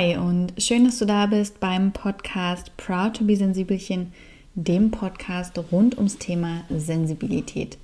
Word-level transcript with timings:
Hi 0.00 0.16
und 0.16 0.54
schön, 0.56 0.84
dass 0.84 0.98
du 0.98 1.04
da 1.04 1.26
bist 1.26 1.60
beim 1.60 1.92
Podcast 1.92 2.74
Proud 2.78 3.18
to 3.18 3.24
be 3.24 3.36
Sensibelchen, 3.36 4.14
dem 4.54 4.90
Podcast 4.90 5.58
rund 5.70 5.98
ums 5.98 6.16
Thema 6.16 6.62
Sensibilität. 6.70 7.76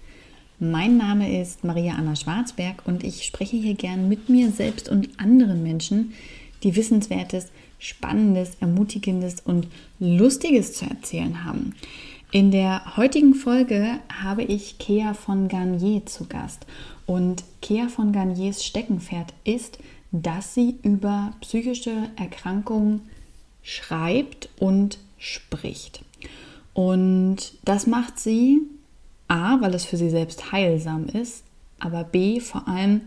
Mein 0.59 0.97
Name 0.97 1.43
ist 1.43 1.63
Maria 1.63 1.93
Anna 1.93 2.17
Schwarzberg 2.17 2.77
und 2.87 3.05
ich 3.05 3.25
spreche 3.25 3.59
hier 3.59 3.75
gern 3.75 4.09
mit 4.09 4.31
mir 4.31 4.51
selbst 4.51 4.89
und 4.89 5.11
anderen 5.21 5.63
Menschen, 5.63 6.15
die 6.63 6.75
Wissenswertes, 6.75 7.49
Spannendes, 7.79 8.56
Ermutigendes 8.60 9.42
und 9.44 9.69
Lustiges 10.01 10.72
zu 10.72 10.87
erzählen 10.87 11.44
haben. 11.44 11.74
In 12.33 12.51
der 12.51 12.96
heutigen 12.96 13.35
Folge 13.35 14.01
habe 14.22 14.42
ich 14.42 14.78
Kea 14.78 15.12
von 15.12 15.48
Garnier 15.48 16.06
zu 16.06 16.24
Gast 16.24 16.64
und 17.05 17.45
Kea 17.60 17.88
von 17.88 18.12
Garniers 18.12 18.64
Steckenpferd 18.64 19.34
ist, 19.45 19.78
dass 20.23 20.55
sie 20.55 20.77
über 20.83 21.33
psychische 21.41 22.10
Erkrankungen 22.16 23.02
schreibt 23.62 24.48
und 24.59 24.98
spricht. 25.19 26.05
Und 26.73 27.55
das 27.65 27.87
macht 27.87 28.19
sie 28.19 28.60
A, 29.29 29.60
weil 29.60 29.74
es 29.74 29.84
für 29.84 29.97
sie 29.97 30.10
selbst 30.10 30.52
heilsam 30.52 31.07
ist, 31.07 31.45
aber 31.80 32.05
B, 32.05 32.41
vor 32.41 32.69
allem, 32.69 33.02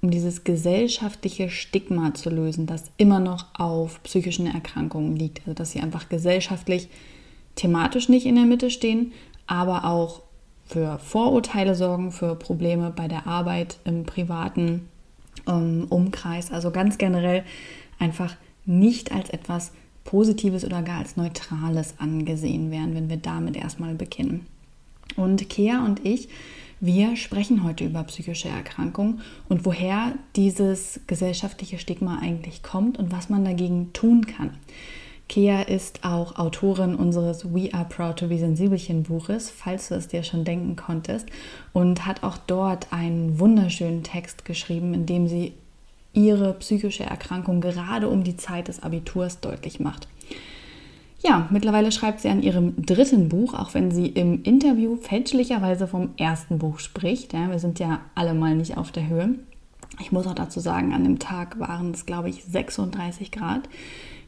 um 0.00 0.10
dieses 0.10 0.44
gesellschaftliche 0.44 1.48
Stigma 1.48 2.14
zu 2.14 2.30
lösen, 2.30 2.66
das 2.66 2.84
immer 2.96 3.20
noch 3.20 3.46
auf 3.54 4.02
psychischen 4.02 4.46
Erkrankungen 4.46 5.16
liegt. 5.16 5.40
Also 5.40 5.54
dass 5.54 5.72
sie 5.72 5.80
einfach 5.80 6.08
gesellschaftlich 6.08 6.88
thematisch 7.56 8.08
nicht 8.08 8.26
in 8.26 8.36
der 8.36 8.44
Mitte 8.44 8.70
stehen, 8.70 9.12
aber 9.46 9.84
auch 9.84 10.22
für 10.66 10.98
Vorurteile 10.98 11.74
sorgen, 11.74 12.12
für 12.12 12.34
Probleme 12.34 12.92
bei 12.94 13.08
der 13.08 13.26
Arbeit, 13.26 13.78
im 13.84 14.04
privaten 14.04 14.88
Umkreis. 15.46 16.50
Also 16.50 16.70
ganz 16.70 16.98
generell 16.98 17.44
einfach 17.98 18.36
nicht 18.66 19.12
als 19.12 19.30
etwas 19.30 19.72
Positives 20.04 20.64
oder 20.64 20.82
gar 20.82 20.98
als 20.98 21.16
Neutrales 21.16 21.94
angesehen 21.98 22.70
werden, 22.70 22.94
wenn 22.94 23.08
wir 23.08 23.16
damit 23.16 23.56
erstmal 23.56 23.94
beginnen. 23.94 24.46
Und 25.16 25.48
Kea 25.48 25.84
und 25.84 26.04
ich, 26.04 26.28
wir 26.80 27.16
sprechen 27.16 27.64
heute 27.64 27.84
über 27.84 28.02
psychische 28.04 28.48
Erkrankungen 28.48 29.20
und 29.48 29.64
woher 29.64 30.14
dieses 30.36 31.00
gesellschaftliche 31.06 31.78
Stigma 31.78 32.18
eigentlich 32.20 32.62
kommt 32.62 32.98
und 32.98 33.12
was 33.12 33.30
man 33.30 33.44
dagegen 33.44 33.92
tun 33.92 34.26
kann. 34.26 34.50
Kea 35.28 35.62
ist 35.62 36.04
auch 36.04 36.36
Autorin 36.38 36.94
unseres 36.94 37.44
We 37.52 37.72
Are 37.72 37.86
Proud 37.86 38.18
to 38.18 38.28
Be 38.28 38.38
Sensibelchen 38.38 39.04
Buches, 39.04 39.50
falls 39.50 39.88
du 39.88 39.94
es 39.94 40.08
dir 40.08 40.22
schon 40.22 40.44
denken 40.44 40.76
konntest, 40.76 41.26
und 41.72 42.06
hat 42.06 42.22
auch 42.22 42.36
dort 42.46 42.92
einen 42.92 43.38
wunderschönen 43.38 44.02
Text 44.02 44.44
geschrieben, 44.44 44.94
in 44.94 45.06
dem 45.06 45.26
sie 45.26 45.54
ihre 46.12 46.52
psychische 46.54 47.04
Erkrankung 47.04 47.60
gerade 47.60 48.08
um 48.08 48.22
die 48.22 48.36
Zeit 48.36 48.68
des 48.68 48.82
Abiturs 48.82 49.40
deutlich 49.40 49.80
macht. 49.80 50.06
Ja, 51.26 51.48
mittlerweile 51.50 51.90
schreibt 51.90 52.20
sie 52.20 52.28
an 52.28 52.42
ihrem 52.42 52.84
dritten 52.84 53.30
Buch, 53.30 53.54
auch 53.54 53.72
wenn 53.72 53.90
sie 53.90 54.06
im 54.06 54.42
Interview 54.42 54.96
fälschlicherweise 54.96 55.88
vom 55.88 56.10
ersten 56.18 56.58
Buch 56.58 56.78
spricht. 56.78 57.32
Ja, 57.32 57.50
wir 57.50 57.58
sind 57.58 57.78
ja 57.78 58.02
alle 58.14 58.34
mal 58.34 58.54
nicht 58.54 58.76
auf 58.76 58.92
der 58.92 59.08
Höhe. 59.08 59.30
Ich 60.00 60.12
muss 60.12 60.26
auch 60.26 60.34
dazu 60.34 60.60
sagen, 60.60 60.92
an 60.92 61.02
dem 61.02 61.18
Tag 61.18 61.58
waren 61.58 61.92
es, 61.92 62.04
glaube 62.04 62.28
ich, 62.28 62.44
36 62.44 63.32
Grad. 63.32 63.68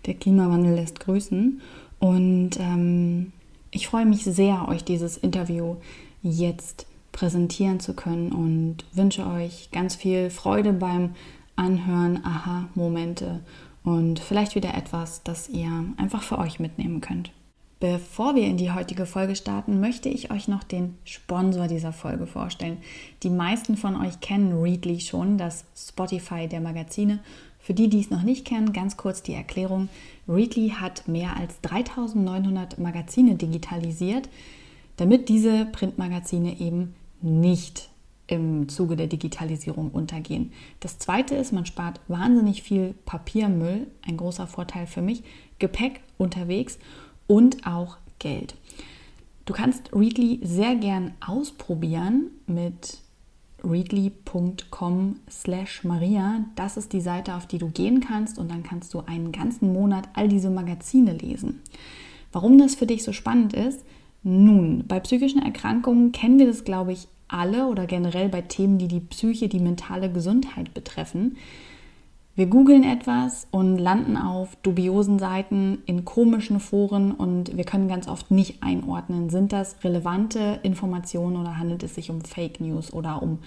Der 0.05 0.15
Klimawandel 0.15 0.75
lässt 0.75 1.01
grüßen. 1.01 1.61
Und 1.99 2.51
ähm, 2.61 3.33
ich 3.71 3.89
freue 3.89 4.07
mich 4.07 4.25
sehr, 4.25 4.69
euch 4.69 4.85
dieses 4.85 5.17
Interview 5.17 5.77
jetzt 6.23 6.87
präsentieren 7.13 7.81
zu 7.81 7.95
können 7.95 8.31
und 8.31 8.85
wünsche 8.93 9.27
euch 9.27 9.71
ganz 9.73 9.95
viel 9.95 10.31
Freude 10.31 10.73
beim 10.73 11.15
Anhören, 11.57 12.23
Aha-Momente 12.25 13.41
und 13.83 14.19
vielleicht 14.19 14.55
wieder 14.55 14.75
etwas, 14.75 15.23
das 15.23 15.49
ihr 15.49 15.71
einfach 15.97 16.23
für 16.23 16.39
euch 16.39 16.61
mitnehmen 16.61 17.01
könnt. 17.01 17.31
Bevor 17.79 18.35
wir 18.35 18.45
in 18.45 18.57
die 18.57 18.73
heutige 18.73 19.05
Folge 19.05 19.37
starten, 19.37 19.81
möchte 19.81 20.09
ich 20.09 20.31
euch 20.31 20.49
noch 20.49 20.65
den 20.65 20.97
Sponsor 21.05 21.69
dieser 21.69 21.93
Folge 21.93 22.27
vorstellen. 22.27 22.79
Die 23.23 23.31
meisten 23.31 23.77
von 23.77 23.97
euch 23.97 24.21
kennen 24.21 24.61
Readly 24.63 25.01
schon, 25.01 25.37
das 25.37 25.65
Spotify 25.77 26.49
der 26.49 26.61
Magazine. 26.61 27.19
Für 27.67 27.75
die, 27.75 27.89
die 27.89 27.99
es 27.99 28.11
noch 28.11 28.23
nicht 28.23 28.45
kennen, 28.45 28.73
ganz 28.73 28.97
kurz 28.97 29.25
die 29.25 29.33
Erklärung. 29.33 29.89
Readly 30.29 30.69
hat 30.69 31.09
mehr 31.09 31.37
als 31.37 31.61
3900 31.63 32.79
Magazine 32.79 33.35
digitalisiert, 33.35 34.29
damit 34.99 35.29
diese 35.29 35.67
Printmagazine 35.73 36.61
eben 36.61 36.95
nicht 37.23 37.91
im 38.29 38.69
Zuge 38.69 38.95
der 38.95 39.09
Digitalisierung 39.09 39.91
untergehen. 39.91 40.53
Das 40.79 41.01
zweite 41.01 41.35
ist, 41.35 41.53
man 41.53 41.67
spart 41.67 41.99
wahnsinnig 42.07 42.63
viel 42.63 42.95
Papiermüll, 43.05 43.89
ein 44.07 44.17
großer 44.17 44.47
Vorteil 44.47 44.87
für 44.87 45.03
mich, 45.03 45.25
Gepäck 45.59 46.03
unterwegs 46.19 46.79
und 47.27 47.67
auch 47.67 47.97
Geld. 48.21 48.55
Du 49.45 49.53
kannst 49.55 49.93
Readly 49.93 50.39
sehr 50.45 50.77
gern 50.77 51.15
ausprobieren 51.19 52.31
mit 52.47 53.01
readly.com 53.69 55.17
slash 55.31 55.85
Maria. 55.85 56.45
Das 56.55 56.77
ist 56.77 56.93
die 56.93 57.01
Seite, 57.01 57.35
auf 57.35 57.47
die 57.47 57.59
du 57.59 57.69
gehen 57.69 58.01
kannst 58.01 58.39
und 58.39 58.51
dann 58.51 58.63
kannst 58.63 58.95
du 58.95 59.01
einen 59.01 59.33
ganzen 59.33 59.73
Monat 59.73 60.09
all 60.15 60.29
diese 60.29 60.51
Magazine 60.51 61.13
lesen. 61.13 61.63
Warum 62.33 62.59
das 62.59 62.75
für 62.75 62.87
dich 62.87 63.03
so 63.03 63.13
spannend 63.13 63.53
ist? 63.53 63.85
Nun, 64.23 64.85
bei 64.87 65.01
psychischen 65.01 65.43
Erkrankungen 65.43 66.13
kennen 66.13 66.39
wir 66.39 66.47
das, 66.47 66.65
glaube 66.65 66.93
ich, 66.93 67.09
alle 67.29 67.67
oder 67.67 67.87
generell 67.87 68.29
bei 68.29 68.43
Themen, 68.43 68.79
die 68.79 68.89
die 68.89 69.01
Psyche, 69.01 69.49
die 69.49 69.59
mentale 69.59 70.11
Gesundheit 70.11 70.75
betreffen. 70.75 71.37
Wir 72.37 72.47
googeln 72.49 72.85
etwas 72.85 73.47
und 73.51 73.79
landen 73.79 74.19
auf 74.19 74.57
dubiosen 74.57 75.19
Seiten, 75.19 75.79
in 75.87 76.05
komischen 76.05 76.61
Foren 76.61 77.13
und 77.13 77.57
wir 77.57 77.65
können 77.65 77.89
ganz 77.89 78.09
oft 78.09 78.31
nicht 78.31 78.63
einordnen, 78.63 79.31
sind 79.31 79.55
das 79.55 79.83
relevante 79.83 80.61
Informationen 80.63 81.39
oder 81.39 81.59
handelt 81.59 81.83
es 81.83 81.95
sich 81.95 82.11
um 82.11 82.21
Fake 82.21 82.61
News 82.61 82.93
oder 82.93 83.23
um 83.23 83.39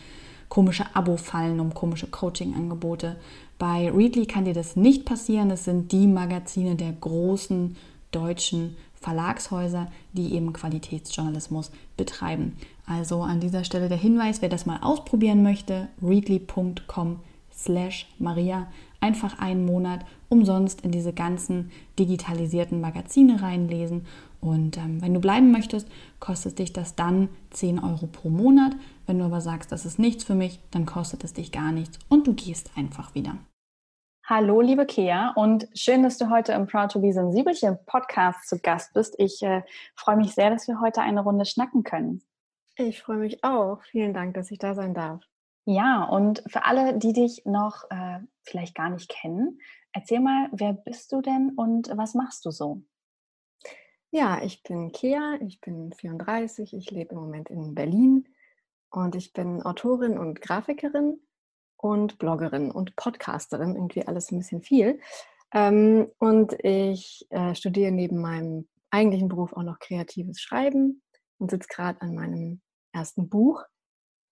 komische 0.50 0.88
Abo-Fallen, 0.96 1.60
um 1.60 1.76
komische 1.76 2.08
Coaching-Angebote. 2.08 3.18
Bei 3.60 3.92
Readly 3.92 4.26
kann 4.26 4.46
dir 4.46 4.56
das 4.56 4.76
nicht 4.76 5.06
passieren. 5.06 5.52
Es 5.52 5.66
sind 5.66 5.92
die 5.92 6.08
Magazine 6.08 6.74
der 6.76 6.92
großen 6.92 7.76
deutschen 8.10 8.76
Verlagshäuser, 8.96 9.92
die 10.14 10.34
eben 10.34 10.52
Qualitätsjournalismus 10.52 11.70
betreiben. 11.96 12.58
Also 12.88 13.22
an 13.22 13.40
dieser 13.40 13.64
Stelle 13.64 13.88
der 13.88 14.00
Hinweis, 14.00 14.42
wer 14.42 14.50
das 14.50 14.66
mal 14.66 14.80
ausprobieren 14.82 15.44
möchte, 15.44 15.90
readly.com 16.02 17.20
slash 17.64 18.08
Maria 18.18 18.68
einfach 19.02 19.40
einen 19.40 19.66
Monat 19.66 20.06
umsonst 20.30 20.82
in 20.82 20.92
diese 20.92 21.14
ganzen 21.14 21.72
digitalisierten 21.98 22.82
Magazine 22.82 23.42
reinlesen. 23.42 24.06
Und 24.42 24.78
ähm, 24.78 25.02
wenn 25.02 25.14
du 25.14 25.20
bleiben 25.20 25.52
möchtest, 25.52 25.88
kostet 26.20 26.60
dich 26.60 26.72
das 26.72 26.96
dann 26.96 27.30
10 27.52 27.80
Euro 27.80 28.08
pro 28.08 28.30
Monat. 28.30 28.76
Wenn 29.06 29.20
du 29.20 29.26
aber 29.26 29.42
sagst, 29.42 29.72
das 29.72 29.86
ist 29.86 30.00
nichts 30.00 30.24
für 30.24 30.36
mich, 30.36 30.60
dann 30.72 30.86
kostet 30.86 31.24
es 31.24 31.34
dich 31.34 31.52
gar 31.52 31.72
nichts 31.72 32.00
und 32.08 32.28
du 32.28 32.34
gehst 32.34 32.72
einfach 32.78 33.16
wieder. 33.16 33.38
Hallo, 34.26 34.62
liebe 34.62 34.86
Kea, 34.86 35.34
und 35.36 35.68
schön, 35.74 36.04
dass 36.04 36.20
du 36.20 36.30
heute 36.30 36.54
im 36.54 36.68
Proud 36.68 36.92
to 36.92 37.02
be 37.02 37.12
Sensibelchen 37.12 37.80
Podcast 37.88 38.48
zu 38.48 38.60
Gast 38.60 38.94
bist. 38.94 39.16
Ich 39.18 39.42
äh, 39.42 39.64
freue 39.96 40.18
mich 40.18 40.36
sehr, 40.36 40.52
dass 40.52 40.68
wir 40.68 40.80
heute 40.80 41.02
eine 41.02 41.22
Runde 41.22 41.46
schnacken 41.46 41.84
können. 41.84 42.22
Ich 42.78 43.02
freue 43.02 43.18
mich 43.18 43.44
auch. 43.44 43.82
Vielen 43.90 44.14
Dank, 44.14 44.36
dass 44.36 44.52
ich 44.52 44.60
da 44.60 44.76
sein 44.76 44.94
darf. 44.94 45.29
Ja, 45.72 46.04
und 46.04 46.42
für 46.48 46.66
alle, 46.66 46.98
die 46.98 47.14
dich 47.14 47.46
noch 47.46 47.84
äh, 47.92 48.22
vielleicht 48.42 48.74
gar 48.74 48.90
nicht 48.90 49.08
kennen, 49.08 49.60
erzähl 49.94 50.20
mal, 50.20 50.50
wer 50.52 50.74
bist 50.74 51.12
du 51.12 51.22
denn 51.22 51.52
und 51.56 51.96
was 51.96 52.16
machst 52.16 52.44
du 52.46 52.50
so? 52.50 52.82
Ja, 54.10 54.42
ich 54.42 54.64
bin 54.64 54.92
Kea, 54.92 55.38
ich 55.46 55.62
bin 55.62 55.94
34, 55.94 56.74
ich 56.74 56.90
lebe 56.90 57.14
im 57.14 57.22
Moment 57.22 57.52
in 57.52 57.76
Berlin 57.76 58.28
und 58.90 59.14
ich 59.14 59.32
bin 59.32 59.62
Autorin 59.62 60.18
und 60.18 60.42
Grafikerin 60.42 61.20
und 61.78 62.18
Bloggerin 62.18 62.72
und 62.72 62.96
Podcasterin, 62.96 63.76
irgendwie 63.76 64.08
alles 64.08 64.32
ein 64.32 64.40
bisschen 64.40 64.64
viel. 64.64 65.00
Ähm, 65.54 66.08
und 66.18 66.54
ich 66.64 67.28
äh, 67.30 67.54
studiere 67.54 67.92
neben 67.92 68.20
meinem 68.20 68.68
eigentlichen 68.90 69.28
Beruf 69.28 69.54
auch 69.54 69.62
noch 69.62 69.78
kreatives 69.78 70.42
Schreiben 70.42 71.04
und 71.38 71.52
sitze 71.52 71.68
gerade 71.72 72.02
an 72.02 72.16
meinem 72.16 72.62
ersten 72.92 73.30
Buch 73.30 73.64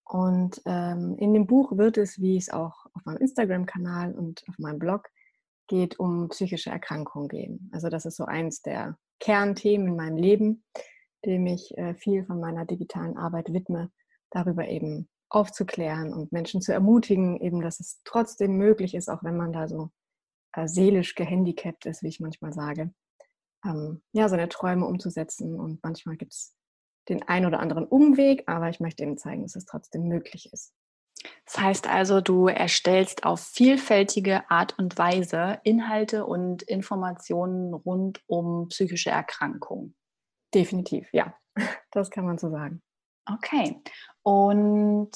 und 0.10 0.62
ähm, 0.66 1.16
in 1.18 1.34
dem 1.34 1.48
Buch 1.48 1.78
wird 1.78 1.98
es, 1.98 2.20
wie 2.22 2.38
es 2.38 2.50
auch 2.50 2.86
auf 2.94 3.04
meinem 3.06 3.18
Instagram-Kanal 3.18 4.14
und 4.14 4.44
auf 4.48 4.58
meinem 4.58 4.80
Blog 4.80 5.10
geht, 5.68 6.00
um 6.00 6.30
psychische 6.30 6.70
Erkrankungen 6.70 7.28
gehen. 7.28 7.70
Also 7.74 7.90
das 7.90 8.06
ist 8.06 8.16
so 8.16 8.26
eins 8.26 8.62
der 8.62 8.98
Kernthemen 9.20 9.90
in 9.90 9.96
meinem 9.96 10.16
Leben, 10.16 10.64
dem 11.26 11.46
ich 11.46 11.78
äh, 11.78 11.94
viel 11.94 12.26
von 12.26 12.40
meiner 12.40 12.66
digitalen 12.66 13.18
Arbeit 13.18 13.52
widme, 13.52 13.92
darüber 14.32 14.68
eben 14.68 15.10
aufzuklären 15.30 16.14
und 16.14 16.32
Menschen 16.32 16.62
zu 16.62 16.72
ermutigen, 16.72 17.42
eben, 17.42 17.62
dass 17.62 17.82
es 17.82 18.00
trotzdem 18.06 18.56
möglich 18.58 18.96
ist, 18.96 19.10
auch 19.10 19.24
wenn 19.24 19.36
man 19.36 19.52
da 19.52 19.68
so 19.68 19.92
äh, 20.54 20.68
seelisch 20.68 21.16
gehandicapt 21.16 21.86
ist, 21.86 22.02
wie 22.02 22.08
ich 22.08 22.22
manchmal 22.22 22.54
sage, 22.54 22.94
ähm, 23.66 24.02
ja, 24.14 24.30
seine 24.30 24.48
Träume 24.48 24.86
umzusetzen. 24.86 25.60
Und 25.60 25.84
manchmal 25.84 26.16
gibt 26.16 26.34
es 26.34 26.56
den 27.10 27.24
ein 27.24 27.46
oder 27.46 27.60
anderen 27.60 27.86
Umweg, 27.86 28.44
aber 28.48 28.70
ich 28.70 28.80
möchte 28.80 29.04
Ihnen 29.04 29.18
zeigen, 29.18 29.44
dass 29.44 29.56
es 29.56 29.66
trotzdem 29.66 30.08
möglich 30.08 30.50
ist. 30.52 30.74
Das 31.46 31.60
heißt 31.60 31.88
also, 31.88 32.22
du 32.22 32.48
erstellst 32.48 33.26
auf 33.26 33.42
vielfältige 33.42 34.50
Art 34.50 34.78
und 34.78 34.98
Weise 34.98 35.60
Inhalte 35.64 36.26
und 36.26 36.64
Informationen 36.64 37.74
rund 37.74 38.22
um 38.28 38.68
psychische 38.70 39.10
Erkrankungen. 39.10 39.96
Definitiv, 40.54 41.08
ja. 41.12 41.34
Das 41.92 42.12
kann 42.12 42.26
man 42.26 42.38
so 42.38 42.52
sagen. 42.52 42.84
Okay. 43.26 43.82
Und 44.22 45.12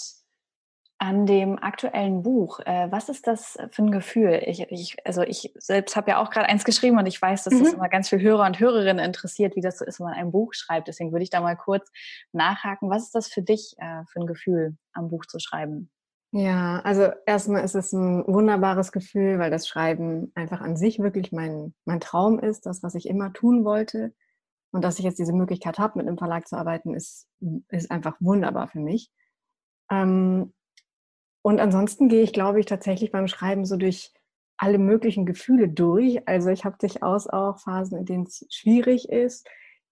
an 1.01 1.25
dem 1.25 1.57
aktuellen 1.57 2.21
Buch, 2.21 2.59
äh, 2.59 2.91
was 2.91 3.09
ist 3.09 3.25
das 3.25 3.57
für 3.71 3.81
ein 3.81 3.89
Gefühl? 3.89 4.39
Ich, 4.45 4.59
ich 4.69 4.97
also 5.03 5.23
ich 5.23 5.51
selbst 5.57 5.95
habe 5.95 6.11
ja 6.11 6.21
auch 6.21 6.29
gerade 6.29 6.47
eins 6.47 6.63
geschrieben 6.63 6.99
und 6.99 7.07
ich 7.07 7.19
weiß, 7.19 7.43
dass 7.43 7.55
mhm. 7.55 7.63
das 7.63 7.73
immer 7.73 7.89
ganz 7.89 8.09
viele 8.09 8.21
Hörer 8.21 8.45
und 8.45 8.59
Hörerinnen 8.59 9.03
interessiert, 9.03 9.55
wie 9.55 9.61
das 9.61 9.79
so 9.79 9.85
ist, 9.85 9.99
wenn 9.99 10.05
man 10.05 10.13
ein 10.13 10.31
Buch 10.31 10.53
schreibt. 10.53 10.87
Deswegen 10.87 11.11
würde 11.11 11.23
ich 11.23 11.31
da 11.31 11.41
mal 11.41 11.57
kurz 11.57 11.89
nachhaken. 12.33 12.91
Was 12.91 13.05
ist 13.05 13.15
das 13.15 13.29
für 13.29 13.41
dich 13.41 13.73
äh, 13.79 14.03
für 14.11 14.19
ein 14.19 14.27
Gefühl, 14.27 14.77
am 14.93 15.09
Buch 15.09 15.25
zu 15.25 15.39
schreiben? 15.39 15.89
Ja, 16.33 16.81
also 16.81 17.09
erstmal 17.25 17.63
ist 17.63 17.73
es 17.73 17.91
ein 17.93 18.23
wunderbares 18.27 18.91
Gefühl, 18.91 19.39
weil 19.39 19.49
das 19.49 19.67
Schreiben 19.67 20.31
einfach 20.35 20.61
an 20.61 20.77
sich 20.77 20.99
wirklich 20.99 21.31
mein, 21.31 21.73
mein 21.83 21.99
Traum 21.99 22.37
ist, 22.37 22.67
das, 22.67 22.83
was 22.83 22.93
ich 22.93 23.07
immer 23.07 23.33
tun 23.33 23.65
wollte. 23.65 24.13
Und 24.71 24.83
dass 24.83 24.99
ich 24.99 25.05
jetzt 25.05 25.17
diese 25.17 25.33
Möglichkeit 25.33 25.79
habe, 25.79 25.97
mit 25.97 26.07
einem 26.07 26.19
Verlag 26.19 26.47
zu 26.47 26.57
arbeiten, 26.57 26.93
ist, 26.93 27.27
ist 27.69 27.89
einfach 27.89 28.17
wunderbar 28.19 28.67
für 28.67 28.79
mich. 28.79 29.11
Ähm, 29.89 30.53
und 31.41 31.59
ansonsten 31.59 32.07
gehe 32.07 32.21
ich, 32.21 32.33
glaube 32.33 32.59
ich, 32.59 32.65
tatsächlich 32.65 33.11
beim 33.11 33.27
Schreiben 33.27 33.65
so 33.65 33.77
durch 33.77 34.13
alle 34.57 34.77
möglichen 34.77 35.25
Gefühle 35.25 35.69
durch. 35.69 36.27
Also 36.27 36.49
ich 36.49 36.65
habe 36.65 36.77
durchaus 36.79 37.27
auch 37.27 37.59
Phasen, 37.59 37.97
in 37.97 38.05
denen 38.05 38.23
es 38.25 38.45
schwierig 38.51 39.09
ist, 39.09 39.47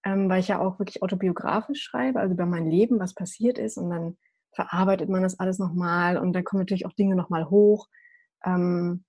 ähm, 0.06 0.30
weil 0.30 0.42
ich 0.42 0.48
ja 0.48 0.60
auch 0.60 0.78
wirklich 0.78 1.02
autobiografisch 1.02 1.82
schreibe, 1.82 2.20
also 2.20 2.36
über 2.36 2.46
mein 2.46 2.70
Leben, 2.70 3.00
was 3.00 3.16
passiert 3.16 3.58
ist. 3.58 3.78
Und 3.78 3.90
dann 3.90 4.18
verarbeitet 4.54 5.10
man 5.10 5.24
das 5.24 5.40
alles 5.40 5.58
nochmal 5.58 6.18
und 6.18 6.34
dann 6.34 6.44
kommen 6.44 6.62
natürlich 6.62 6.86
auch 6.86 6.94
Dinge 6.94 7.16
nochmal 7.16 7.50
hoch. 7.50 7.88
Ähm, 8.46 9.04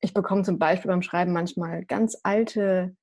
ich 0.00 0.12
bekomme 0.12 0.42
zum 0.42 0.58
Beispiel 0.58 0.90
beim 0.90 1.02
Schreiben 1.02 1.32
manchmal 1.32 1.84
ganz 1.86 2.18
alte 2.22 2.94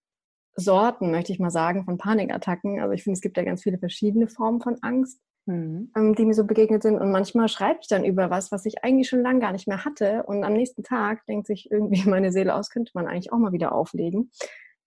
Sorten, 0.55 1.09
möchte 1.09 1.31
ich 1.31 1.39
mal 1.39 1.49
sagen, 1.49 1.83
von 1.85 1.97
Panikattacken. 1.97 2.79
Also 2.79 2.93
ich 2.93 3.03
finde, 3.03 3.15
es 3.15 3.21
gibt 3.21 3.37
ja 3.37 3.43
ganz 3.43 3.63
viele 3.63 3.79
verschiedene 3.79 4.27
Formen 4.27 4.61
von 4.61 4.77
Angst 4.83 5.19
mhm. 5.45 5.91
ähm, 5.95 6.15
die 6.15 6.25
mir 6.25 6.33
so 6.33 6.45
begegnet 6.45 6.83
sind. 6.83 6.99
Und 6.99 7.11
manchmal 7.11 7.47
schreibe 7.47 7.79
ich 7.81 7.87
dann 7.87 8.03
über 8.03 8.29
was, 8.29 8.51
was 8.51 8.65
ich 8.65 8.83
eigentlich 8.83 9.09
schon 9.09 9.21
lange 9.21 9.39
gar 9.39 9.51
nicht 9.51 9.67
mehr 9.67 9.85
hatte. 9.85 10.23
Und 10.23 10.43
am 10.43 10.53
nächsten 10.53 10.83
Tag 10.83 11.25
denkt 11.25 11.47
sich 11.47 11.71
irgendwie 11.71 12.03
meine 12.09 12.31
Seele 12.31 12.55
aus, 12.55 12.69
könnte 12.69 12.91
man 12.93 13.07
eigentlich 13.07 13.31
auch 13.31 13.37
mal 13.37 13.51
wieder 13.51 13.73
auflegen. 13.73 14.31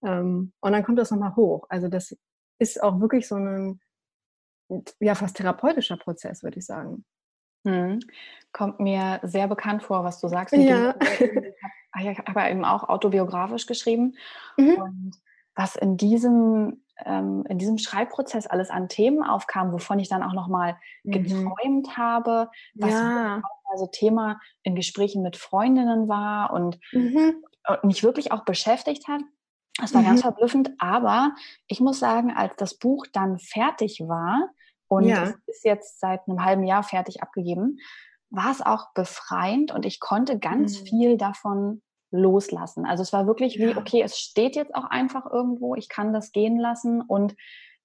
Ähm, 0.05 0.53
und 0.61 0.73
dann 0.73 0.85
kommt 0.85 0.99
das 0.99 1.11
nochmal 1.11 1.37
hoch. 1.37 1.67
Also 1.69 1.89
das 1.89 2.17
ist 2.59 2.83
auch 2.83 3.01
wirklich 3.01 3.29
so 3.29 3.37
ein, 3.37 3.81
ja, 5.01 5.15
fast 5.15 5.37
therapeutischer 5.37 5.97
Prozess, 5.97 6.43
würde 6.43 6.59
ich 6.59 6.67
sagen. 6.67 7.05
Mhm. 7.65 8.01
Kommt 8.53 8.81
mir 8.81 9.21
sehr 9.23 9.49
bekannt 9.49 9.83
vor, 9.83 10.05
was 10.05 10.21
du 10.21 10.29
sagst. 10.29 10.55
Ja. 10.55 10.95
Ich 11.99 12.07
habe 12.19 12.41
ja 12.41 12.51
eben 12.51 12.65
auch 12.65 12.89
autobiografisch 12.89 13.67
geschrieben. 13.67 14.17
Mhm. 14.57 14.77
Und 14.77 15.13
was 15.55 15.77
in 15.77 15.97
diesem 15.97 16.83
ähm, 17.05 17.45
in 17.49 17.59
diesem 17.59 17.79
Schreibprozess 17.79 18.47
alles 18.47 18.71
an 18.71 18.89
Themen 18.89 19.23
aufkam, 19.23 19.73
wovon 19.73 19.99
ich 19.99 20.09
dann 20.09 20.23
auch 20.23 20.33
nochmal 20.33 20.77
mhm. 21.05 21.13
geträumt 21.13 21.97
habe, 21.97 22.51
was 22.75 22.93
ja. 22.93 23.43
also 23.71 23.87
Thema 23.87 24.41
in 24.63 24.75
Gesprächen 24.75 25.23
mit 25.23 25.37
Freundinnen 25.37 26.09
war 26.09 26.53
und, 26.53 26.79
mhm. 26.93 27.43
und 27.69 27.85
mich 27.85 28.03
wirklich 28.03 28.33
auch 28.33 28.45
beschäftigt 28.45 29.09
hat. 29.09 29.21
Das 29.79 29.93
war 29.93 30.01
mhm. 30.01 30.07
ganz 30.07 30.23
verblüffend, 30.23 30.71
aber 30.79 31.35
ich 31.67 31.81
muss 31.81 31.99
sagen, 31.99 32.33
als 32.35 32.57
das 32.57 32.79
Buch 32.79 33.07
dann 33.13 33.39
fertig 33.39 34.01
war 34.07 34.51
und 34.89 35.05
ja. 35.05 35.25
es 35.25 35.35
ist 35.47 35.65
jetzt 35.65 36.01
seit 36.01 36.27
einem 36.27 36.45
halben 36.45 36.65
Jahr 36.65 36.83
fertig 36.83 37.23
abgegeben, 37.23 37.79
war 38.31 38.51
es 38.51 38.63
auch 38.63 38.93
befreiend 38.95 39.73
und 39.73 39.85
ich 39.85 40.01
konnte 40.01 40.39
ganz 40.39 40.81
mhm. 40.81 40.87
viel 40.87 41.17
davon 41.19 41.83
loslassen. 42.11 42.85
Also 42.87 43.03
es 43.03 43.13
war 43.13 43.27
wirklich 43.27 43.59
wie, 43.59 43.77
okay, 43.77 44.03
es 44.03 44.19
steht 44.19 44.57
jetzt 44.57 44.75
auch 44.75 44.85
einfach 44.85 45.27
irgendwo, 45.31 45.75
ich 45.75 45.89
kann 45.89 46.13
das 46.13 46.33
gehen 46.33 46.59
lassen 46.59 47.03
und 47.03 47.35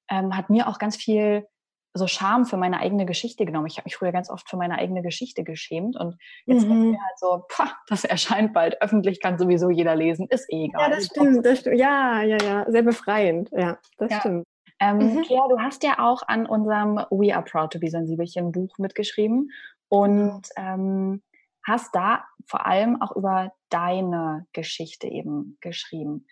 ähm, 0.10 0.36
hat 0.36 0.50
mir 0.50 0.68
auch 0.68 0.80
ganz 0.80 0.96
viel 0.96 1.46
so 1.94 2.08
Scham 2.08 2.46
für 2.46 2.58
meine 2.58 2.80
eigene 2.80 3.06
Geschichte 3.06 3.46
genommen. 3.46 3.68
Ich 3.68 3.78
habe 3.78 3.86
mich 3.86 3.98
früher 3.98 4.12
ganz 4.12 4.30
oft 4.30 4.50
für 4.50 4.56
meine 4.56 4.78
eigene 4.78 5.02
Geschichte 5.02 5.44
geschämt 5.44 5.98
und 6.00 6.16
jetzt 6.46 6.66
mhm. 6.66 6.92
mir 6.92 7.00
halt 7.00 7.20
so, 7.20 7.44
pah, 7.50 7.74
das 7.88 8.06
erscheint 8.06 8.54
bald 8.54 8.82
öffentlich, 8.82 9.20
kann 9.20 9.38
sowieso 9.38 9.70
jeder 9.70 9.96
lesen, 9.96 10.28
ist 10.30 10.52
eh 10.52 10.66
egal. 10.66 10.90
Ja, 10.90 10.96
das 10.96 11.06
stimmt, 11.08 11.46
das 11.46 11.60
stimmt. 11.60 11.78
Ja, 11.78 12.22
ja, 12.22 12.38
ja, 12.38 12.66
sehr 12.72 12.84
befreiend. 12.84 13.50
Ja, 13.52 13.78
das 13.98 14.12
ja. 14.12 14.20
stimmt. 14.20 14.46
Ähm, 14.80 14.98
mhm. 14.98 15.22
Claire, 15.24 15.50
du 15.50 15.60
hast 15.60 15.84
ja 15.84 16.00
auch 16.00 16.24
an 16.28 16.46
unserem 16.46 16.96
We 17.12 17.36
Are 17.36 17.44
Proud 17.44 17.74
to 17.74 17.80
Be 17.80 17.90
Sensibelchen 17.90 18.52
Buch 18.52 18.78
mitgeschrieben 18.78 19.52
und 19.90 20.44
ähm, 20.56 21.22
hast 21.66 21.96
da 21.96 22.26
vor 22.46 22.66
allem 22.66 23.02
auch 23.02 23.16
über 23.16 23.54
deine 23.70 24.48
Geschichte 24.54 25.08
eben 25.08 25.58
geschrieben. 25.62 26.26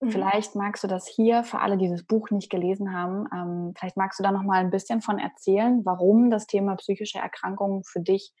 Mhm. 0.00 0.10
Vielleicht 0.10 0.54
magst 0.54 0.84
du 0.84 0.88
das 0.88 1.06
hier 1.06 1.44
für 1.44 1.60
alle, 1.60 1.78
die 1.78 1.88
das 1.88 2.04
Buch 2.04 2.30
nicht 2.30 2.50
gelesen 2.50 2.92
haben, 2.92 3.26
ähm, 3.32 3.74
vielleicht 3.76 3.96
magst 3.96 4.18
du 4.18 4.22
da 4.22 4.32
noch 4.32 4.42
mal 4.42 4.60
ein 4.60 4.70
bisschen 4.70 5.00
von 5.00 5.18
erzählen, 5.18 5.84
warum 5.84 6.30
das 6.30 6.46
Thema 6.46 6.76
psychische 6.76 7.18
Erkrankungen 7.18 7.84
für 7.84 8.00
dich 8.00 8.32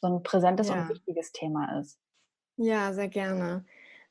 so 0.00 0.08
ein 0.08 0.22
präsentes 0.22 0.68
ja. 0.68 0.74
und 0.74 0.88
wichtiges 0.88 1.32
Thema 1.32 1.78
ist. 1.80 1.98
Ja, 2.56 2.92
sehr 2.92 3.08
gerne. 3.08 3.64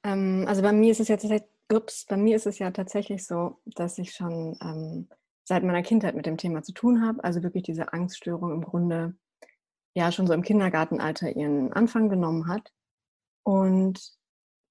Ähm, 0.04 0.46
also 0.48 0.62
bei 0.62 0.72
mir 0.72 0.92
ist 0.92 1.00
es 1.00 1.08
jetzt 1.08 1.26
ups, 1.72 2.06
bei 2.06 2.18
mir 2.18 2.36
ist 2.36 2.48
es 2.48 2.60
ja 2.60 2.72
tatsächlich 2.72 3.26
so, 3.26 3.60
dass 3.66 3.98
ich 3.98 4.14
schon 4.14 4.58
ähm, 4.62 5.10
seit 5.44 5.64
meiner 5.64 5.84
Kindheit 5.84 6.16
mit 6.16 6.26
dem 6.26 6.38
Thema 6.38 6.64
zu 6.64 6.74
tun 6.74 7.06
habe. 7.06 7.24
Also 7.24 7.44
wirklich 7.44 7.64
diese 7.64 7.94
Angststörung 7.94 8.52
im 8.52 8.62
Grunde 8.62 9.16
ja 10.00 10.12
schon 10.12 10.28
so 10.28 10.34
im 10.34 10.42
Kindergartenalter 10.42 11.36
ihren 11.36 11.72
Anfang 11.74 12.10
genommen 12.10 12.48
hat. 12.48 12.72
Und 13.44 14.00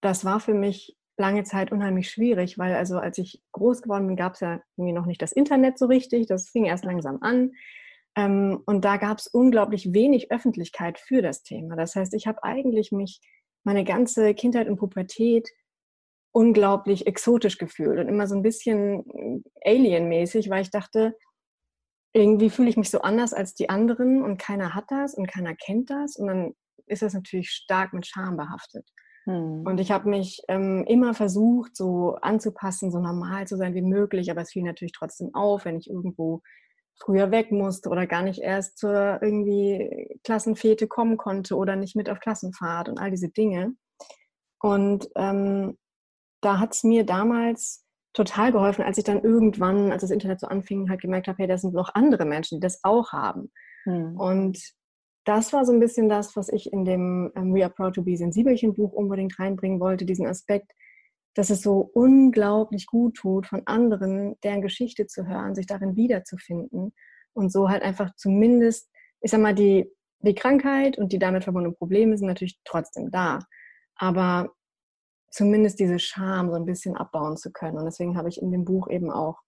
das 0.01 0.25
war 0.25 0.41
für 0.41 0.55
mich 0.55 0.97
lange 1.17 1.45
Zeit 1.45 1.73
unheimlich 1.73 2.11
schwierig, 2.11 2.59
weil 2.59 2.75
also 2.75 2.99
als 2.99 3.19
ich 3.19 3.43
groß 3.53 3.83
geworden 3.83 4.07
bin, 4.07 4.17
gab 4.17 4.35
es 4.35 4.41
ja 4.41 4.61
irgendwie 4.77 4.93
noch 4.93 5.07
nicht 5.07 5.21
das 5.21 5.33
Internet 5.33 5.79
so 5.79 5.87
richtig. 5.87 6.27
Das 6.27 6.49
fing 6.49 6.65
erst 6.65 6.85
langsam 6.85 7.19
an. 7.23 7.53
Ähm, 8.17 8.63
und 8.67 8.85
da 8.85 8.97
gab 8.97 9.19
es 9.19 9.27
unglaublich 9.27 9.93
wenig 9.93 10.31
Öffentlichkeit 10.31 10.99
für 10.99 11.23
das 11.23 11.43
Thema. 11.43 11.77
Das 11.77 11.95
heißt, 11.95 12.15
ich 12.15 12.27
habe 12.27 12.43
eigentlich 12.45 12.93
mich 12.93 13.21
meine 13.65 13.85
ganze 13.85 14.35
Kindheit 14.35 14.69
und 14.69 14.77
Pubertät 14.77 15.51
unglaublich 16.33 17.07
exotisch 17.07 17.59
gefühlt 17.59 17.99
und 17.99 18.09
immer 18.09 18.27
so 18.27 18.37
ein 18.37 18.43
bisschen 18.43 19.43
alienmäßig, 19.65 20.51
weil 20.51 20.63
ich 20.63 20.71
dachte, 20.71 21.17
irgendwie 22.13 22.51
fühle 22.51 22.69
ich 22.69 22.77
mich 22.77 22.91
so 22.91 23.01
anders 23.01 23.33
als 23.33 23.55
die 23.55 23.69
anderen 23.69 24.23
und 24.23 24.39
keiner 24.39 24.75
hat 24.75 24.87
das 24.89 25.15
und 25.15 25.29
keiner 25.29 25.55
kennt 25.55 25.91
das 25.91 26.17
und 26.17 26.27
dann 26.27 26.55
ist 26.87 27.03
das 27.03 27.15
natürlich 27.15 27.51
stark 27.51 27.93
mit 27.93 28.07
Scham 28.07 28.37
behaftet. 28.37 28.89
Hm. 29.25 29.65
Und 29.67 29.79
ich 29.79 29.91
habe 29.91 30.09
mich 30.09 30.41
ähm, 30.49 30.85
immer 30.89 31.13
versucht, 31.15 31.77
so 31.77 32.17
anzupassen, 32.23 32.91
so 32.91 32.99
normal 32.99 33.47
zu 33.47 33.57
sein 33.57 33.75
wie 33.75 33.83
möglich, 33.83 34.31
aber 34.31 34.41
es 34.41 34.53
fiel 34.53 34.63
natürlich 34.63 34.93
trotzdem 34.93 35.35
auf, 35.35 35.65
wenn 35.65 35.77
ich 35.77 35.91
irgendwo 35.91 36.43
früher 37.01 37.31
weg 37.31 37.53
musste 37.53 37.91
oder 37.91 38.07
gar 38.07 38.23
nicht 38.23 38.41
erst 38.41 38.79
zur 38.79 39.23
irgendwie 39.23 40.19
Klassenfete 40.25 40.89
kommen 40.89 41.17
konnte 41.17 41.57
oder 41.57 41.77
nicht 41.77 41.95
mit 41.95 42.11
auf 42.11 42.21
Klassenfahrt 42.21 42.89
und 42.89 42.99
all 42.99 43.11
diese 43.11 43.29
Dinge. 43.29 43.75
Und 44.61 45.09
ähm, 45.15 45.79
da 46.41 46.59
hat 46.59 46.75
es 46.75 46.83
mir 46.85 47.05
damals 47.05 47.85
total 48.19 48.53
geholfen, 48.53 48.85
als 48.85 48.99
ich 48.99 49.05
dann 49.05 49.23
irgendwann, 49.23 49.93
als 49.93 50.03
das 50.03 50.11
Internet 50.11 50.41
so 50.41 50.49
anfing, 50.49 50.91
halt 50.91 51.01
gemerkt 51.01 51.29
habe, 51.29 51.39
hey, 51.39 51.47
da 51.47 51.57
sind 51.57 51.73
noch 51.73 51.95
andere 51.95 52.25
Menschen, 52.25 52.57
die 52.57 52.61
das 52.61 52.81
auch 52.83 53.13
haben. 53.13 53.51
Hm. 53.85 54.19
Und 54.19 54.59
das 55.25 55.53
war 55.53 55.65
so 55.65 55.73
ein 55.73 55.81
bisschen 55.81 56.09
das, 56.09 56.37
was 56.37 56.49
ich 56.49 56.73
in 56.73 56.85
dem 56.85 57.31
ähm, 57.37 57.55
We 57.55 57.63
Are 57.63 57.73
Proud 57.73 57.95
to 57.95 58.03
Be 58.03 58.17
Sensibelchen 58.17 58.75
Buch 58.75 58.93
unbedingt 58.93 59.39
reinbringen 59.39 59.81
wollte, 59.81 60.05
diesen 60.05 60.27
Aspekt, 60.27 60.73
dass 61.35 61.51
es 61.51 61.63
so 61.63 61.91
unglaublich 61.95 62.87
gut 62.87 63.15
tut, 63.17 63.47
von 63.47 63.63
anderen 63.67 64.37
deren 64.43 64.63
Geschichte 64.63 65.07
zu 65.07 65.27
hören, 65.27 65.55
sich 65.55 65.67
darin 65.67 65.97
wiederzufinden 65.97 66.93
und 67.35 67.53
so 67.53 67.69
halt 67.69 67.83
einfach 67.83 68.15
zumindest, 68.17 68.91
ich 69.21 69.31
sag 69.31 69.41
mal, 69.41 69.55
die, 69.55 69.89
die 70.21 70.35
Krankheit 70.35 70.99
und 70.99 71.13
die 71.13 71.19
damit 71.19 71.45
verbundenen 71.45 71.77
Probleme 71.77 72.17
sind 72.19 72.27
natürlich 72.27 72.59
trotzdem 72.65 73.11
da. 73.11 73.39
Aber 73.95 74.51
zumindest 75.31 75.79
diese 75.79 75.99
Scham 75.99 76.51
so 76.51 76.57
ein 76.57 76.65
bisschen 76.65 76.97
abbauen 76.97 77.37
zu 77.37 77.53
können. 77.53 77.79
Und 77.79 77.85
deswegen 77.85 78.17
habe 78.17 78.29
ich 78.29 78.41
in 78.41 78.51
dem 78.51 78.65
Buch 78.65 78.89
eben 78.89 79.11
auch 79.11 79.41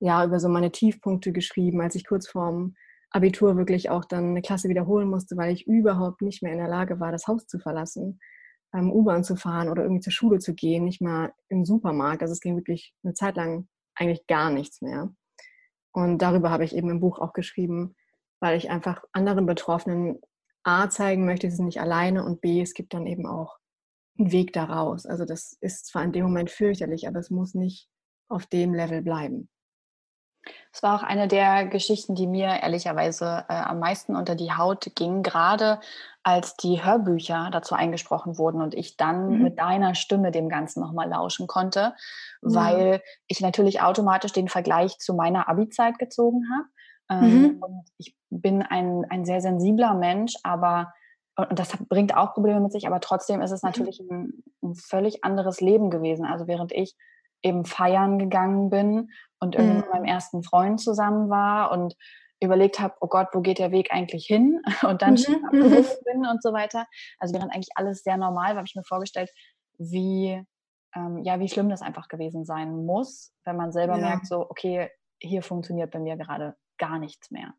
ja 0.00 0.24
über 0.24 0.40
so 0.40 0.48
meine 0.48 0.70
Tiefpunkte 0.70 1.32
geschrieben, 1.32 1.80
als 1.80 1.94
ich 1.94 2.06
kurz 2.06 2.28
vorm 2.28 2.74
Abitur 3.10 3.56
wirklich 3.56 3.90
auch 3.90 4.04
dann 4.04 4.30
eine 4.30 4.42
Klasse 4.42 4.68
wiederholen 4.68 5.08
musste, 5.08 5.36
weil 5.36 5.52
ich 5.52 5.66
überhaupt 5.66 6.20
nicht 6.20 6.42
mehr 6.42 6.52
in 6.52 6.58
der 6.58 6.68
Lage 6.68 6.98
war, 6.98 7.12
das 7.12 7.28
Haus 7.28 7.46
zu 7.46 7.58
verlassen, 7.58 8.18
ähm, 8.74 8.92
U-Bahn 8.92 9.22
zu 9.22 9.36
fahren 9.36 9.68
oder 9.68 9.82
irgendwie 9.82 10.02
zur 10.02 10.12
Schule 10.12 10.40
zu 10.40 10.54
gehen, 10.54 10.84
nicht 10.84 11.00
mal 11.00 11.32
im 11.48 11.64
Supermarkt. 11.64 12.22
Also 12.22 12.32
es 12.32 12.40
ging 12.40 12.56
wirklich 12.56 12.92
eine 13.04 13.14
Zeit 13.14 13.36
lang 13.36 13.68
eigentlich 13.94 14.26
gar 14.26 14.50
nichts 14.50 14.82
mehr. 14.82 15.14
Und 15.92 16.18
darüber 16.18 16.50
habe 16.50 16.64
ich 16.64 16.74
eben 16.74 16.90
im 16.90 17.00
Buch 17.00 17.20
auch 17.20 17.32
geschrieben, 17.32 17.94
weil 18.40 18.56
ich 18.58 18.68
einfach 18.68 19.04
anderen 19.12 19.46
Betroffenen 19.46 20.20
A 20.64 20.90
zeigen 20.90 21.24
möchte, 21.24 21.48
sie 21.48 21.56
sind 21.56 21.66
nicht 21.66 21.80
alleine 21.80 22.24
und 22.24 22.40
B, 22.40 22.60
es 22.60 22.74
gibt 22.74 22.94
dann 22.94 23.06
eben 23.06 23.26
auch 23.26 23.58
einen 24.18 24.32
Weg 24.32 24.52
daraus. 24.52 25.06
Also 25.06 25.24
das 25.24 25.56
ist 25.60 25.86
zwar 25.86 26.04
in 26.04 26.12
dem 26.12 26.24
Moment 26.24 26.50
fürchterlich, 26.50 27.08
aber 27.08 27.18
es 27.18 27.30
muss 27.30 27.54
nicht 27.54 27.88
auf 28.28 28.46
dem 28.46 28.74
Level 28.74 29.02
bleiben. 29.02 29.48
Es 30.72 30.82
war 30.82 30.96
auch 30.96 31.02
eine 31.02 31.28
der 31.28 31.66
Geschichten, 31.66 32.14
die 32.14 32.26
mir 32.26 32.62
ehrlicherweise 32.62 33.44
äh, 33.48 33.54
am 33.54 33.78
meisten 33.78 34.16
unter 34.16 34.34
die 34.34 34.52
Haut 34.52 34.90
ging, 34.94 35.22
gerade 35.22 35.80
als 36.22 36.56
die 36.56 36.84
Hörbücher 36.84 37.48
dazu 37.52 37.74
eingesprochen 37.74 38.38
wurden 38.38 38.60
und 38.60 38.74
ich 38.74 38.96
dann 38.96 39.28
mhm. 39.28 39.42
mit 39.42 39.58
deiner 39.58 39.94
Stimme 39.94 40.32
dem 40.32 40.48
Ganzen 40.48 40.80
nochmal 40.80 41.08
lauschen 41.08 41.46
konnte, 41.46 41.94
mhm. 42.42 42.54
weil 42.54 43.02
ich 43.26 43.40
natürlich 43.40 43.82
automatisch 43.82 44.32
den 44.32 44.48
Vergleich 44.48 44.98
zu 44.98 45.14
meiner 45.14 45.48
Abi-Zeit 45.48 45.98
gezogen 45.98 46.42
habe. 46.52 47.24
Ähm, 47.24 47.42
mhm. 47.42 47.62
Und 47.62 47.88
ich 47.98 48.16
bin 48.30 48.62
ein, 48.62 49.04
ein 49.10 49.24
sehr 49.24 49.40
sensibler 49.40 49.94
Mensch, 49.94 50.34
aber 50.42 50.92
und 51.36 51.58
das 51.58 51.76
bringt 51.88 52.16
auch 52.16 52.34
Probleme 52.34 52.60
mit 52.60 52.72
sich, 52.72 52.86
aber 52.86 53.00
trotzdem 53.00 53.40
ist 53.40 53.50
es 53.50 53.62
mhm. 53.62 53.68
natürlich 53.68 54.00
ein, 54.00 54.44
ein 54.62 54.74
völlig 54.74 55.24
anderes 55.24 55.60
Leben 55.60 55.90
gewesen. 55.90 56.24
Also 56.24 56.46
während 56.46 56.72
ich 56.72 56.94
eben 57.42 57.64
feiern 57.64 58.18
gegangen 58.18 58.70
bin 58.70 59.10
und 59.40 59.54
irgendwie 59.54 59.74
mhm. 59.74 59.80
mit 59.80 59.90
meinem 59.90 60.04
ersten 60.04 60.42
Freund 60.42 60.80
zusammen 60.80 61.28
war 61.28 61.72
und 61.72 61.94
überlegt 62.40 62.80
habe, 62.80 62.94
oh 63.00 63.08
Gott, 63.08 63.28
wo 63.32 63.40
geht 63.40 63.58
der 63.58 63.70
Weg 63.70 63.92
eigentlich 63.92 64.26
hin? 64.26 64.60
Und 64.82 65.02
dann 65.02 65.14
mhm. 65.14 65.60
mhm. 65.60 65.86
bin 66.04 66.26
und 66.26 66.42
so 66.42 66.52
weiter. 66.52 66.86
Also 67.18 67.34
während 67.34 67.52
eigentlich 67.54 67.70
alles 67.74 68.02
sehr 68.02 68.16
normal 68.16 68.50
war, 68.50 68.56
habe 68.56 68.66
ich 68.66 68.74
mir 68.74 68.84
vorgestellt, 68.84 69.30
wie, 69.78 70.42
ähm, 70.94 71.22
ja, 71.22 71.40
wie 71.40 71.48
schlimm 71.48 71.68
das 71.68 71.80
einfach 71.80 72.08
gewesen 72.08 72.44
sein 72.44 72.84
muss, 72.84 73.32
wenn 73.44 73.56
man 73.56 73.72
selber 73.72 73.98
ja. 73.98 74.08
merkt, 74.08 74.26
so, 74.26 74.48
okay, 74.50 74.90
hier 75.20 75.42
funktioniert 75.42 75.90
bei 75.90 75.98
mir 75.98 76.16
gerade 76.16 76.54
gar 76.78 76.98
nichts 76.98 77.30
mehr. 77.30 77.54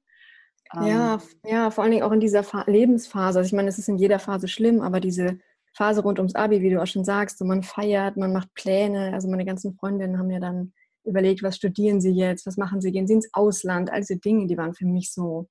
Ja, 0.74 1.16
ähm, 1.16 1.20
ja, 1.46 1.72
vor 1.72 1.84
allen 1.84 1.92
Dingen 1.92 2.04
auch 2.04 2.12
in 2.12 2.20
dieser 2.20 2.44
Fa 2.44 2.64
Lebensphase. 2.68 3.40
Also 3.40 3.48
ich 3.48 3.54
meine, 3.54 3.70
es 3.70 3.78
ist 3.78 3.90
in 3.90 3.98
jeder 3.98 4.20
Phase 4.20 4.48
schlimm, 4.48 4.82
aber 4.82 5.00
diese 5.00 5.40
Phase 5.74 6.02
rund 6.02 6.20
ums 6.20 6.36
Abi, 6.36 6.62
wie 6.62 6.70
du 6.70 6.82
auch 6.82 6.88
schon 6.88 7.04
sagst, 7.04 7.38
so 7.38 7.46
man 7.46 7.64
feiert, 7.64 8.18
man 8.18 8.34
macht 8.34 8.54
Pläne. 8.54 9.14
Also 9.14 9.30
meine 9.30 9.46
ganzen 9.46 9.76
Freundinnen 9.76 10.18
haben 10.18 10.32
ja 10.32 10.40
dann 10.40 10.74
überlegt, 11.04 11.44
was 11.44 11.58
studieren 11.58 12.02
sie 12.02 12.12
jetzt, 12.12 12.48
was 12.48 12.58
machen 12.58 12.82
sie, 12.82 12.92
gehen 12.92 13.08
sie 13.08 13.14
ins 13.14 13.30
Ausland. 13.34 13.92
All 13.92 14.00
diese 14.00 14.18
Dinge, 14.18 14.48
die 14.48 14.58
waren 14.58 14.74
für 14.74 14.86
mich 14.86 15.12
so, 15.12 15.48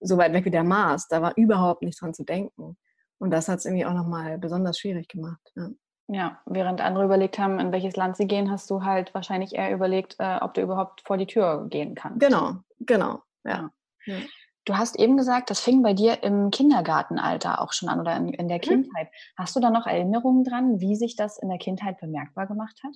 so 0.00 0.16
weit 0.18 0.32
weg 0.32 0.44
wie 0.44 0.50
der 0.50 0.64
Mars. 0.64 1.08
Da 1.08 1.22
war 1.22 1.36
überhaupt 1.36 1.82
nicht 1.82 2.00
dran 2.00 2.14
zu 2.14 2.24
denken. 2.24 2.76
Und 3.18 3.30
das 3.30 3.48
hat 3.48 3.58
es 3.58 3.64
irgendwie 3.64 3.86
auch 3.86 3.94
nochmal 3.94 4.38
besonders 4.38 4.78
schwierig 4.78 5.08
gemacht. 5.08 5.40
Ja. 5.56 5.70
ja. 6.08 6.40
während 6.46 6.80
andere 6.80 7.04
überlegt 7.04 7.38
haben, 7.38 7.58
in 7.58 7.72
welches 7.72 7.96
Land 7.96 8.16
sie 8.16 8.26
gehen, 8.26 8.50
hast 8.50 8.70
du 8.70 8.84
halt 8.84 9.12
wahrscheinlich 9.14 9.54
eher 9.54 9.72
überlegt, 9.72 10.16
äh, 10.18 10.38
ob 10.40 10.54
du 10.54 10.60
überhaupt 10.60 11.02
vor 11.04 11.16
die 11.16 11.26
Tür 11.26 11.66
gehen 11.68 11.94
kannst. 11.94 12.20
Genau, 12.20 12.58
genau, 12.80 13.22
ja. 13.44 13.70
Ja. 14.08 14.16
Du 14.64 14.76
hast 14.76 14.98
eben 14.98 15.16
gesagt, 15.16 15.48
das 15.48 15.60
fing 15.60 15.82
bei 15.82 15.94
dir 15.94 16.22
im 16.22 16.50
Kindergartenalter 16.50 17.62
auch 17.62 17.72
schon 17.72 17.88
an 17.88 18.00
oder 18.00 18.14
in, 18.16 18.28
in 18.34 18.48
der 18.48 18.58
mhm. 18.58 18.62
Kindheit. 18.62 19.08
Hast 19.36 19.56
du 19.56 19.60
da 19.60 19.70
noch 19.70 19.86
Erinnerungen 19.86 20.44
dran, 20.44 20.80
wie 20.80 20.94
sich 20.94 21.16
das 21.16 21.38
in 21.38 21.48
der 21.48 21.58
Kindheit 21.58 21.98
bemerkbar 21.98 22.46
gemacht 22.46 22.78
hat? 22.84 22.92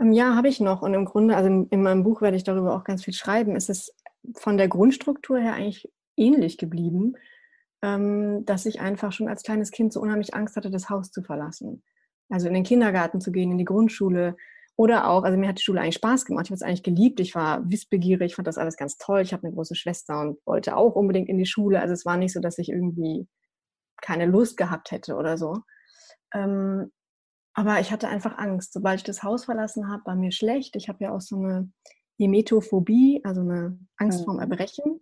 Ähm, 0.00 0.12
ja, 0.12 0.36
habe 0.36 0.48
ich 0.48 0.60
noch. 0.60 0.80
Und 0.80 0.94
im 0.94 1.04
Grunde, 1.04 1.36
also 1.36 1.48
in 1.48 1.82
meinem 1.82 2.02
Buch 2.02 2.22
werde 2.22 2.36
ich 2.36 2.44
darüber 2.44 2.74
auch 2.74 2.84
ganz 2.84 3.04
viel 3.04 3.12
schreiben, 3.12 3.56
ist 3.56 3.68
es 3.68 3.94
von 4.36 4.56
der 4.56 4.68
Grundstruktur 4.68 5.38
her 5.38 5.52
eigentlich 5.52 5.90
ähnlich 6.16 6.56
geblieben, 6.56 7.14
ähm, 7.82 8.44
dass 8.46 8.64
ich 8.64 8.80
einfach 8.80 9.12
schon 9.12 9.28
als 9.28 9.42
kleines 9.42 9.70
Kind 9.70 9.92
so 9.92 10.00
unheimlich 10.00 10.34
Angst 10.34 10.56
hatte, 10.56 10.70
das 10.70 10.88
Haus 10.88 11.10
zu 11.10 11.22
verlassen. 11.22 11.82
Also 12.30 12.48
in 12.48 12.54
den 12.54 12.64
Kindergarten 12.64 13.20
zu 13.20 13.32
gehen, 13.32 13.50
in 13.50 13.58
die 13.58 13.64
Grundschule, 13.64 14.36
oder 14.78 15.10
auch, 15.10 15.24
also 15.24 15.36
mir 15.36 15.48
hat 15.48 15.58
die 15.58 15.64
Schule 15.64 15.80
eigentlich 15.80 15.96
Spaß 15.96 16.24
gemacht. 16.24 16.46
Ich 16.46 16.50
habe 16.50 16.56
es 16.56 16.62
eigentlich 16.62 16.84
geliebt. 16.84 17.18
Ich 17.18 17.34
war 17.34 17.68
wissbegierig, 17.68 18.36
fand 18.36 18.46
das 18.46 18.58
alles 18.58 18.76
ganz 18.76 18.96
toll. 18.96 19.22
Ich 19.22 19.32
habe 19.32 19.44
eine 19.44 19.52
große 19.52 19.74
Schwester 19.74 20.20
und 20.20 20.38
wollte 20.46 20.76
auch 20.76 20.94
unbedingt 20.94 21.28
in 21.28 21.36
die 21.36 21.46
Schule. 21.46 21.80
Also 21.80 21.94
es 21.94 22.06
war 22.06 22.16
nicht 22.16 22.32
so, 22.32 22.38
dass 22.38 22.58
ich 22.58 22.68
irgendwie 22.68 23.26
keine 24.00 24.24
Lust 24.26 24.56
gehabt 24.56 24.92
hätte 24.92 25.16
oder 25.16 25.36
so. 25.36 25.62
Ähm, 26.32 26.92
aber 27.54 27.80
ich 27.80 27.90
hatte 27.90 28.06
einfach 28.06 28.38
Angst. 28.38 28.72
Sobald 28.72 29.00
ich 29.00 29.04
das 29.04 29.24
Haus 29.24 29.46
verlassen 29.46 29.90
habe, 29.90 30.06
war 30.06 30.14
mir 30.14 30.30
schlecht. 30.30 30.76
Ich 30.76 30.88
habe 30.88 31.02
ja 31.02 31.12
auch 31.12 31.20
so 31.20 31.34
eine 31.38 31.72
Emetophobie, 32.16 33.20
also 33.24 33.40
eine 33.40 33.80
Angst 33.96 34.24
vorm 34.24 34.36
mhm. 34.36 34.42
Erbrechen. 34.42 35.00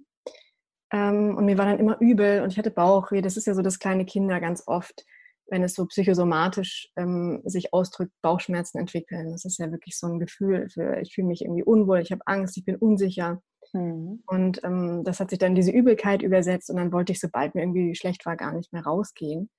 Ähm, 0.91 1.37
und 1.37 1.45
mir 1.45 1.59
war 1.59 1.67
dann 1.67 1.81
immer 1.81 2.01
übel 2.01 2.41
und 2.41 2.51
ich 2.51 2.57
hatte 2.57 2.71
Bauchweh. 2.71 3.21
Das 3.21 3.37
ist 3.37 3.47
ja 3.47 3.53
so, 3.53 3.61
dass 3.61 3.79
kleine 3.79 4.07
Kinder 4.07 4.41
ganz 4.41 4.63
oft 4.67 5.05
wenn 5.49 5.63
es 5.63 5.75
so 5.75 5.87
psychosomatisch 5.87 6.91
ähm, 6.97 7.41
sich 7.45 7.73
ausdrückt, 7.73 8.13
Bauchschmerzen 8.23 8.79
entwickeln. 8.79 9.31
Das 9.31 9.45
ist 9.45 9.59
ja 9.59 9.71
wirklich 9.71 9.99
so 9.99 10.07
ein 10.07 10.19
Gefühl 10.19 10.69
für, 10.69 11.01
ich 11.01 11.15
fühle 11.15 11.29
mich 11.29 11.43
irgendwie 11.43 11.65
unwohl, 11.65 12.01
ich 12.01 12.13
habe 12.13 12.27
Angst, 12.27 12.57
ich 12.57 12.65
bin 12.65 12.77
unsicher. 12.77 13.41
Mhm. 13.73 14.23
Und 14.27 14.63
ähm, 14.65 15.03
das 15.05 15.21
hat 15.21 15.31
sich 15.31 15.39
dann 15.39 15.55
diese 15.55 15.71
Übelkeit 15.71 16.23
übersetzt 16.23 16.71
und 16.71 16.77
dann 16.77 16.93
wollte 16.93 17.13
ich, 17.13 17.21
sobald 17.21 17.55
mir 17.55 17.63
irgendwie 17.63 17.95
schlecht 17.95 18.27
war, 18.27 18.37
gar 18.37 18.53
nicht 18.53 18.73
mehr 18.73 18.83
rausgehen. 18.83 19.51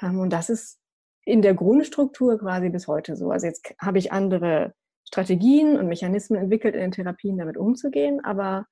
Ähm, 0.00 0.18
und 0.18 0.32
das 0.32 0.50
ist 0.50 0.78
in 1.24 1.42
der 1.42 1.54
Grundstruktur 1.54 2.38
quasi 2.38 2.68
bis 2.70 2.88
heute 2.88 3.16
so. 3.16 3.30
Also 3.30 3.46
jetzt 3.46 3.74
habe 3.80 3.98
ich 3.98 4.12
andere 4.12 4.74
Strategien 5.06 5.78
und 5.78 5.88
Mechanismen 5.88 6.40
entwickelt 6.40 6.74
in 6.74 6.80
den 6.80 6.92
Therapien, 6.92 7.38
damit 7.38 7.56
umzugehen, 7.56 8.24
aber 8.24 8.66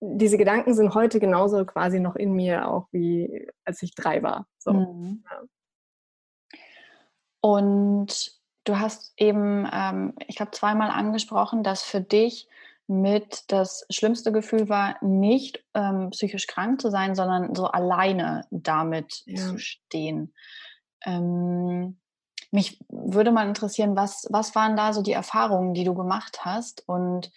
diese 0.00 0.38
Gedanken 0.38 0.74
sind 0.74 0.94
heute 0.94 1.18
genauso 1.18 1.64
quasi 1.64 1.98
noch 2.00 2.14
in 2.14 2.32
mir, 2.32 2.68
auch 2.68 2.86
wie 2.92 3.48
als 3.64 3.82
ich 3.82 3.94
drei 3.94 4.22
war. 4.22 4.46
So. 4.58 4.72
Mhm. 4.72 5.24
Ja. 5.28 5.42
Und 7.40 8.32
du 8.64 8.78
hast 8.78 9.12
eben, 9.16 9.68
ähm, 9.72 10.14
ich 10.26 10.36
glaube, 10.36 10.52
zweimal 10.52 10.90
angesprochen, 10.90 11.62
dass 11.62 11.82
für 11.82 12.00
dich 12.00 12.48
mit 12.86 13.44
das 13.48 13.86
schlimmste 13.90 14.32
Gefühl 14.32 14.68
war, 14.68 14.96
nicht 15.04 15.62
ähm, 15.74 16.10
psychisch 16.10 16.46
krank 16.46 16.80
zu 16.80 16.90
sein, 16.90 17.14
sondern 17.14 17.54
so 17.54 17.66
alleine 17.66 18.46
damit 18.50 19.22
ja. 19.26 19.36
zu 19.36 19.58
stehen. 19.58 20.32
Ähm, 21.04 21.98
mich 22.50 22.82
würde 22.88 23.30
mal 23.30 23.46
interessieren, 23.46 23.94
was, 23.94 24.26
was 24.30 24.54
waren 24.54 24.74
da 24.74 24.94
so 24.94 25.02
die 25.02 25.12
Erfahrungen, 25.12 25.74
die 25.74 25.84
du 25.84 25.94
gemacht 25.94 26.44
hast? 26.46 26.88
Und 26.88 27.30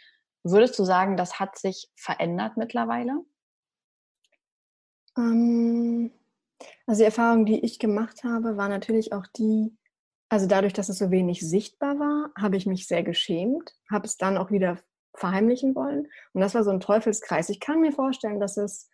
würdest 0.43 0.79
du 0.79 0.85
sagen, 0.85 1.17
das 1.17 1.39
hat 1.39 1.57
sich 1.57 1.91
verändert 1.95 2.55
mittlerweile? 2.55 3.19
Ähm, 5.17 6.11
also 6.85 6.99
die 6.99 7.05
Erfahrung, 7.05 7.45
die 7.45 7.59
ich 7.59 7.77
gemacht 7.77 8.23
habe, 8.23 8.55
war 8.55 8.69
natürlich 8.69 9.11
auch 9.11 9.27
die, 9.35 9.75
also 10.31 10.47
dadurch, 10.47 10.71
dass 10.71 10.87
es 10.87 10.97
so 10.97 11.11
wenig 11.11 11.41
sichtbar 11.41 11.99
war, 11.99 12.31
habe 12.39 12.55
ich 12.55 12.65
mich 12.65 12.87
sehr 12.87 13.03
geschämt, 13.03 13.75
habe 13.91 14.07
es 14.07 14.15
dann 14.15 14.37
auch 14.37 14.49
wieder 14.49 14.77
verheimlichen 15.13 15.75
wollen. 15.75 16.07
Und 16.31 16.39
das 16.39 16.55
war 16.55 16.63
so 16.63 16.71
ein 16.71 16.79
Teufelskreis. 16.79 17.49
Ich 17.49 17.59
kann 17.59 17.81
mir 17.81 17.91
vorstellen, 17.91 18.39
dass 18.39 18.55
es 18.55 18.89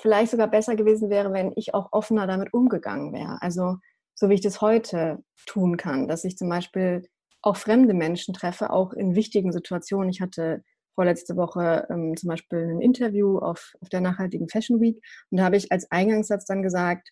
vielleicht 0.00 0.32
sogar 0.32 0.48
besser 0.48 0.74
gewesen 0.74 1.08
wäre, 1.08 1.32
wenn 1.32 1.52
ich 1.54 1.72
auch 1.72 1.92
offener 1.92 2.26
damit 2.26 2.52
umgegangen 2.52 3.12
wäre. 3.12 3.40
Also 3.40 3.76
so 4.16 4.28
wie 4.28 4.34
ich 4.34 4.40
das 4.40 4.60
heute 4.60 5.22
tun 5.46 5.76
kann, 5.76 6.08
dass 6.08 6.24
ich 6.24 6.36
zum 6.36 6.48
Beispiel 6.48 7.08
auch 7.42 7.56
fremde 7.56 7.94
Menschen 7.94 8.34
treffe, 8.34 8.70
auch 8.70 8.92
in 8.92 9.14
wichtigen 9.14 9.52
Situationen. 9.52 10.10
Ich 10.10 10.20
hatte 10.20 10.64
vorletzte 10.96 11.36
Woche 11.36 11.86
ähm, 11.90 12.16
zum 12.16 12.26
Beispiel 12.26 12.58
ein 12.58 12.80
Interview 12.80 13.38
auf, 13.38 13.74
auf 13.80 13.88
der 13.88 14.00
nachhaltigen 14.00 14.48
Fashion 14.48 14.80
Week 14.80 15.00
und 15.30 15.38
da 15.38 15.44
habe 15.44 15.56
ich 15.56 15.70
als 15.70 15.88
Eingangssatz 15.92 16.44
dann 16.44 16.62
gesagt, 16.62 17.08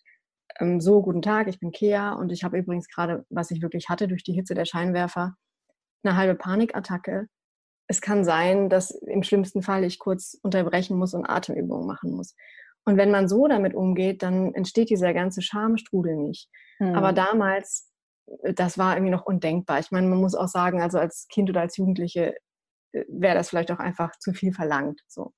ähm, 0.59 0.79
so, 0.81 1.01
guten 1.01 1.21
Tag, 1.21 1.47
ich 1.47 1.59
bin 1.59 1.71
Kea 1.71 2.13
und 2.13 2.31
ich 2.31 2.43
habe 2.43 2.57
übrigens 2.57 2.87
gerade, 2.87 3.25
was 3.29 3.51
ich 3.51 3.61
wirklich 3.61 3.89
hatte 3.89 4.07
durch 4.07 4.23
die 4.23 4.33
Hitze 4.33 4.53
der 4.53 4.65
Scheinwerfer, 4.65 5.35
eine 6.03 6.15
halbe 6.15 6.35
Panikattacke. 6.35 7.27
Es 7.87 8.01
kann 8.01 8.23
sein, 8.23 8.69
dass 8.69 8.91
im 8.91 9.23
schlimmsten 9.23 9.61
Fall 9.61 9.83
ich 9.83 9.99
kurz 9.99 10.37
unterbrechen 10.41 10.97
muss 10.97 11.13
und 11.13 11.25
Atemübungen 11.25 11.87
machen 11.87 12.11
muss. 12.11 12.35
Und 12.85 12.97
wenn 12.97 13.11
man 13.11 13.27
so 13.27 13.47
damit 13.47 13.73
umgeht, 13.73 14.23
dann 14.23 14.53
entsteht 14.53 14.89
dieser 14.89 15.13
ganze 15.13 15.41
Schamstrudel 15.41 16.15
nicht. 16.15 16.49
Hm. 16.77 16.95
Aber 16.95 17.13
damals, 17.13 17.91
äh, 18.43 18.53
das 18.53 18.77
war 18.77 18.95
irgendwie 18.95 19.11
noch 19.11 19.25
undenkbar. 19.25 19.79
Ich 19.79 19.91
meine, 19.91 20.07
man 20.07 20.19
muss 20.19 20.35
auch 20.35 20.47
sagen, 20.47 20.81
also 20.81 20.97
als 20.97 21.27
Kind 21.27 21.49
oder 21.49 21.61
als 21.61 21.77
Jugendliche 21.77 22.35
äh, 22.93 23.03
wäre 23.07 23.35
das 23.35 23.49
vielleicht 23.49 23.71
auch 23.71 23.79
einfach 23.79 24.17
zu 24.19 24.33
viel 24.33 24.53
verlangt. 24.53 25.01
So. 25.07 25.33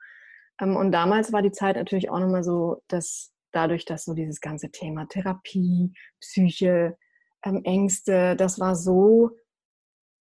Ähm, 0.62 0.75
und 0.75 0.91
damals 0.91 1.34
war 1.34 1.41
die 1.41 1.51
Zeit 1.51 1.75
natürlich 1.75 2.10
auch 2.10 2.20
nochmal 2.20 2.44
so, 2.44 2.82
dass 2.88 3.32
dadurch, 3.51 3.86
dass 3.86 4.05
so 4.05 4.13
dieses 4.13 4.41
ganze 4.41 4.72
Thema 4.72 5.05
Therapie, 5.08 5.93
Psyche, 6.20 6.98
ähm, 7.43 7.62
Ängste, 7.63 8.36
das 8.36 8.60
war 8.60 8.75
so 8.75 9.31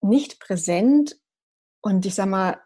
nicht 0.00 0.41
präsent. 0.41 1.17
Und 1.83 2.07
ich 2.07 2.14
sag 2.14 2.26
mal, 2.26 2.61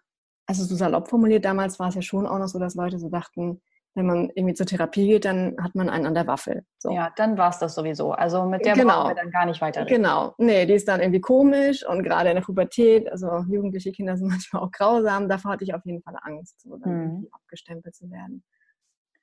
also 0.47 0.65
so 0.65 0.77
salopp 0.77 1.09
formuliert, 1.09 1.45
damals 1.45 1.79
war 1.79 1.89
es 1.89 1.95
ja 1.95 2.03
schon 2.03 2.27
auch 2.27 2.39
noch 2.39 2.49
so, 2.49 2.59
dass 2.59 2.75
Leute 2.75 2.99
so 2.99 3.09
dachten, 3.09 3.61
wenn 3.97 4.07
man 4.07 4.31
irgendwie 4.35 4.55
zur 4.55 4.67
Therapie 4.67 5.07
geht, 5.07 5.25
dann 5.25 5.57
hat 5.59 5.75
man 5.75 5.89
einen 5.89 6.05
an 6.05 6.15
der 6.15 6.27
Waffel. 6.27 6.67
So. 6.79 6.91
Ja, 6.93 7.11
dann 7.17 7.39
war 7.39 7.49
es 7.49 7.59
das 7.59 7.75
sowieso. 7.75 8.13
Also 8.13 8.45
mit 8.45 8.65
der 8.65 8.75
genau. 8.75 9.05
brauchen 9.05 9.11
wir 9.11 9.15
dann 9.15 9.31
gar 9.31 9.47
nicht 9.47 9.61
weiter 9.63 9.87
Genau. 9.87 10.35
Nee, 10.37 10.67
die 10.67 10.75
ist 10.75 10.87
dann 10.87 11.01
irgendwie 11.01 11.23
komisch 11.23 11.85
und 11.85 12.03
gerade 12.03 12.29
in 12.29 12.37
der 12.37 12.43
Pubertät, 12.43 13.11
also 13.11 13.45
jugendliche 13.49 13.93
Kinder 13.93 14.17
sind 14.19 14.29
manchmal 14.29 14.63
auch 14.63 14.71
grausam, 14.71 15.29
davor 15.29 15.53
hatte 15.53 15.65
ich 15.65 15.75
auf 15.75 15.85
jeden 15.87 16.03
Fall 16.03 16.15
Angst, 16.23 16.61
so 16.61 16.77
dann 16.77 16.93
mhm. 16.93 17.03
irgendwie 17.05 17.33
abgestempelt 17.33 17.95
zu 17.95 18.11
werden. 18.11 18.45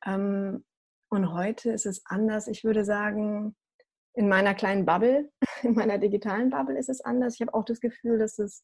Ähm, 0.06 0.66
und 1.14 1.32
heute 1.32 1.72
ist 1.72 1.86
es 1.86 2.06
anders. 2.06 2.48
Ich 2.48 2.64
würde 2.64 2.84
sagen, 2.84 3.56
in 4.16 4.28
meiner 4.28 4.54
kleinen 4.54 4.86
Bubble, 4.86 5.32
in 5.64 5.76
meiner 5.76 5.98
digitalen 5.98 6.50
Bubble 6.50 6.78
ist 6.78 6.90
es 6.90 7.02
anders. 7.02 7.36
Ich 7.36 7.42
habe 7.42 7.54
auch 7.54 7.66
das 7.66 7.80
Gefühl, 7.80 8.18
dass 8.18 8.36
das 8.36 8.64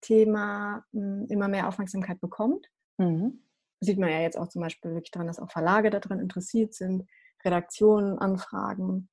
Thema 0.00 0.84
hm, 0.92 1.26
immer 1.28 1.48
mehr 1.48 1.68
Aufmerksamkeit 1.68 2.20
bekommt. 2.20 2.66
Mhm. 2.98 3.44
Sieht 3.80 3.98
man 3.98 4.10
ja 4.10 4.20
jetzt 4.20 4.38
auch 4.38 4.48
zum 4.48 4.62
Beispiel 4.62 4.92
wirklich 4.92 5.10
daran, 5.10 5.26
dass 5.26 5.38
auch 5.38 5.50
Verlage 5.50 5.90
daran 5.90 6.20
interessiert 6.20 6.74
sind, 6.74 7.08
Redaktionen 7.44 8.18
anfragen, 8.18 9.08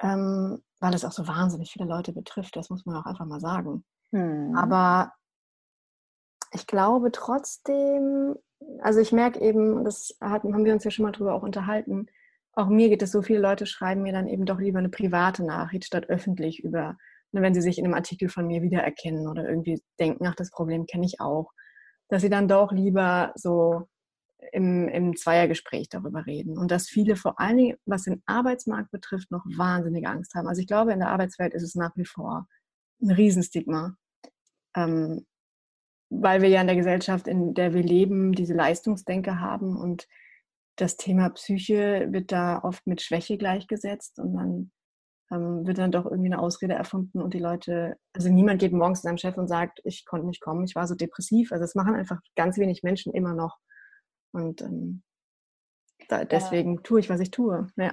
ähm, 0.00 0.62
weil 0.80 0.94
es 0.94 1.04
auch 1.04 1.12
so 1.12 1.26
wahnsinnig 1.26 1.72
viele 1.72 1.86
Leute 1.86 2.12
betrifft. 2.12 2.54
Das 2.56 2.70
muss 2.70 2.86
man 2.86 2.96
auch 2.96 3.06
einfach 3.06 3.26
mal 3.26 3.40
sagen. 3.40 3.84
Mhm. 4.12 4.54
Aber 4.56 5.12
ich 6.52 6.66
glaube 6.66 7.10
trotzdem, 7.12 8.36
also 8.80 9.00
ich 9.00 9.12
merke 9.12 9.40
eben, 9.40 9.84
das 9.84 10.16
hatten, 10.20 10.54
haben 10.54 10.64
wir 10.64 10.72
uns 10.72 10.84
ja 10.84 10.90
schon 10.90 11.04
mal 11.04 11.12
drüber 11.12 11.34
auch 11.34 11.42
unterhalten, 11.42 12.06
auch 12.58 12.68
mir 12.68 12.88
geht 12.88 13.02
es 13.02 13.12
so, 13.12 13.22
viele 13.22 13.38
Leute 13.38 13.66
schreiben 13.66 14.02
mir 14.02 14.12
dann 14.12 14.26
eben 14.26 14.44
doch 14.44 14.58
lieber 14.58 14.80
eine 14.80 14.88
private 14.88 15.44
Nachricht 15.44 15.84
statt 15.84 16.08
öffentlich 16.08 16.64
über, 16.64 16.96
ne, 17.30 17.40
wenn 17.40 17.54
sie 17.54 17.60
sich 17.60 17.78
in 17.78 17.84
einem 17.84 17.94
Artikel 17.94 18.28
von 18.28 18.48
mir 18.48 18.62
wiedererkennen 18.62 19.28
oder 19.28 19.48
irgendwie 19.48 19.80
denken, 20.00 20.26
ach, 20.26 20.34
das 20.34 20.50
Problem 20.50 20.86
kenne 20.86 21.06
ich 21.06 21.20
auch, 21.20 21.52
dass 22.08 22.22
sie 22.22 22.30
dann 22.30 22.48
doch 22.48 22.72
lieber 22.72 23.32
so 23.36 23.88
im, 24.52 24.88
im 24.88 25.16
Zweiergespräch 25.16 25.88
darüber 25.88 26.26
reden. 26.26 26.58
Und 26.58 26.70
dass 26.70 26.88
viele 26.88 27.16
vor 27.16 27.38
allen 27.40 27.58
Dingen, 27.58 27.76
was 27.86 28.04
den 28.04 28.22
Arbeitsmarkt 28.26 28.90
betrifft, 28.90 29.30
noch 29.30 29.44
wahnsinnige 29.56 30.08
Angst 30.08 30.34
haben. 30.34 30.48
Also 30.48 30.60
ich 30.60 30.66
glaube, 30.66 30.92
in 30.92 31.00
der 31.00 31.10
Arbeitswelt 31.10 31.54
ist 31.54 31.62
es 31.62 31.74
nach 31.74 31.96
wie 31.96 32.06
vor 32.06 32.46
ein 33.00 33.10
Riesenstigma. 33.10 33.94
Ähm, 34.74 35.26
weil 36.10 36.42
wir 36.42 36.48
ja 36.48 36.60
in 36.60 36.66
der 36.66 36.76
Gesellschaft, 36.76 37.26
in 37.28 37.54
der 37.54 37.74
wir 37.74 37.82
leben, 37.82 38.32
diese 38.32 38.54
Leistungsdenke 38.54 39.40
haben 39.40 39.76
und 39.76 40.08
das 40.76 40.96
Thema 40.96 41.30
Psyche 41.30 42.06
wird 42.10 42.30
da 42.30 42.60
oft 42.62 42.86
mit 42.86 43.02
Schwäche 43.02 43.36
gleichgesetzt 43.36 44.18
und 44.18 44.34
dann 44.34 44.70
ähm, 45.30 45.66
wird 45.66 45.78
dann 45.78 45.90
doch 45.90 46.06
irgendwie 46.06 46.32
eine 46.32 46.38
Ausrede 46.40 46.74
erfunden 46.74 47.20
und 47.20 47.34
die 47.34 47.40
Leute, 47.40 47.96
also 48.14 48.28
niemand 48.28 48.60
geht 48.60 48.72
morgens 48.72 49.00
zu 49.00 49.08
seinem 49.08 49.18
Chef 49.18 49.36
und 49.36 49.48
sagt, 49.48 49.80
ich 49.84 50.06
konnte 50.06 50.26
nicht 50.26 50.40
kommen, 50.40 50.64
ich 50.64 50.74
war 50.74 50.86
so 50.86 50.94
depressiv. 50.94 51.52
Also 51.52 51.64
das 51.64 51.74
machen 51.74 51.94
einfach 51.94 52.20
ganz 52.36 52.58
wenig 52.58 52.82
Menschen 52.82 53.12
immer 53.12 53.34
noch. 53.34 53.58
Und 54.32 54.62
ähm, 54.62 55.02
da, 56.08 56.24
deswegen 56.24 56.76
ja. 56.76 56.80
tue 56.82 57.00
ich, 57.00 57.10
was 57.10 57.20
ich 57.20 57.30
tue. 57.30 57.66
Ja, 57.76 57.90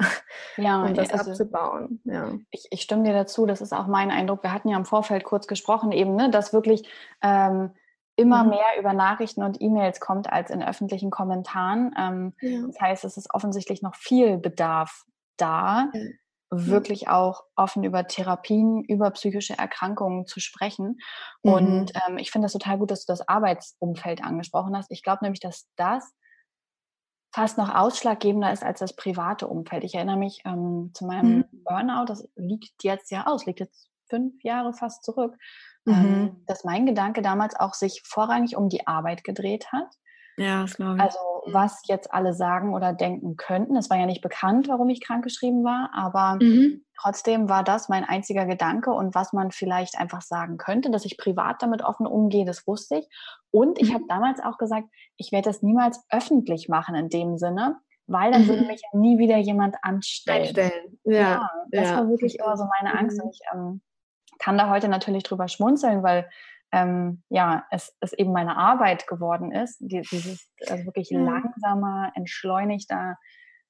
ja 0.58 0.84
und 0.86 0.98
das 0.98 1.12
also, 1.12 1.32
abzubauen. 1.32 2.02
Ja. 2.06 2.34
Ich, 2.52 2.68
ich, 2.70 2.82
stimme 2.82 3.04
dir 3.04 3.14
dazu, 3.14 3.46
das 3.46 3.62
ist 3.62 3.74
auch 3.74 3.88
mein 3.88 4.12
Eindruck. 4.12 4.44
Wir 4.44 4.54
hatten 4.54 4.70
ja 4.70 4.78
im 4.78 4.86
Vorfeld 4.86 5.24
kurz 5.24 5.48
gesprochen, 5.48 5.92
eben, 5.92 6.16
ne, 6.16 6.30
dass 6.30 6.54
wirklich 6.54 6.88
ähm, 7.22 7.72
immer 8.16 8.44
mhm. 8.44 8.52
mehr 8.52 8.80
über 8.80 8.94
Nachrichten 8.94 9.44
und 9.44 9.62
E-Mails 9.62 10.00
kommt 10.00 10.32
als 10.32 10.50
in 10.50 10.64
öffentlichen 10.64 11.12
Kommentaren. 11.12 11.94
Ähm, 11.98 12.34
ja. 12.42 12.68
Das 12.68 12.80
heißt, 12.80 13.06
es 13.06 13.18
ist 13.18 13.34
offensichtlich 13.34 13.82
noch 13.82 13.96
viel 13.96 14.38
Bedarf 14.38 15.04
da, 15.38 15.90
ja. 15.94 16.02
wirklich 16.50 17.10
auch 17.10 17.44
offen 17.56 17.84
über 17.84 18.08
Therapien, 18.08 18.84
über 18.84 19.12
psychische 19.12 19.58
Erkrankungen 19.58 20.26
zu 20.26 20.40
sprechen. 20.40 21.00
Mhm. 21.44 21.52
Und 21.52 21.92
ähm, 22.08 22.18
ich 22.18 22.32
finde 22.32 22.48
es 22.48 22.54
total 22.54 22.78
gut, 22.78 22.92
dass 22.92 23.06
du 23.06 23.12
das 23.12 23.28
Arbeitsumfeld 23.28 24.24
angesprochen 24.24 24.76
hast. 24.78 24.92
Ich 24.92 25.04
glaube 25.04 25.24
nämlich, 25.24 25.42
dass 25.42 25.68
das 25.76 26.14
fast 27.34 27.58
noch 27.58 27.76
ausschlaggebender 27.76 28.54
ist 28.54 28.64
als 28.64 28.80
das 28.80 28.96
private 28.96 29.50
Umfeld. 29.50 29.84
Ich 29.84 29.96
erinnere 29.96 30.16
mich 30.16 30.42
ähm, 30.46 30.92
zu 30.94 31.06
meinem 31.06 31.40
mhm. 31.40 31.64
Burnout, 31.66 32.06
das 32.06 32.26
liegt 32.36 32.82
jetzt 32.84 33.12
ja 33.12 33.28
aus, 33.28 33.46
liegt 33.46 33.60
jetzt 33.60 33.90
fünf 34.08 34.42
Jahre 34.42 34.72
fast 34.72 35.04
zurück, 35.04 35.36
mhm. 35.86 36.44
dass 36.48 36.64
mein 36.64 36.86
Gedanke 36.86 37.22
damals 37.22 37.56
auch 37.56 37.74
sich 37.74 38.02
vorrangig 38.06 38.58
um 38.58 38.70
die 38.70 38.88
Arbeit 38.88 39.24
gedreht 39.24 39.72
hat. 39.72 39.88
Ja, 40.38 40.64
das 40.64 40.76
glaube 40.76 40.98
ich. 40.98 41.02
Also 41.02 41.18
was 41.48 41.82
jetzt 41.88 42.14
alle 42.14 42.34
sagen 42.34 42.74
oder 42.74 42.94
denken 42.94 43.38
könnten. 43.38 43.76
Es 43.76 43.90
war 43.90 43.98
ja 43.98 44.06
nicht 44.06 44.22
bekannt, 44.22 44.68
warum 44.68 44.90
ich 44.90 45.02
krankgeschrieben 45.02 45.64
war, 45.64 45.92
aber 45.94 46.44
mhm. 46.44 46.84
trotzdem 47.00 47.50
war 47.50 47.64
das 47.64 47.88
mein 47.88 48.04
einziger 48.04 48.46
Gedanke 48.46 48.92
und 48.92 49.16
was 49.16 49.32
man 49.32 49.52
vielleicht 49.52 49.98
einfach 49.98 50.22
sagen 50.22 50.58
könnte, 50.58 50.90
dass 50.90 51.06
ich 51.06 51.18
privat 51.18 51.62
damit 51.62 51.84
offen 51.84 52.08
umgehe, 52.08 52.46
das 52.46 52.66
wusste 52.68 52.98
ich. 52.98 53.08
Und 53.52 53.80
ich 53.80 53.90
mhm. 53.90 53.96
habe 53.96 54.04
damals 54.10 54.42
auch 54.42 54.58
gesagt, 54.58 54.88
ich 55.18 55.32
werde 55.32 55.50
das 55.50 55.62
niemals 55.62 56.04
öffentlich 56.10 56.68
machen 56.68 56.96
in 56.96 57.10
dem 57.10 57.38
Sinne, 57.38 57.78
weil 58.08 58.32
dann 58.32 58.48
würde 58.48 58.64
mhm. 58.64 58.68
mich 58.68 58.82
ja 58.82 59.00
nie 59.00 59.18
wieder 59.18 59.38
jemand 59.38 59.76
anstellen. 59.84 60.42
Einstellen. 60.42 61.00
Ja, 61.04 61.20
ja 61.20 61.50
das 61.72 61.90
ja. 61.90 61.98
war 61.98 62.10
wirklich 62.10 62.40
immer 62.40 62.58
so 62.58 62.66
meine 62.80 62.98
Angst. 62.98 63.22
Und 63.22 63.30
ich 63.30 63.40
ähm, 63.54 63.82
kann 64.40 64.58
da 64.58 64.70
heute 64.70 64.88
natürlich 64.88 65.24
drüber 65.24 65.48
schmunzeln, 65.48 66.04
weil 66.04 66.30
ähm, 66.72 67.24
ja, 67.30 67.66
es, 67.72 67.96
es 68.02 68.14
eben 68.14 68.34
meine 68.34 68.58
Arbeit 68.58 69.08
geworden 69.08 69.52
ist, 69.52 69.78
die, 69.80 70.02
dieses 70.02 70.52
also 70.68 70.86
wirklich 70.86 71.12
mhm. 71.12 71.26
langsamer, 71.26 72.12
entschleunigter 72.16 73.18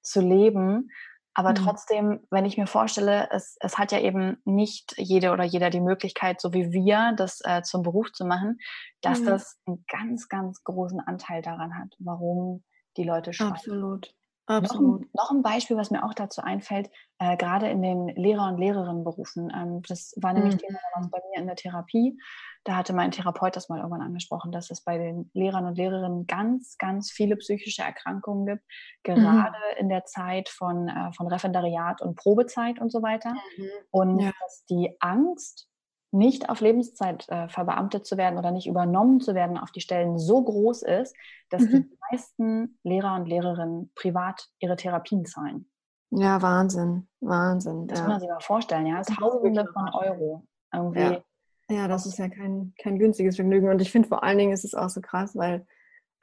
zu 0.01 0.21
leben. 0.21 0.89
Aber 1.35 1.49
mhm. 1.49 1.55
trotzdem, 1.55 2.25
wenn 2.31 2.45
ich 2.45 2.57
mir 2.57 2.65
vorstelle, 2.65 3.27
es, 3.31 3.57
es 3.59 3.77
hat 3.77 3.91
ja 3.91 3.99
eben 3.99 4.37
nicht 4.45 4.95
jede 4.97 5.31
oder 5.31 5.43
jeder 5.43 5.69
die 5.69 5.81
Möglichkeit, 5.81 6.39
so 6.39 6.53
wie 6.53 6.71
wir, 6.71 7.13
das 7.17 7.41
äh, 7.43 7.61
zum 7.61 7.83
Beruf 7.83 8.11
zu 8.13 8.25
machen, 8.25 8.57
dass 9.01 9.19
mhm. 9.19 9.25
das 9.25 9.59
einen 9.65 9.85
ganz, 9.87 10.29
ganz 10.29 10.63
großen 10.63 11.01
Anteil 11.01 11.41
daran 11.41 11.77
hat, 11.77 11.93
warum 11.99 12.63
die 12.97 13.03
Leute 13.03 13.33
schreiben. 13.33 13.51
Absolut. 13.51 14.15
Noch 14.47 14.79
ein, 14.79 15.09
noch 15.13 15.31
ein, 15.31 15.41
Beispiel, 15.41 15.75
was 15.75 15.89
mir 15.89 16.03
auch 16.05 16.13
dazu 16.13 16.41
einfällt, 16.41 16.91
äh, 17.17 17.35
gerade 17.35 17.67
in 17.67 17.81
den 17.81 18.09
Lehrer- 18.09 18.47
und 18.47 18.59
Lehrerinnenberufen. 18.59 19.51
Ähm, 19.55 19.81
das 19.87 20.13
war 20.17 20.33
nämlich 20.33 20.55
mhm. 20.55 20.59
Thema 20.59 20.79
bei 21.09 21.19
mir 21.31 21.39
in 21.41 21.47
der 21.47 21.55
Therapie. 21.55 22.19
Da 22.63 22.75
hatte 22.75 22.93
mein 22.93 23.11
Therapeut 23.11 23.55
das 23.55 23.69
mal 23.69 23.77
irgendwann 23.77 24.01
angesprochen, 24.01 24.51
dass 24.51 24.69
es 24.69 24.83
bei 24.83 24.97
den 24.97 25.31
Lehrern 25.33 25.65
und 25.65 25.77
Lehrerinnen 25.77 26.27
ganz, 26.27 26.77
ganz 26.77 27.11
viele 27.11 27.37
psychische 27.37 27.81
Erkrankungen 27.81 28.45
gibt, 28.45 28.63
mhm. 29.07 29.21
gerade 29.21 29.57
mhm. 29.73 29.79
in 29.79 29.89
der 29.89 30.05
Zeit 30.05 30.49
von, 30.49 30.89
äh, 30.89 31.11
von 31.13 31.27
Referendariat 31.27 32.01
und 32.01 32.15
Probezeit 32.15 32.79
und 32.79 32.91
so 32.91 33.01
weiter. 33.01 33.33
Mhm. 33.57 33.69
Und 33.89 34.19
ja. 34.19 34.31
dass 34.41 34.65
die 34.65 34.95
Angst 34.99 35.67
nicht 36.15 36.49
auf 36.49 36.61
Lebenszeit 36.61 37.27
äh, 37.29 37.47
verbeamtet 37.49 38.05
zu 38.05 38.17
werden 38.17 38.39
oder 38.39 38.51
nicht 38.51 38.67
übernommen 38.67 39.19
zu 39.19 39.35
werden 39.35 39.57
auf 39.57 39.71
die 39.71 39.81
Stellen 39.81 40.17
so 40.17 40.43
groß 40.43 40.83
ist, 40.83 41.15
dass 41.49 41.63
mhm. 41.63 41.89
die 41.89 41.97
meisten 42.11 42.79
Lehrer 42.83 43.15
und 43.15 43.27
Lehrerinnen 43.27 43.91
privat 43.95 44.47
ihre 44.59 44.75
Therapien 44.75 45.25
zahlen. 45.25 45.69
Ja, 46.11 46.41
Wahnsinn, 46.41 47.07
Wahnsinn. 47.19 47.87
Das 47.87 47.99
ja. 47.99 48.05
muss 48.05 48.11
man 48.13 48.19
sich 48.21 48.29
mal 48.29 48.39
vorstellen, 48.39 48.85
ja. 48.85 49.01
Tausende 49.01 49.67
von 49.73 49.89
Euro. 49.93 50.43
Irgendwie. 50.73 50.99
Ja. 50.99 51.23
ja, 51.69 51.87
das 51.87 52.05
ist 52.05 52.17
ja 52.17 52.29
kein, 52.29 52.73
kein 52.81 52.97
günstiges 52.97 53.35
Vergnügen. 53.35 53.69
Und 53.69 53.81
ich 53.81 53.91
finde 53.91 54.07
vor 54.07 54.23
allen 54.23 54.37
Dingen 54.37 54.53
ist 54.53 54.65
es 54.65 54.75
auch 54.75 54.89
so 54.89 55.01
krass, 55.01 55.35
weil, 55.35 55.65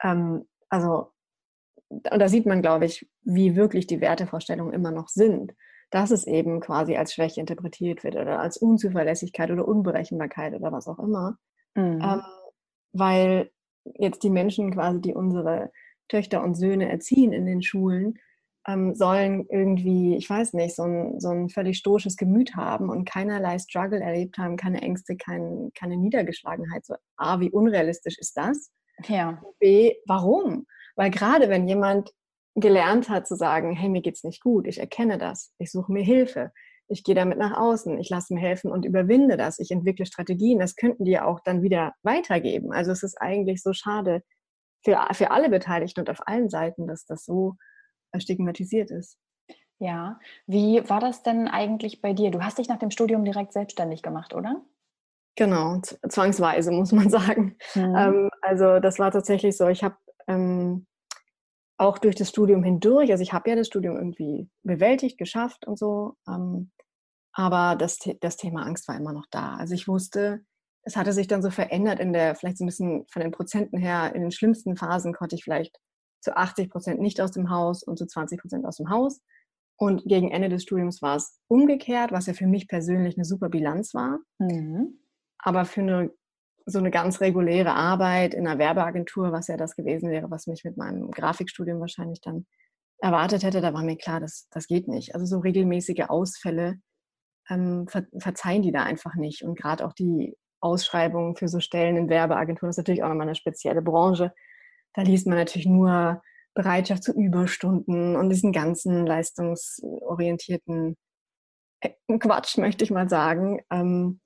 ähm, 0.01 0.47
also, 0.69 1.11
und 1.89 2.19
da 2.19 2.27
sieht 2.27 2.47
man, 2.47 2.61
glaube 2.61 2.85
ich, 2.85 3.07
wie 3.21 3.55
wirklich 3.55 3.85
die 3.85 4.01
Wertevorstellungen 4.01 4.73
immer 4.73 4.91
noch 4.91 5.09
sind 5.09 5.53
dass 5.93 6.09
es 6.09 6.25
eben 6.25 6.59
quasi 6.59 6.95
als 6.95 7.13
Schwäche 7.13 7.39
interpretiert 7.39 8.03
wird 8.03 8.15
oder 8.15 8.39
als 8.39 8.57
Unzuverlässigkeit 8.57 9.51
oder 9.51 9.67
Unberechenbarkeit 9.67 10.55
oder 10.55 10.71
was 10.71 10.87
auch 10.87 10.97
immer. 10.97 11.37
Mhm. 11.75 12.01
Ähm, 12.01 12.21
weil 12.93 13.51
jetzt 13.99 14.23
die 14.23 14.31
Menschen 14.31 14.73
quasi, 14.73 15.01
die 15.01 15.13
unsere 15.13 15.71
Töchter 16.07 16.43
und 16.43 16.55
Söhne 16.55 16.89
erziehen 16.89 17.31
in 17.31 17.45
den 17.45 17.61
Schulen, 17.61 18.15
ähm, 18.67 18.95
sollen 18.95 19.45
irgendwie, 19.49 20.15
ich 20.15 20.27
weiß 20.27 20.53
nicht, 20.53 20.75
so 20.75 20.83
ein, 20.83 21.19
so 21.19 21.29
ein 21.29 21.49
völlig 21.49 21.77
stoisches 21.77 22.17
Gemüt 22.17 22.55
haben 22.55 22.89
und 22.89 23.05
keinerlei 23.05 23.59
Struggle 23.59 23.99
erlebt 23.99 24.39
haben, 24.39 24.57
keine 24.57 24.81
Ängste, 24.81 25.15
kein, 25.15 25.69
keine 25.77 25.97
Niedergeschlagenheit. 25.97 26.85
So, 26.85 26.95
A, 27.17 27.39
wie 27.39 27.51
unrealistisch 27.51 28.17
ist 28.17 28.35
das? 28.35 28.71
Ja. 29.05 29.43
B, 29.59 29.93
warum? 30.07 30.65
Weil 30.95 31.11
gerade 31.11 31.49
wenn 31.49 31.67
jemand 31.67 32.11
gelernt 32.55 33.09
hat 33.09 33.27
zu 33.27 33.35
sagen, 33.35 33.75
hey, 33.75 33.89
mir 33.89 34.01
geht's 34.01 34.23
nicht 34.23 34.41
gut, 34.41 34.67
ich 34.67 34.79
erkenne 34.79 35.17
das, 35.17 35.53
ich 35.57 35.71
suche 35.71 35.91
mir 35.91 36.03
Hilfe, 36.03 36.51
ich 36.87 37.03
gehe 37.03 37.15
damit 37.15 37.37
nach 37.37 37.57
außen, 37.57 37.97
ich 37.99 38.09
lasse 38.09 38.33
mir 38.33 38.41
helfen 38.41 38.71
und 38.71 38.85
überwinde 38.85 39.37
das, 39.37 39.59
ich 39.59 39.71
entwickle 39.71 40.05
Strategien, 40.05 40.59
das 40.59 40.75
könnten 40.75 41.05
die 41.05 41.11
ja 41.11 41.25
auch 41.25 41.39
dann 41.39 41.61
wieder 41.63 41.93
weitergeben. 42.03 42.71
Also 42.71 42.91
es 42.91 43.03
ist 43.03 43.19
eigentlich 43.19 43.63
so 43.63 43.73
schade 43.73 44.21
für, 44.83 44.99
für 45.13 45.31
alle 45.31 45.49
Beteiligten 45.49 46.01
und 46.01 46.09
auf 46.09 46.27
allen 46.27 46.49
Seiten, 46.49 46.87
dass 46.87 47.05
das 47.05 47.25
so 47.25 47.55
stigmatisiert 48.15 48.91
ist. 48.91 49.17
Ja, 49.79 50.19
wie 50.45 50.87
war 50.89 50.99
das 50.99 51.23
denn 51.23 51.47
eigentlich 51.47 52.01
bei 52.01 52.13
dir? 52.13 52.31
Du 52.31 52.41
hast 52.41 52.57
dich 52.57 52.69
nach 52.69 52.79
dem 52.79 52.91
Studium 52.91 53.25
direkt 53.25 53.53
selbstständig 53.53 54.03
gemacht, 54.03 54.33
oder? 54.33 54.61
Genau, 55.35 55.81
zwangsweise 55.81 56.71
muss 56.71 56.91
man 56.91 57.09
sagen. 57.09 57.57
Mhm. 57.75 57.95
Ähm, 57.95 58.29
also 58.41 58.79
das 58.79 58.99
war 58.99 59.11
tatsächlich 59.11 59.57
so. 59.57 59.67
Ich 59.67 59.83
habe 59.83 59.97
ähm, 60.27 60.85
auch 61.77 61.97
durch 61.97 62.15
das 62.15 62.29
Studium 62.29 62.63
hindurch, 62.63 63.11
also 63.11 63.21
ich 63.21 63.33
habe 63.33 63.49
ja 63.49 63.55
das 63.55 63.67
Studium 63.67 63.95
irgendwie 63.97 64.49
bewältigt, 64.63 65.17
geschafft 65.17 65.65
und 65.67 65.77
so, 65.77 66.15
ähm, 66.27 66.71
aber 67.33 67.75
das, 67.75 67.97
das 68.21 68.37
Thema 68.37 68.63
Angst 68.63 68.87
war 68.87 68.95
immer 68.95 69.11
noch 69.11 69.25
da. 69.31 69.55
Also 69.55 69.73
ich 69.73 69.87
wusste, 69.87 70.45
es 70.83 70.95
hatte 70.95 71.13
sich 71.13 71.27
dann 71.27 71.41
so 71.41 71.49
verändert 71.49 71.99
in 71.99 72.13
der, 72.13 72.35
vielleicht 72.35 72.57
so 72.57 72.63
ein 72.63 72.67
bisschen 72.67 73.05
von 73.07 73.21
den 73.21 73.31
Prozenten 73.31 73.79
her, 73.79 74.13
in 74.13 74.21
den 74.21 74.31
schlimmsten 74.31 74.75
Phasen 74.75 75.13
konnte 75.13 75.35
ich 75.35 75.43
vielleicht 75.43 75.79
zu 76.21 76.37
80 76.37 76.69
Prozent 76.69 77.01
nicht 77.01 77.19
aus 77.21 77.31
dem 77.31 77.49
Haus 77.49 77.83
und 77.83 77.97
zu 77.97 78.05
20 78.05 78.39
Prozent 78.39 78.65
aus 78.65 78.77
dem 78.77 78.89
Haus. 78.89 79.21
Und 79.77 80.03
gegen 80.05 80.31
Ende 80.31 80.49
des 80.49 80.63
Studiums 80.63 81.01
war 81.01 81.15
es 81.15 81.39
umgekehrt, 81.47 82.11
was 82.11 82.27
ja 82.27 82.33
für 82.33 82.47
mich 82.47 82.67
persönlich 82.67 83.17
eine 83.17 83.25
super 83.25 83.49
Bilanz 83.49 83.93
war. 83.93 84.19
Mhm. 84.39 84.99
Aber 85.39 85.65
für 85.65 85.81
eine 85.81 86.11
so 86.65 86.79
eine 86.79 86.91
ganz 86.91 87.21
reguläre 87.21 87.73
Arbeit 87.73 88.33
in 88.33 88.47
einer 88.47 88.59
Werbeagentur, 88.59 89.31
was 89.31 89.47
ja 89.47 89.57
das 89.57 89.75
gewesen 89.75 90.09
wäre, 90.09 90.31
was 90.31 90.47
mich 90.47 90.63
mit 90.63 90.77
meinem 90.77 91.11
Grafikstudium 91.11 91.79
wahrscheinlich 91.79 92.21
dann 92.21 92.45
erwartet 92.99 93.43
hätte, 93.43 93.61
da 93.61 93.73
war 93.73 93.83
mir 93.83 93.97
klar, 93.97 94.19
das, 94.19 94.47
das 94.51 94.67
geht 94.67 94.87
nicht. 94.87 95.13
Also 95.13 95.25
so 95.25 95.39
regelmäßige 95.39 96.05
Ausfälle 96.07 96.79
ähm, 97.49 97.87
ver 97.87 98.05
verzeihen 98.17 98.61
die 98.61 98.71
da 98.71 98.83
einfach 98.83 99.15
nicht. 99.15 99.43
Und 99.43 99.59
gerade 99.59 99.85
auch 99.85 99.93
die 99.93 100.37
Ausschreibungen 100.61 101.35
für 101.35 101.49
so 101.49 101.59
Stellen 101.59 101.97
in 101.97 102.09
Werbeagenturen 102.09 102.69
ist 102.69 102.77
natürlich 102.77 103.03
auch 103.03 103.09
nochmal 103.09 103.27
eine 103.27 103.35
spezielle 103.35 103.81
Branche. 103.81 104.33
Da 104.93 105.01
liest 105.01 105.27
man 105.27 105.37
natürlich 105.37 105.67
nur 105.67 106.21
Bereitschaft 106.53 107.03
zu 107.03 107.13
Überstunden 107.13 108.15
und 108.15 108.29
diesen 108.29 108.51
ganzen 108.53 109.05
leistungsorientierten 109.05 110.95
äh, 111.81 111.89
Quatsch, 112.19 112.57
möchte 112.57 112.83
ich 112.83 112.91
mal 112.91 113.09
sagen. 113.09 113.59
Ähm, 113.71 114.21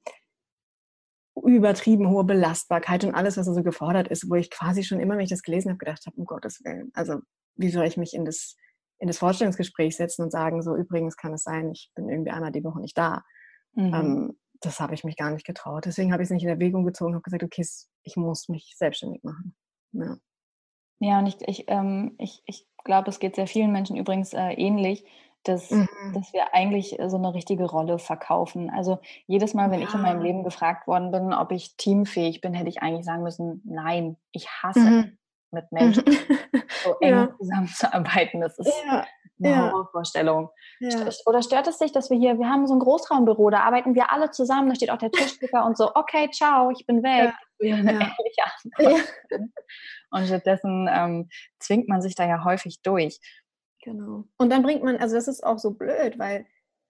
übertrieben 1.45 2.09
hohe 2.09 2.23
Belastbarkeit 2.23 3.03
und 3.03 3.13
alles, 3.13 3.37
was 3.37 3.45
so 3.45 3.63
gefordert 3.63 4.07
ist, 4.07 4.29
wo 4.29 4.35
ich 4.35 4.49
quasi 4.49 4.83
schon 4.83 4.99
immer, 4.99 5.15
wenn 5.15 5.23
ich 5.23 5.29
das 5.29 5.43
gelesen 5.43 5.69
habe, 5.69 5.77
gedacht 5.77 6.05
habe, 6.05 6.17
um 6.17 6.25
Gottes 6.25 6.63
Willen, 6.63 6.91
also 6.93 7.19
wie 7.55 7.69
soll 7.69 7.85
ich 7.85 7.97
mich 7.97 8.13
in 8.13 8.25
das, 8.25 8.55
in 8.99 9.07
das 9.07 9.17
Vorstellungsgespräch 9.17 9.95
setzen 9.95 10.23
und 10.23 10.31
sagen, 10.31 10.61
so 10.61 10.75
übrigens 10.75 11.17
kann 11.17 11.33
es 11.33 11.43
sein, 11.43 11.71
ich 11.71 11.91
bin 11.95 12.09
irgendwie 12.09 12.31
einmal 12.31 12.51
die 12.51 12.63
Woche 12.63 12.79
nicht 12.79 12.97
da. 12.97 13.23
Mhm. 13.73 13.93
Ähm, 13.93 14.39
das 14.61 14.79
habe 14.79 14.93
ich 14.93 15.03
mich 15.03 15.17
gar 15.17 15.31
nicht 15.31 15.45
getraut. 15.45 15.85
Deswegen 15.85 16.11
habe 16.11 16.23
ich 16.23 16.27
es 16.27 16.31
nicht 16.31 16.43
in 16.43 16.49
Erwägung 16.49 16.83
gezogen 16.83 17.11
und 17.11 17.15
habe 17.15 17.23
gesagt, 17.23 17.43
okay, 17.43 17.65
ich 18.03 18.15
muss 18.15 18.49
mich 18.49 18.73
selbstständig 18.75 19.23
machen. 19.23 19.55
Ja. 19.91 20.17
Ja, 20.99 21.19
und 21.19 21.27
ich, 21.27 21.37
ich, 21.47 21.65
ähm, 21.67 22.15
ich, 22.17 22.41
ich 22.45 22.65
glaube, 22.83 23.09
es 23.09 23.19
geht 23.19 23.35
sehr 23.35 23.45
vielen 23.45 23.71
Menschen 23.71 23.97
übrigens 23.97 24.33
äh, 24.33 24.53
ähnlich, 24.53 25.05
dass, 25.47 25.71
mhm. 25.71 25.87
dass 26.13 26.33
wir 26.33 26.53
eigentlich 26.53 26.97
so 27.07 27.17
eine 27.17 27.33
richtige 27.33 27.65
Rolle 27.65 27.99
verkaufen. 27.99 28.69
Also 28.69 28.99
jedes 29.25 29.53
Mal, 29.53 29.71
wenn 29.71 29.81
ja. 29.81 29.87
ich 29.87 29.93
in 29.93 30.01
meinem 30.01 30.21
Leben 30.21 30.43
gefragt 30.43 30.87
worden 30.87 31.11
bin, 31.11 31.33
ob 31.33 31.51
ich 31.51 31.75
teamfähig 31.77 32.41
bin, 32.41 32.53
hätte 32.53 32.69
ich 32.69 32.81
eigentlich 32.81 33.05
sagen 33.05 33.23
müssen, 33.23 33.61
nein, 33.65 34.17
ich 34.31 34.49
hasse 34.49 34.79
mhm. 34.79 35.17
mit 35.51 35.71
Menschen 35.71 36.03
so 36.83 36.95
eng 36.99 37.13
ja. 37.13 37.35
zusammenzuarbeiten. 37.37 38.41
Das 38.41 38.57
ist 38.59 38.73
ja. 38.85 39.05
eine 39.39 39.51
ja. 39.51 39.71
Horrorvorstellung. 39.71 40.49
Oder 41.25 41.41
stört 41.41 41.67
es 41.67 41.77
dich, 41.77 41.91
dass 41.91 42.09
wir 42.09 42.17
hier, 42.17 42.39
wir 42.39 42.49
haben 42.49 42.67
so 42.67 42.73
ein 42.73 42.79
Großraumbüro, 42.79 43.49
da 43.49 43.61
arbeiten 43.61 43.95
wir 43.95 44.11
alle 44.11 44.31
zusammen, 44.31 44.69
da 44.69 44.75
steht 44.75 44.91
auch 44.91 44.97
der 44.97 45.11
Tischkicker 45.11 45.65
und 45.65 45.77
so, 45.77 45.95
okay, 45.95 46.29
ciao, 46.31 46.71
ich 46.71 46.85
bin 46.85 47.03
weg. 47.03 47.33
Und 50.11 50.27
stattdessen 50.27 50.87
ähm, 50.91 51.29
zwingt 51.59 51.87
man 51.87 52.01
sich 52.01 52.15
da 52.15 52.27
ja 52.27 52.43
häufig 52.43 52.81
durch. 52.81 53.19
Genau. 53.87 54.25
Und 54.37 54.49
dann 54.49 54.63
bringt 54.63 54.83
man, 54.83 54.97
also 54.97 55.15
das 55.15 55.29
ist 55.29 55.45
auch 55.45 55.59
so 55.59 55.71
blöd, 55.71 56.19
weil 56.19 56.45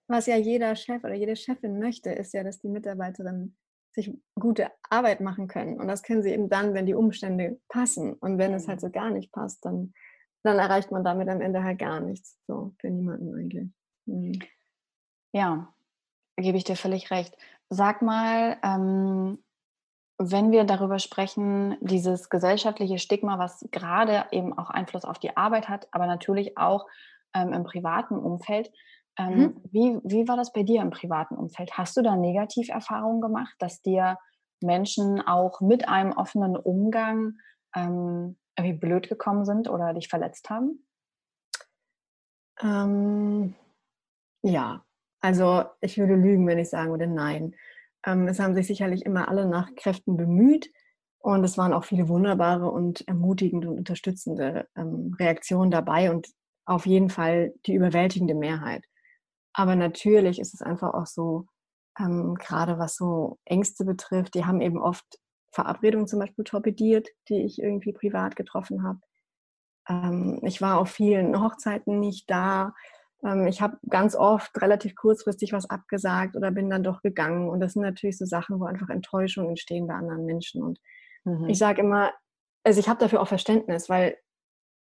was 0.08 0.26
ja 0.26 0.36
jeder 0.36 0.74
Chef 0.74 1.04
oder 1.04 1.14
jede 1.14 1.36
Chefin 1.36 1.78
möchte, 1.78 2.10
ist 2.10 2.34
ja, 2.34 2.42
dass 2.42 2.58
die 2.58 2.68
Mitarbeiterinnen 2.68 3.56
sich 3.92 4.12
gute 4.34 4.72
Arbeit 4.90 5.20
machen 5.20 5.46
können. 5.46 5.78
Und 5.78 5.86
das 5.86 6.02
können 6.02 6.22
sie 6.22 6.32
eben 6.32 6.48
dann, 6.48 6.74
wenn 6.74 6.86
die 6.86 6.94
Umstände 6.94 7.60
passen. 7.68 8.14
Und 8.14 8.38
wenn 8.38 8.52
es 8.52 8.66
halt 8.66 8.80
so 8.80 8.90
gar 8.90 9.10
nicht 9.10 9.30
passt, 9.30 9.64
dann, 9.64 9.92
dann 10.42 10.58
erreicht 10.58 10.90
man 10.90 11.04
damit 11.04 11.28
am 11.28 11.40
Ende 11.40 11.62
halt 11.62 11.78
gar 11.78 12.00
nichts. 12.00 12.36
So, 12.48 12.74
für 12.80 12.90
niemanden 12.90 13.32
eigentlich. 13.32 13.68
Mhm. 14.06 14.40
Ja, 15.32 15.72
gebe 16.36 16.56
ich 16.56 16.64
dir 16.64 16.76
völlig 16.76 17.12
recht. 17.12 17.36
Sag 17.70 18.02
mal, 18.02 18.56
ähm, 18.64 19.38
wenn 20.18 20.50
wir 20.50 20.64
darüber 20.64 20.98
sprechen, 20.98 21.76
dieses 21.80 22.28
gesellschaftliche 22.28 22.98
Stigma, 22.98 23.38
was 23.38 23.66
gerade 23.70 24.24
eben 24.32 24.56
auch 24.56 24.68
Einfluss 24.68 25.04
auf 25.04 25.18
die 25.18 25.36
Arbeit 25.36 25.68
hat, 25.68 25.88
aber 25.92 26.06
natürlich 26.06 26.58
auch 26.58 26.86
ähm, 27.34 27.52
im 27.52 27.64
privaten 27.64 28.18
Umfeld. 28.18 28.70
Ähm, 29.16 29.38
mhm. 29.38 29.60
wie, 29.70 29.98
wie 30.04 30.28
war 30.28 30.36
das 30.36 30.52
bei 30.52 30.64
dir 30.64 30.82
im 30.82 30.90
privaten 30.90 31.36
Umfeld? 31.36 31.76
Hast 31.76 31.96
du 31.96 32.02
da 32.02 32.16
Negativerfahrungen 32.16 33.20
gemacht, 33.20 33.54
dass 33.58 33.80
dir 33.82 34.18
Menschen 34.60 35.20
auch 35.20 35.60
mit 35.60 35.88
einem 35.88 36.12
offenen 36.12 36.56
Umgang 36.56 37.34
ähm, 37.74 38.36
irgendwie 38.56 38.78
blöd 38.78 39.08
gekommen 39.08 39.44
sind 39.44 39.68
oder 39.68 39.94
dich 39.94 40.08
verletzt 40.08 40.50
haben? 40.50 40.84
Ähm, 42.60 43.54
ja, 44.42 44.84
also 45.20 45.64
ich 45.80 45.98
würde 45.98 46.14
lügen, 46.14 46.46
wenn 46.46 46.58
ich 46.58 46.70
sagen 46.70 46.90
würde 46.90 47.06
nein. 47.06 47.54
Ähm, 48.06 48.28
es 48.28 48.38
haben 48.38 48.54
sich 48.54 48.66
sicherlich 48.66 49.04
immer 49.04 49.28
alle 49.28 49.46
nach 49.46 49.74
Kräften 49.74 50.16
bemüht 50.16 50.70
und 51.18 51.44
es 51.44 51.58
waren 51.58 51.72
auch 51.72 51.84
viele 51.84 52.08
wunderbare 52.08 52.70
und 52.70 53.06
ermutigende 53.08 53.68
und 53.68 53.78
unterstützende 53.78 54.68
ähm, 54.76 55.14
Reaktionen 55.18 55.70
dabei 55.70 56.10
und 56.10 56.28
auf 56.64 56.86
jeden 56.86 57.10
Fall 57.10 57.54
die 57.66 57.74
überwältigende 57.74 58.34
Mehrheit. 58.34 58.84
Aber 59.52 59.74
natürlich 59.74 60.38
ist 60.38 60.54
es 60.54 60.62
einfach 60.62 60.94
auch 60.94 61.06
so, 61.06 61.46
ähm, 61.98 62.34
gerade 62.36 62.78
was 62.78 62.96
so 62.96 63.38
Ängste 63.44 63.84
betrifft, 63.84 64.34
die 64.34 64.44
haben 64.44 64.60
eben 64.60 64.80
oft 64.80 65.18
Verabredungen 65.50 66.06
zum 66.06 66.20
Beispiel 66.20 66.44
torpediert, 66.44 67.08
die 67.28 67.42
ich 67.42 67.60
irgendwie 67.60 67.92
privat 67.92 68.36
getroffen 68.36 68.82
habe. 68.82 69.00
Ich 70.42 70.60
war 70.60 70.78
auf 70.78 70.90
vielen 70.90 71.42
Hochzeiten 71.42 71.98
nicht 71.98 72.30
da. 72.30 72.74
Ähm, 73.24 73.46
ich 73.46 73.60
habe 73.60 73.78
ganz 73.88 74.14
oft 74.14 74.60
relativ 74.60 74.94
kurzfristig 74.94 75.52
was 75.52 75.68
abgesagt 75.68 76.36
oder 76.36 76.50
bin 76.50 76.70
dann 76.70 76.82
doch 76.82 77.02
gegangen. 77.02 77.48
Und 77.48 77.60
das 77.60 77.74
sind 77.74 77.82
natürlich 77.82 78.18
so 78.18 78.24
Sachen, 78.24 78.60
wo 78.60 78.64
einfach 78.64 78.88
Enttäuschungen 78.88 79.50
entstehen 79.50 79.86
bei 79.86 79.94
anderen 79.94 80.24
Menschen. 80.24 80.62
Und 80.62 80.78
mhm. 81.24 81.48
ich 81.48 81.58
sage 81.58 81.82
immer, 81.82 82.12
also 82.64 82.80
ich 82.80 82.88
habe 82.88 83.00
dafür 83.00 83.20
auch 83.20 83.28
Verständnis, 83.28 83.88
weil 83.88 84.16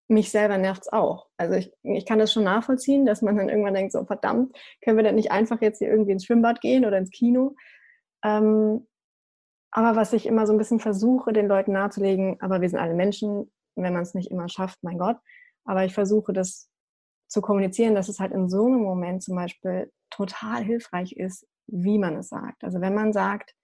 mich 0.08 0.30
selber 0.30 0.58
nervt 0.58 0.82
es 0.82 0.92
auch. 0.92 1.28
Also 1.36 1.54
ich, 1.54 1.72
ich 1.82 2.04
kann 2.04 2.18
das 2.18 2.32
schon 2.32 2.42
nachvollziehen, 2.42 3.06
dass 3.06 3.22
man 3.22 3.36
dann 3.36 3.48
irgendwann 3.48 3.74
denkt, 3.74 3.92
so 3.92 4.04
verdammt, 4.04 4.56
können 4.82 4.96
wir 4.96 5.04
denn 5.04 5.14
nicht 5.14 5.30
einfach 5.30 5.60
jetzt 5.62 5.78
hier 5.78 5.88
irgendwie 5.88 6.12
ins 6.12 6.24
Schwimmbad 6.24 6.60
gehen 6.60 6.84
oder 6.84 6.98
ins 6.98 7.12
Kino? 7.12 7.54
Ähm, 8.24 8.86
aber 9.70 9.94
was 9.94 10.12
ich 10.12 10.26
immer 10.26 10.46
so 10.46 10.52
ein 10.52 10.58
bisschen 10.58 10.80
versuche, 10.80 11.32
den 11.32 11.46
Leuten 11.46 11.72
nahezulegen, 11.72 12.38
aber 12.40 12.60
wir 12.60 12.68
sind 12.68 12.80
alle 12.80 12.94
Menschen, 12.94 13.52
wenn 13.76 13.92
man 13.92 14.02
es 14.02 14.14
nicht 14.14 14.32
immer 14.32 14.48
schafft, 14.48 14.82
mein 14.82 14.98
Gott. 14.98 15.16
Aber 15.64 15.84
ich 15.84 15.94
versuche 15.94 16.32
das 16.32 16.69
zu 17.30 17.40
kommunizieren, 17.40 17.94
dass 17.94 18.08
es 18.08 18.18
halt 18.18 18.32
in 18.32 18.50
so 18.50 18.66
einem 18.66 18.82
Moment 18.82 19.22
zum 19.22 19.36
Beispiel 19.36 19.90
total 20.10 20.62
hilfreich 20.62 21.12
ist, 21.12 21.46
wie 21.66 21.98
man 21.98 22.16
es 22.16 22.28
sagt. 22.28 22.64
Also 22.64 22.80
wenn 22.80 22.94
man 22.94 23.12
sagt, 23.12 23.54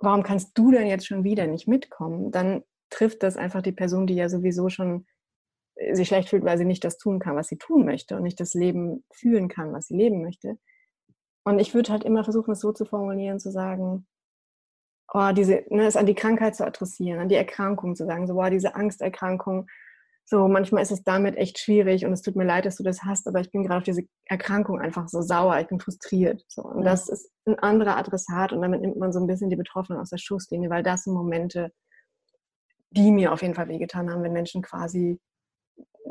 warum 0.00 0.22
kannst 0.22 0.58
du 0.58 0.72
denn 0.72 0.88
jetzt 0.88 1.06
schon 1.06 1.24
wieder 1.24 1.46
nicht 1.46 1.68
mitkommen, 1.68 2.32
dann 2.32 2.64
trifft 2.90 3.22
das 3.22 3.36
einfach 3.36 3.62
die 3.62 3.72
Person, 3.72 4.06
die 4.06 4.14
ja 4.14 4.28
sowieso 4.28 4.68
schon 4.68 5.06
äh, 5.76 5.94
sich 5.94 6.08
schlecht 6.08 6.28
fühlt, 6.28 6.44
weil 6.44 6.58
sie 6.58 6.64
nicht 6.64 6.84
das 6.84 6.98
tun 6.98 7.20
kann, 7.20 7.36
was 7.36 7.48
sie 7.48 7.56
tun 7.56 7.84
möchte 7.84 8.16
und 8.16 8.24
nicht 8.24 8.40
das 8.40 8.54
Leben 8.54 9.04
fühlen 9.12 9.48
kann, 9.48 9.72
was 9.72 9.86
sie 9.86 9.96
leben 9.96 10.22
möchte. 10.22 10.58
Und 11.44 11.60
ich 11.60 11.72
würde 11.72 11.92
halt 11.92 12.04
immer 12.04 12.24
versuchen, 12.24 12.50
es 12.50 12.60
so 12.60 12.72
zu 12.72 12.84
formulieren, 12.84 13.38
zu 13.38 13.52
sagen, 13.52 14.06
oh, 15.12 15.30
diese, 15.32 15.64
ne, 15.70 15.86
es 15.86 15.96
an 15.96 16.06
die 16.06 16.14
Krankheit 16.14 16.56
zu 16.56 16.66
adressieren, 16.66 17.20
an 17.20 17.28
die 17.28 17.36
Erkrankung 17.36 17.94
zu 17.94 18.04
sagen, 18.06 18.26
so, 18.26 18.34
boah, 18.34 18.50
diese 18.50 18.74
Angsterkrankung, 18.74 19.68
so, 20.28 20.48
manchmal 20.48 20.82
ist 20.82 20.90
es 20.90 21.04
damit 21.04 21.36
echt 21.36 21.60
schwierig 21.60 22.04
und 22.04 22.12
es 22.12 22.20
tut 22.20 22.34
mir 22.34 22.44
leid, 22.44 22.66
dass 22.66 22.76
du 22.76 22.82
das 22.82 23.04
hast, 23.04 23.28
aber 23.28 23.38
ich 23.38 23.52
bin 23.52 23.62
gerade 23.62 23.78
auf 23.78 23.84
diese 23.84 24.02
Erkrankung 24.24 24.80
einfach 24.80 25.08
so 25.08 25.22
sauer, 25.22 25.60
ich 25.60 25.68
bin 25.68 25.78
frustriert. 25.78 26.44
So. 26.48 26.62
Und 26.62 26.78
ja. 26.78 26.90
das 26.90 27.08
ist 27.08 27.30
ein 27.46 27.56
anderer 27.60 27.96
Adressat 27.96 28.52
und 28.52 28.60
damit 28.60 28.80
nimmt 28.80 28.96
man 28.96 29.12
so 29.12 29.20
ein 29.20 29.28
bisschen 29.28 29.50
die 29.50 29.56
Betroffenen 29.56 30.00
aus 30.00 30.10
der 30.10 30.18
Schusslinie, 30.18 30.68
weil 30.68 30.82
das 30.82 31.04
sind 31.04 31.14
Momente, 31.14 31.72
die 32.90 33.12
mir 33.12 33.32
auf 33.32 33.42
jeden 33.42 33.54
Fall 33.54 33.68
wehgetan 33.68 34.10
haben, 34.10 34.24
wenn 34.24 34.32
Menschen 34.32 34.62
quasi 34.62 35.20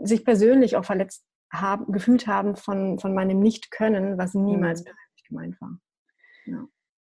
sich 0.02 0.24
persönlich 0.24 0.78
auch 0.78 0.86
verletzt 0.86 1.26
haben, 1.52 1.92
gefühlt 1.92 2.26
haben 2.26 2.56
von, 2.56 3.00
von 3.00 3.14
meinem 3.14 3.40
Nicht-Können, 3.40 4.18
was 4.18 4.34
niemals 4.34 4.80
mhm. 4.80 4.86
persönlich 4.86 5.24
gemeint 5.28 5.62
war. 5.62 5.78
Ja. 6.46 6.66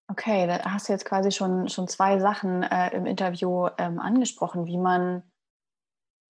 Okay, 0.08 0.48
da 0.48 0.63
hast 0.72 0.88
du 0.88 0.94
jetzt 0.94 1.06
quasi 1.06 1.32
schon, 1.32 1.70
schon 1.70 1.88
zwei 1.88 2.20
Sachen 2.20 2.63
äh, 2.63 2.96
im 2.96 3.06
Interview 3.06 3.68
ähm, 3.78 4.00
angesprochen, 4.00 4.65
wie 4.65 4.78
man 4.78 5.24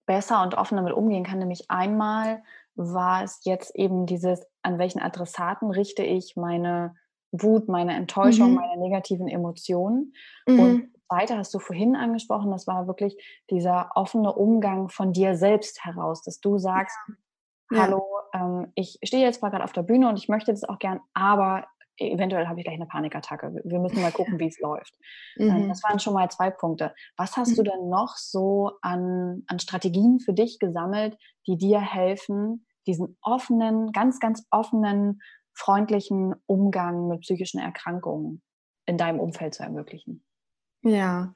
besser 0.06 0.42
und 0.44 0.56
offener 0.56 0.82
damit 0.82 0.96
umgehen 0.96 1.24
kann. 1.24 1.40
Nämlich 1.40 1.70
einmal 1.70 2.44
war 2.76 3.24
es 3.24 3.42
jetzt 3.44 3.76
eben 3.76 4.06
dieses, 4.06 4.46
an 4.62 4.78
welchen 4.78 5.02
Adressaten 5.02 5.72
richte 5.72 6.04
ich 6.04 6.36
meine 6.36 6.96
Wut, 7.32 7.68
meine 7.68 7.94
Enttäuschung, 7.94 8.52
mhm. 8.52 8.56
meine 8.56 8.82
negativen 8.82 9.28
Emotionen. 9.28 10.14
Mhm. 10.48 10.60
Und 10.60 10.96
weiter 11.10 11.38
hast 11.38 11.54
du 11.54 11.60
vorhin 11.60 11.96
angesprochen, 11.96 12.52
das 12.52 12.68
war 12.68 12.88
wirklich 12.88 13.16
dieser 13.50 13.92
offene 13.96 14.34
Umgang 14.34 14.90
von 14.90 15.14
dir 15.14 15.36
selbst 15.36 15.86
heraus, 15.86 16.24
dass 16.24 16.40
du 16.40 16.58
sagst, 16.58 16.98
ja. 17.72 17.84
hallo, 17.84 18.04
ähm, 18.34 18.72
ich 18.76 19.00
stehe 19.04 19.24
jetzt 19.24 19.42
mal 19.42 19.50
gerade 19.50 19.64
auf 19.64 19.74
der 19.74 19.84
Bühne 19.84 20.10
und 20.10 20.18
ich 20.18 20.30
möchte 20.30 20.52
das 20.52 20.64
auch 20.64 20.80
gern, 20.80 21.00
aber 21.14 21.66
eventuell 21.98 22.48
habe 22.48 22.60
ich 22.60 22.66
gleich 22.66 22.76
eine 22.76 22.88
Panikattacke. 22.88 23.54
Wir 23.64 23.80
müssen 23.80 24.02
mal 24.02 24.12
gucken, 24.12 24.40
wie 24.40 24.48
es 24.48 24.60
läuft. 24.60 24.98
Ähm, 25.38 25.64
mhm. 25.64 25.70
Das 25.70 25.84
waren 25.84 26.00
schon 26.00 26.14
mal 26.14 26.30
zwei 26.30 26.50
Punkte. 26.50 26.94
Was 27.18 27.38
hast 27.38 27.52
mhm. 27.52 27.56
du 27.56 27.64
denn 27.64 27.90
noch 27.90 28.16
so 28.18 28.72
an, 28.82 29.44
an 29.48 29.60
Strategien 29.60 30.20
für 30.20 30.34
dich 30.34 30.60
gesammelt, 30.60 31.18
die 31.48 31.58
dir 31.58 31.80
helfen, 31.80 32.66
diesen 32.88 33.18
offenen, 33.22 33.92
ganz, 33.92 34.20
ganz 34.20 34.46
offenen, 34.52 35.20
freundlichen 35.54 36.36
Umgang 36.46 37.08
mit 37.08 37.22
psychischen 37.22 37.60
Erkrankungen 37.60 38.42
in 38.86 38.98
deinem 38.98 39.20
Umfeld 39.20 39.54
zu 39.54 39.64
ermöglichen? 39.64 40.24
Ja, 40.82 41.34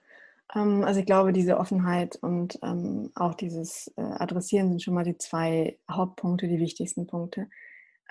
ähm, 0.55 0.83
also 0.83 0.99
ich 0.99 1.05
glaube, 1.05 1.33
diese 1.33 1.57
Offenheit 1.57 2.17
und 2.21 2.59
ähm, 2.63 3.11
auch 3.15 3.33
dieses 3.33 3.91
äh, 3.97 4.01
Adressieren 4.01 4.69
sind 4.69 4.83
schon 4.83 4.93
mal 4.93 5.03
die 5.03 5.17
zwei 5.17 5.79
Hauptpunkte, 5.89 6.47
die 6.47 6.59
wichtigsten 6.59 7.07
Punkte. 7.07 7.47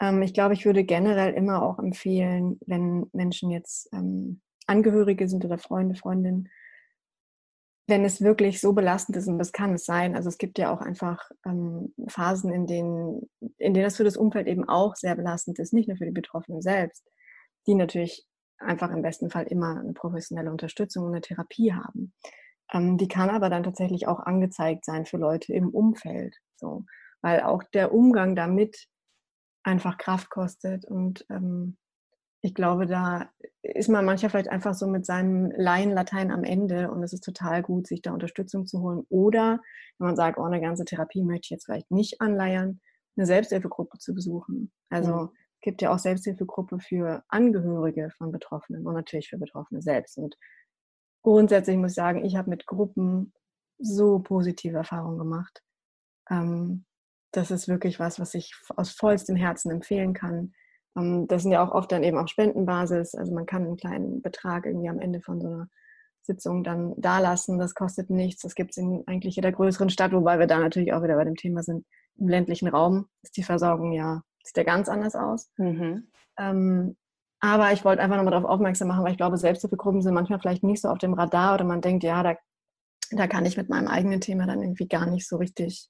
Ähm, 0.00 0.22
ich 0.22 0.34
glaube, 0.34 0.54
ich 0.54 0.64
würde 0.64 0.84
generell 0.84 1.34
immer 1.34 1.62
auch 1.62 1.78
empfehlen, 1.78 2.58
wenn 2.66 3.06
Menschen 3.12 3.50
jetzt 3.50 3.88
ähm, 3.92 4.40
Angehörige 4.66 5.28
sind 5.28 5.44
oder 5.44 5.58
Freunde, 5.58 5.94
Freundinnen, 5.94 6.48
wenn 7.86 8.04
es 8.04 8.20
wirklich 8.20 8.60
so 8.60 8.74
belastend 8.74 9.16
ist, 9.16 9.28
und 9.28 9.38
das 9.38 9.52
kann 9.52 9.72
es 9.74 9.86
sein, 9.86 10.14
also 10.14 10.28
es 10.28 10.36
gibt 10.36 10.58
ja 10.58 10.70
auch 10.70 10.82
einfach 10.82 11.30
ähm, 11.46 11.94
Phasen, 12.06 12.52
in 12.52 12.66
denen, 12.66 13.30
in 13.56 13.72
denen 13.72 13.84
das 13.84 13.96
für 13.96 14.04
das 14.04 14.18
Umfeld 14.18 14.46
eben 14.46 14.68
auch 14.68 14.94
sehr 14.94 15.16
belastend 15.16 15.58
ist, 15.58 15.72
nicht 15.72 15.88
nur 15.88 15.96
für 15.96 16.04
die 16.04 16.12
Betroffenen 16.12 16.60
selbst, 16.60 17.02
die 17.66 17.74
natürlich 17.74 18.26
einfach 18.58 18.90
im 18.90 19.00
besten 19.00 19.30
Fall 19.30 19.44
immer 19.44 19.80
eine 19.80 19.94
professionelle 19.94 20.50
Unterstützung 20.50 21.04
und 21.04 21.12
eine 21.12 21.22
Therapie 21.22 21.72
haben. 21.72 22.12
Ähm, 22.72 22.98
die 22.98 23.08
kann 23.08 23.30
aber 23.30 23.48
dann 23.48 23.62
tatsächlich 23.62 24.06
auch 24.06 24.20
angezeigt 24.20 24.84
sein 24.84 25.06
für 25.06 25.16
Leute 25.16 25.54
im 25.54 25.70
Umfeld. 25.70 26.36
So. 26.56 26.84
Weil 27.22 27.40
auch 27.40 27.62
der 27.62 27.94
Umgang 27.94 28.36
damit 28.36 28.86
einfach 29.68 29.98
Kraft 29.98 30.30
kostet 30.30 30.84
und 30.84 31.24
ähm, 31.30 31.76
ich 32.40 32.54
glaube, 32.54 32.86
da 32.86 33.30
ist 33.62 33.88
man 33.88 34.04
manchmal 34.04 34.30
vielleicht 34.30 34.50
einfach 34.50 34.74
so 34.74 34.86
mit 34.86 35.04
seinem 35.04 35.50
Laien-Latein 35.56 36.30
am 36.30 36.44
Ende 36.44 36.90
und 36.90 37.02
es 37.02 37.12
ist 37.12 37.24
total 37.24 37.62
gut, 37.62 37.88
sich 37.88 38.00
da 38.00 38.12
Unterstützung 38.12 38.66
zu 38.66 38.80
holen. 38.80 39.04
Oder 39.08 39.60
wenn 39.98 40.06
man 40.06 40.16
sagt, 40.16 40.38
oh, 40.38 40.44
eine 40.44 40.60
ganze 40.60 40.84
Therapie 40.84 41.24
möchte 41.24 41.46
ich 41.46 41.50
jetzt 41.50 41.64
vielleicht 41.64 41.90
nicht 41.90 42.20
anleiern, 42.20 42.80
eine 43.16 43.26
Selbsthilfegruppe 43.26 43.98
zu 43.98 44.14
besuchen. 44.14 44.70
Also 44.88 45.12
mhm. 45.12 45.30
es 45.56 45.60
gibt 45.62 45.82
ja 45.82 45.92
auch 45.92 45.98
Selbsthilfegruppe 45.98 46.78
für 46.78 47.24
Angehörige 47.28 48.10
von 48.16 48.30
Betroffenen 48.30 48.86
und 48.86 48.94
natürlich 48.94 49.28
für 49.28 49.38
Betroffene 49.38 49.82
selbst. 49.82 50.16
Und 50.16 50.36
grundsätzlich 51.22 51.76
muss 51.76 51.92
ich 51.92 51.96
sagen, 51.96 52.24
ich 52.24 52.36
habe 52.36 52.50
mit 52.50 52.66
Gruppen 52.66 53.32
so 53.78 54.20
positive 54.20 54.76
Erfahrungen 54.76 55.18
gemacht. 55.18 55.60
Ähm, 56.30 56.84
das 57.32 57.50
ist 57.50 57.68
wirklich 57.68 58.00
was, 58.00 58.18
was 58.18 58.34
ich 58.34 58.54
aus 58.76 58.90
vollstem 58.90 59.36
Herzen 59.36 59.70
empfehlen 59.70 60.14
kann. 60.14 60.52
Ähm, 60.96 61.26
das 61.28 61.42
sind 61.42 61.52
ja 61.52 61.64
auch 61.64 61.72
oft 61.72 61.92
dann 61.92 62.02
eben 62.02 62.18
auch 62.18 62.28
Spendenbasis. 62.28 63.14
Also 63.14 63.34
man 63.34 63.46
kann 63.46 63.64
einen 63.64 63.76
kleinen 63.76 64.22
Betrag 64.22 64.66
irgendwie 64.66 64.88
am 64.88 65.00
Ende 65.00 65.20
von 65.20 65.40
so 65.40 65.48
einer 65.48 65.68
Sitzung 66.22 66.64
dann 66.64 66.94
dalassen. 66.96 67.58
Das 67.58 67.74
kostet 67.74 68.10
nichts. 68.10 68.42
Das 68.42 68.54
gibt 68.54 68.72
es 68.72 68.76
in 68.76 69.04
eigentlich 69.06 69.36
jeder 69.36 69.52
größeren 69.52 69.90
Stadt, 69.90 70.12
wobei 70.12 70.38
wir 70.38 70.46
da 70.46 70.58
natürlich 70.58 70.92
auch 70.92 71.02
wieder 71.02 71.16
bei 71.16 71.24
dem 71.24 71.36
Thema 71.36 71.62
sind. 71.62 71.84
Im 72.16 72.28
ländlichen 72.28 72.68
Raum 72.68 73.06
ist 73.22 73.36
die 73.36 73.42
Versorgung 73.42 73.92
ja, 73.92 74.22
sieht 74.42 74.56
ja 74.56 74.64
ganz 74.64 74.88
anders 74.88 75.14
aus. 75.14 75.50
Mhm. 75.56 76.08
Ähm, 76.38 76.96
aber 77.40 77.72
ich 77.72 77.84
wollte 77.84 78.02
einfach 78.02 78.16
nochmal 78.16 78.32
darauf 78.32 78.50
aufmerksam 78.50 78.88
machen, 78.88 79.04
weil 79.04 79.12
ich 79.12 79.16
glaube, 79.16 79.36
Selbsthilfegruppen 79.36 80.02
sind 80.02 80.14
manchmal 80.14 80.40
vielleicht 80.40 80.64
nicht 80.64 80.82
so 80.82 80.88
auf 80.88 80.98
dem 80.98 81.14
Radar 81.14 81.54
oder 81.54 81.64
man 81.64 81.80
denkt, 81.80 82.02
ja, 82.02 82.22
da, 82.22 82.36
da 83.12 83.26
kann 83.28 83.46
ich 83.46 83.56
mit 83.56 83.68
meinem 83.68 83.86
eigenen 83.86 84.20
Thema 84.20 84.46
dann 84.46 84.60
irgendwie 84.60 84.88
gar 84.88 85.06
nicht 85.06 85.28
so 85.28 85.36
richtig 85.36 85.88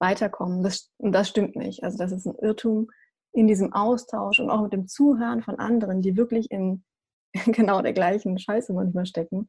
weiterkommen. 0.00 0.62
Das, 0.62 0.90
und 0.98 1.12
das 1.12 1.28
stimmt 1.28 1.56
nicht. 1.56 1.84
Also 1.84 1.98
das 1.98 2.12
ist 2.12 2.26
ein 2.26 2.36
Irrtum 2.36 2.88
in 3.32 3.46
diesem 3.46 3.72
Austausch 3.72 4.40
und 4.40 4.50
auch 4.50 4.62
mit 4.62 4.72
dem 4.72 4.88
Zuhören 4.88 5.42
von 5.42 5.58
anderen, 5.58 6.02
die 6.02 6.16
wirklich 6.16 6.50
in 6.50 6.84
genau 7.46 7.82
der 7.82 7.92
gleichen 7.92 8.38
Scheiße 8.38 8.72
manchmal 8.72 9.06
stecken. 9.06 9.48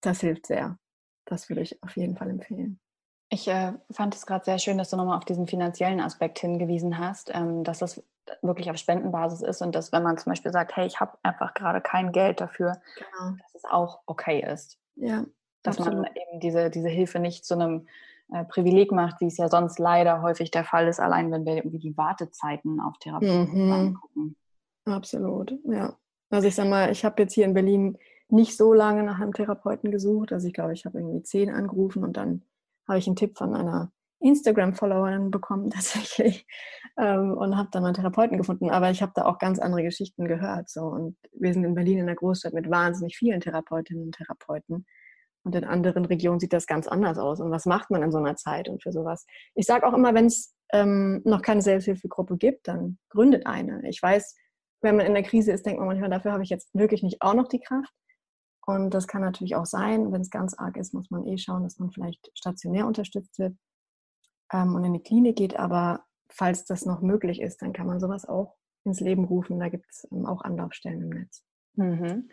Das 0.00 0.20
hilft 0.20 0.46
sehr. 0.46 0.78
Das 1.26 1.48
würde 1.48 1.60
ich 1.62 1.82
auf 1.82 1.96
jeden 1.96 2.16
Fall 2.16 2.30
empfehlen. 2.30 2.80
Ich 3.28 3.46
äh, 3.46 3.74
fand 3.92 4.14
es 4.14 4.26
gerade 4.26 4.44
sehr 4.44 4.58
schön, 4.58 4.78
dass 4.78 4.90
du 4.90 4.96
nochmal 4.96 5.18
auf 5.18 5.24
diesen 5.24 5.46
finanziellen 5.46 6.00
Aspekt 6.00 6.40
hingewiesen 6.40 6.98
hast, 6.98 7.30
ähm, 7.32 7.62
dass 7.62 7.78
das 7.78 8.02
wirklich 8.42 8.70
auf 8.70 8.76
Spendenbasis 8.76 9.42
ist 9.42 9.62
und 9.62 9.74
dass, 9.74 9.92
wenn 9.92 10.02
man 10.02 10.18
zum 10.18 10.30
Beispiel 10.30 10.52
sagt, 10.52 10.76
hey, 10.76 10.86
ich 10.86 11.00
habe 11.00 11.18
einfach 11.22 11.54
gerade 11.54 11.80
kein 11.80 12.12
Geld 12.12 12.40
dafür, 12.40 12.80
genau. 12.96 13.36
dass 13.42 13.54
es 13.54 13.64
auch 13.64 14.00
okay 14.06 14.40
ist. 14.40 14.78
Ja. 14.96 15.24
Dass 15.62 15.78
absolut. 15.78 16.02
man 16.02 16.10
eben 16.16 16.40
diese, 16.40 16.70
diese 16.70 16.88
Hilfe 16.88 17.20
nicht 17.20 17.44
zu 17.44 17.54
einem 17.54 17.86
äh, 18.32 18.44
Privileg 18.44 18.92
macht, 18.92 19.20
wie 19.20 19.26
es 19.26 19.36
ja 19.36 19.48
sonst 19.48 19.78
leider 19.78 20.22
häufig 20.22 20.50
der 20.50 20.64
Fall 20.64 20.88
ist, 20.88 21.00
allein 21.00 21.30
wenn 21.32 21.44
wir 21.44 21.56
irgendwie 21.56 21.78
die 21.78 21.96
Wartezeiten 21.96 22.80
auf 22.80 22.98
Therapie 22.98 23.26
mhm. 23.26 23.72
angucken. 23.72 24.36
Absolut, 24.84 25.52
ja. 25.64 25.96
Also 26.30 26.46
ich 26.46 26.54
sag 26.54 26.68
mal, 26.68 26.90
ich 26.90 27.04
habe 27.04 27.22
jetzt 27.22 27.34
hier 27.34 27.44
in 27.44 27.54
Berlin 27.54 27.98
nicht 28.28 28.56
so 28.56 28.72
lange 28.72 29.02
nach 29.02 29.20
einem 29.20 29.32
Therapeuten 29.32 29.90
gesucht. 29.90 30.32
Also 30.32 30.46
ich 30.46 30.54
glaube, 30.54 30.72
ich 30.72 30.84
habe 30.84 30.98
irgendwie 30.98 31.22
zehn 31.22 31.50
angerufen 31.50 32.04
und 32.04 32.16
dann 32.16 32.42
habe 32.86 32.98
ich 32.98 33.06
einen 33.06 33.16
Tipp 33.16 33.36
von 33.36 33.54
einer 33.54 33.92
Instagram-Followerin 34.20 35.30
bekommen 35.30 35.70
tatsächlich 35.70 36.46
ähm, 36.98 37.36
und 37.36 37.56
habe 37.56 37.68
dann 37.72 37.84
einen 37.84 37.94
Therapeuten 37.94 38.38
gefunden. 38.38 38.70
Aber 38.70 38.90
ich 38.90 39.02
habe 39.02 39.12
da 39.14 39.24
auch 39.24 39.38
ganz 39.38 39.58
andere 39.58 39.82
Geschichten 39.82 40.26
gehört. 40.26 40.68
So. 40.68 40.82
Und 40.82 41.16
wir 41.32 41.52
sind 41.52 41.64
in 41.64 41.74
Berlin 41.74 41.98
in 41.98 42.04
einer 42.04 42.16
Großstadt 42.16 42.52
mit 42.52 42.70
wahnsinnig 42.70 43.16
vielen 43.16 43.40
Therapeutinnen 43.40 44.04
und 44.04 44.14
Therapeuten. 44.14 44.86
Und 45.42 45.54
in 45.54 45.64
anderen 45.64 46.04
Regionen 46.04 46.38
sieht 46.38 46.52
das 46.52 46.66
ganz 46.66 46.86
anders 46.86 47.18
aus. 47.18 47.40
Und 47.40 47.50
was 47.50 47.66
macht 47.66 47.90
man 47.90 48.02
in 48.02 48.12
so 48.12 48.18
einer 48.18 48.36
Zeit 48.36 48.68
und 48.68 48.82
für 48.82 48.92
sowas? 48.92 49.26
Ich 49.54 49.66
sage 49.66 49.86
auch 49.86 49.94
immer, 49.94 50.14
wenn 50.14 50.26
es 50.26 50.54
ähm, 50.72 51.22
noch 51.24 51.42
keine 51.42 51.62
Selbsthilfegruppe 51.62 52.36
gibt, 52.36 52.68
dann 52.68 52.98
gründet 53.08 53.46
eine. 53.46 53.80
Ich 53.88 54.02
weiß, 54.02 54.36
wenn 54.82 54.96
man 54.96 55.06
in 55.06 55.14
der 55.14 55.22
Krise 55.22 55.52
ist, 55.52 55.64
denkt 55.64 55.78
man 55.78 55.88
manchmal, 55.88 56.10
dafür 56.10 56.32
habe 56.32 56.42
ich 56.42 56.50
jetzt 56.50 56.74
wirklich 56.74 57.02
nicht 57.02 57.22
auch 57.22 57.34
noch 57.34 57.48
die 57.48 57.60
Kraft. 57.60 57.92
Und 58.66 58.94
das 58.94 59.06
kann 59.06 59.22
natürlich 59.22 59.56
auch 59.56 59.66
sein, 59.66 60.12
wenn 60.12 60.20
es 60.20 60.30
ganz 60.30 60.54
arg 60.54 60.76
ist, 60.76 60.94
muss 60.94 61.10
man 61.10 61.26
eh 61.26 61.38
schauen, 61.38 61.64
dass 61.64 61.78
man 61.78 61.90
vielleicht 61.90 62.30
stationär 62.34 62.86
unterstützt 62.86 63.38
wird 63.38 63.56
ähm, 64.52 64.74
und 64.74 64.84
in 64.84 64.92
die 64.92 65.02
Klinik 65.02 65.36
geht. 65.36 65.56
Aber 65.56 66.04
falls 66.30 66.64
das 66.64 66.86
noch 66.86 67.00
möglich 67.00 67.40
ist, 67.40 67.62
dann 67.62 67.72
kann 67.72 67.86
man 67.86 68.00
sowas 68.00 68.26
auch 68.26 68.56
ins 68.84 69.00
Leben 69.00 69.24
rufen. 69.24 69.58
Da 69.58 69.68
gibt 69.68 69.86
es 69.90 70.06
ähm, 70.12 70.26
auch 70.26 70.42
Anlaufstellen 70.42 71.02
im 71.02 71.08
Netz. 71.08 71.44
Mhm. 71.74 72.30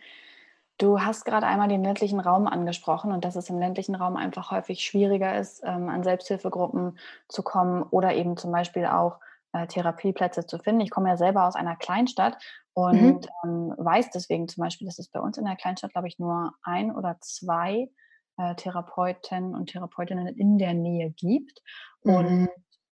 Du 0.77 1.01
hast 1.01 1.25
gerade 1.25 1.47
einmal 1.47 1.69
den 1.69 1.83
ländlichen 1.83 2.19
Raum 2.19 2.47
angesprochen 2.47 3.11
und 3.11 3.25
dass 3.25 3.35
es 3.35 3.49
im 3.49 3.57
ländlichen 3.57 3.95
Raum 3.95 4.15
einfach 4.15 4.51
häufig 4.51 4.81
schwieriger 4.81 5.37
ist, 5.37 5.63
ähm, 5.63 5.89
an 5.89 6.03
Selbsthilfegruppen 6.03 6.99
zu 7.27 7.41
kommen 7.41 7.83
oder 7.83 8.13
eben 8.13 8.37
zum 8.37 8.51
Beispiel 8.51 8.85
auch 8.85 9.19
äh, 9.53 9.65
Therapieplätze 9.65 10.45
zu 10.45 10.59
finden. 10.59 10.81
Ich 10.81 10.91
komme 10.91 11.09
ja 11.09 11.17
selber 11.17 11.47
aus 11.47 11.55
einer 11.55 11.75
Kleinstadt 11.75 12.37
und 12.73 13.27
mhm. 13.43 13.71
ähm, 13.71 13.73
weiß 13.77 14.11
deswegen 14.11 14.47
zum 14.47 14.63
Beispiel, 14.63 14.85
dass 14.85 14.99
es 14.99 15.09
bei 15.09 15.19
uns 15.19 15.39
in 15.39 15.45
der 15.45 15.55
Kleinstadt, 15.55 15.93
glaube 15.93 16.07
ich, 16.07 16.19
nur 16.19 16.53
ein 16.61 16.95
oder 16.95 17.17
zwei 17.21 17.89
äh, 18.37 18.53
Therapeuten 18.53 19.55
und 19.55 19.71
Therapeutinnen 19.71 20.27
in 20.27 20.59
der 20.59 20.75
Nähe 20.75 21.09
gibt. 21.09 21.63
Mhm. 22.03 22.13
Und 22.13 22.49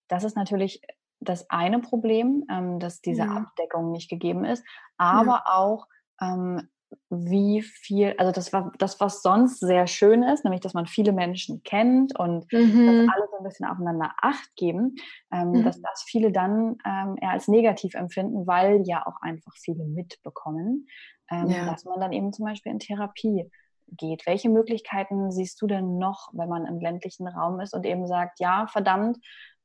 das 0.08 0.24
ist 0.24 0.38
natürlich 0.38 0.82
das 1.20 1.50
eine 1.50 1.80
Problem, 1.80 2.46
ähm, 2.50 2.80
dass 2.80 3.02
diese 3.02 3.24
ja. 3.24 3.38
Abdeckung 3.38 3.92
nicht 3.92 4.10
gegeben 4.10 4.46
ist, 4.46 4.64
aber 4.98 5.26
ja. 5.26 5.44
auch 5.48 5.88
ähm, 6.22 6.70
wie 7.10 7.62
viel, 7.62 8.16
also 8.18 8.32
das 8.32 8.54
war 8.54 8.72
das, 8.78 9.00
was 9.00 9.22
sonst 9.22 9.60
sehr 9.60 9.88
schön 9.88 10.24
ist, 10.24 10.44
nämlich 10.44 10.62
dass 10.62 10.74
man 10.74 10.86
viele 10.86 11.12
Menschen 11.12 11.64
kennt 11.64 12.18
und 12.18 12.52
mhm. 12.52 12.86
dass 12.86 13.16
alle 13.16 13.28
so 13.30 13.38
ein 13.38 13.44
bisschen 13.44 13.66
aufeinander 13.66 14.12
Acht 14.22 14.56
geben, 14.56 14.96
ähm, 15.32 15.52
mhm. 15.52 15.64
dass 15.64 15.82
das 15.82 16.04
viele 16.06 16.32
dann 16.32 16.78
ähm, 16.86 17.18
eher 17.22 17.32
als 17.32 17.48
negativ 17.48 17.94
empfinden, 17.96 18.48
weil 18.48 18.84
ja 18.86 19.06
auch 19.06 19.22
einfach 19.22 19.54
viele 19.58 19.86
mitbekommen, 19.86 20.88
ähm, 21.32 21.48
ja. 21.48 21.66
dass 21.66 21.86
man 21.86 22.00
dann 22.00 22.14
eben 22.14 22.34
zum 22.34 22.46
Beispiel 22.46 22.72
in 22.72 22.80
Therapie 22.80 23.50
geht. 23.92 24.26
Welche 24.26 24.50
Möglichkeiten 24.50 25.32
siehst 25.32 25.62
du 25.62 25.68
denn 25.68 25.98
noch, 25.98 26.30
wenn 26.34 26.50
man 26.50 26.66
im 26.66 26.80
ländlichen 26.80 27.28
Raum 27.28 27.60
ist 27.60 27.74
und 27.74 27.86
eben 27.86 28.08
sagt, 28.08 28.40
ja, 28.40 28.68
verdammt, 28.68 29.18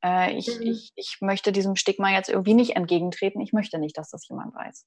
äh, 0.03 0.33
ich, 0.37 0.47
mhm. 0.47 0.67
ich, 0.67 0.91
ich 0.95 1.17
möchte 1.21 1.51
diesem 1.51 1.75
Stigma 1.75 2.09
jetzt 2.11 2.29
irgendwie 2.29 2.53
nicht 2.53 2.75
entgegentreten, 2.75 3.41
ich 3.41 3.53
möchte 3.53 3.79
nicht, 3.79 3.97
dass 3.97 4.09
das 4.09 4.27
jemand 4.27 4.55
weiß. 4.55 4.85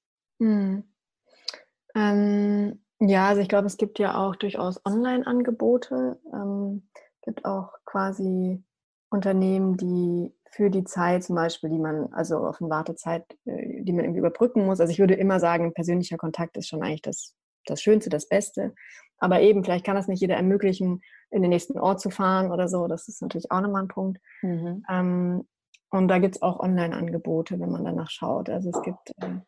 Ähm, 1.94 2.82
ja, 3.00 3.28
also 3.28 3.40
ich 3.40 3.48
glaube, 3.48 3.66
es 3.66 3.76
gibt 3.76 3.98
ja 3.98 4.16
auch 4.16 4.36
durchaus 4.36 4.80
Online-Angebote. 4.84 6.20
Ähm, 6.32 6.88
gibt 7.22 7.44
auch 7.44 7.72
quasi 7.84 8.62
Unternehmen, 9.10 9.76
die 9.76 10.32
für 10.50 10.70
die 10.70 10.84
Zeit 10.84 11.24
zum 11.24 11.36
Beispiel, 11.36 11.70
die 11.70 11.78
man, 11.78 12.12
also 12.12 12.36
auf 12.38 12.60
eine 12.60 12.70
Wartezeit, 12.70 13.24
äh, 13.46 13.82
die 13.82 13.92
man 13.92 14.04
irgendwie 14.04 14.20
überbrücken 14.20 14.66
muss. 14.66 14.80
Also 14.80 14.90
ich 14.90 14.98
würde 14.98 15.14
immer 15.14 15.40
sagen, 15.40 15.72
persönlicher 15.72 16.18
Kontakt 16.18 16.56
ist 16.56 16.68
schon 16.68 16.82
eigentlich 16.82 17.02
das, 17.02 17.34
das 17.66 17.80
Schönste, 17.80 18.10
das 18.10 18.28
Beste. 18.28 18.74
Aber 19.18 19.40
eben, 19.40 19.64
vielleicht 19.64 19.86
kann 19.86 19.96
das 19.96 20.08
nicht 20.08 20.20
jeder 20.20 20.36
ermöglichen, 20.36 21.00
in 21.30 21.42
den 21.42 21.50
nächsten 21.50 21.78
Ort 21.78 22.00
zu 22.00 22.10
fahren 22.10 22.50
oder 22.50 22.68
so. 22.68 22.86
Das 22.86 23.08
ist 23.08 23.22
natürlich 23.22 23.50
auch 23.50 23.60
nochmal 23.60 23.82
ein 23.82 23.88
Punkt. 23.88 24.20
Mhm. 24.42 24.84
Ähm, 24.90 25.48
und 25.90 26.08
da 26.08 26.18
gibt 26.18 26.36
es 26.36 26.42
auch 26.42 26.58
Online-Angebote, 26.60 27.60
wenn 27.60 27.70
man 27.70 27.84
danach 27.84 28.10
schaut. 28.10 28.50
Also 28.50 28.70
es 28.70 28.82
gibt 28.82 29.10
äh, 29.18 29.40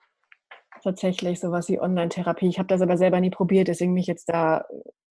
tatsächlich 0.84 1.40
sowas 1.40 1.68
wie 1.68 1.80
Online-Therapie. 1.80 2.48
Ich 2.48 2.58
habe 2.58 2.68
das 2.68 2.80
aber 2.80 2.96
selber 2.96 3.20
nie 3.20 3.30
probiert, 3.30 3.68
deswegen 3.68 3.92
mich 3.92 4.06
jetzt 4.06 4.28
da, 4.28 4.64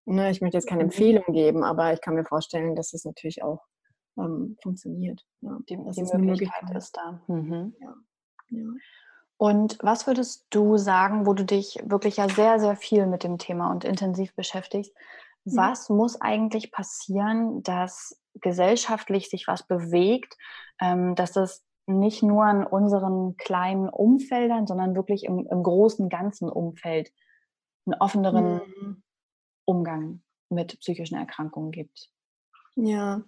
ne, 0.05 0.31
ich 0.31 0.39
möchte 0.39 0.57
jetzt 0.57 0.67
keine 0.67 0.83
mhm. 0.83 0.89
Empfehlung 0.89 1.33
geben, 1.33 1.63
aber 1.63 1.93
ich 1.93 2.01
kann 2.01 2.13
mir 2.13 2.23
vorstellen, 2.23 2.75
dass 2.75 2.93
es 2.93 3.03
natürlich 3.03 3.43
auch 3.43 3.59
ähm, 4.17 4.57
funktioniert. 4.62 5.25
Ja, 5.41 5.57
die, 5.67 5.77
das 5.83 5.95
die 5.95 6.01
Möglichkeit, 6.01 6.21
Möglichkeit 6.21 6.77
ist 6.77 6.95
da. 6.95 7.21
Mhm. 7.27 7.75
Ja. 7.81 7.95
ja. 8.49 8.65
Und 9.38 9.77
was 9.81 10.07
würdest 10.07 10.45
du 10.51 10.77
sagen, 10.77 11.25
wo 11.25 11.33
du 11.33 11.43
dich 11.43 11.77
wirklich 11.83 12.17
ja 12.17 12.29
sehr, 12.29 12.59
sehr 12.59 12.75
viel 12.75 13.07
mit 13.07 13.23
dem 13.23 13.38
Thema 13.38 13.71
und 13.71 13.83
intensiv 13.83 14.33
beschäftigst? 14.36 14.93
Mhm. 15.43 15.57
Was 15.57 15.89
muss 15.89 16.21
eigentlich 16.21 16.71
passieren, 16.71 17.63
dass 17.63 18.19
gesellschaftlich 18.36 19.29
sich 19.29 19.47
was 19.47 19.63
bewegt, 19.67 20.38
ähm, 20.79 21.15
dass 21.15 21.36
es 21.36 21.63
nicht 21.85 22.23
nur 22.23 22.49
in 22.49 22.63
unseren 22.63 23.35
kleinen 23.37 23.89
Umfeldern, 23.89 24.67
sondern 24.67 24.95
wirklich 24.95 25.25
im, 25.25 25.47
im 25.47 25.63
großen, 25.63 26.09
ganzen 26.09 26.49
Umfeld 26.49 27.11
einen 27.85 27.99
offeneren 27.99 28.53
mhm. 28.55 29.03
Umgang 29.65 30.21
mit 30.49 30.79
psychischen 30.79 31.17
Erkrankungen 31.17 31.71
gibt. 31.71 32.09
Ja, 32.75 33.23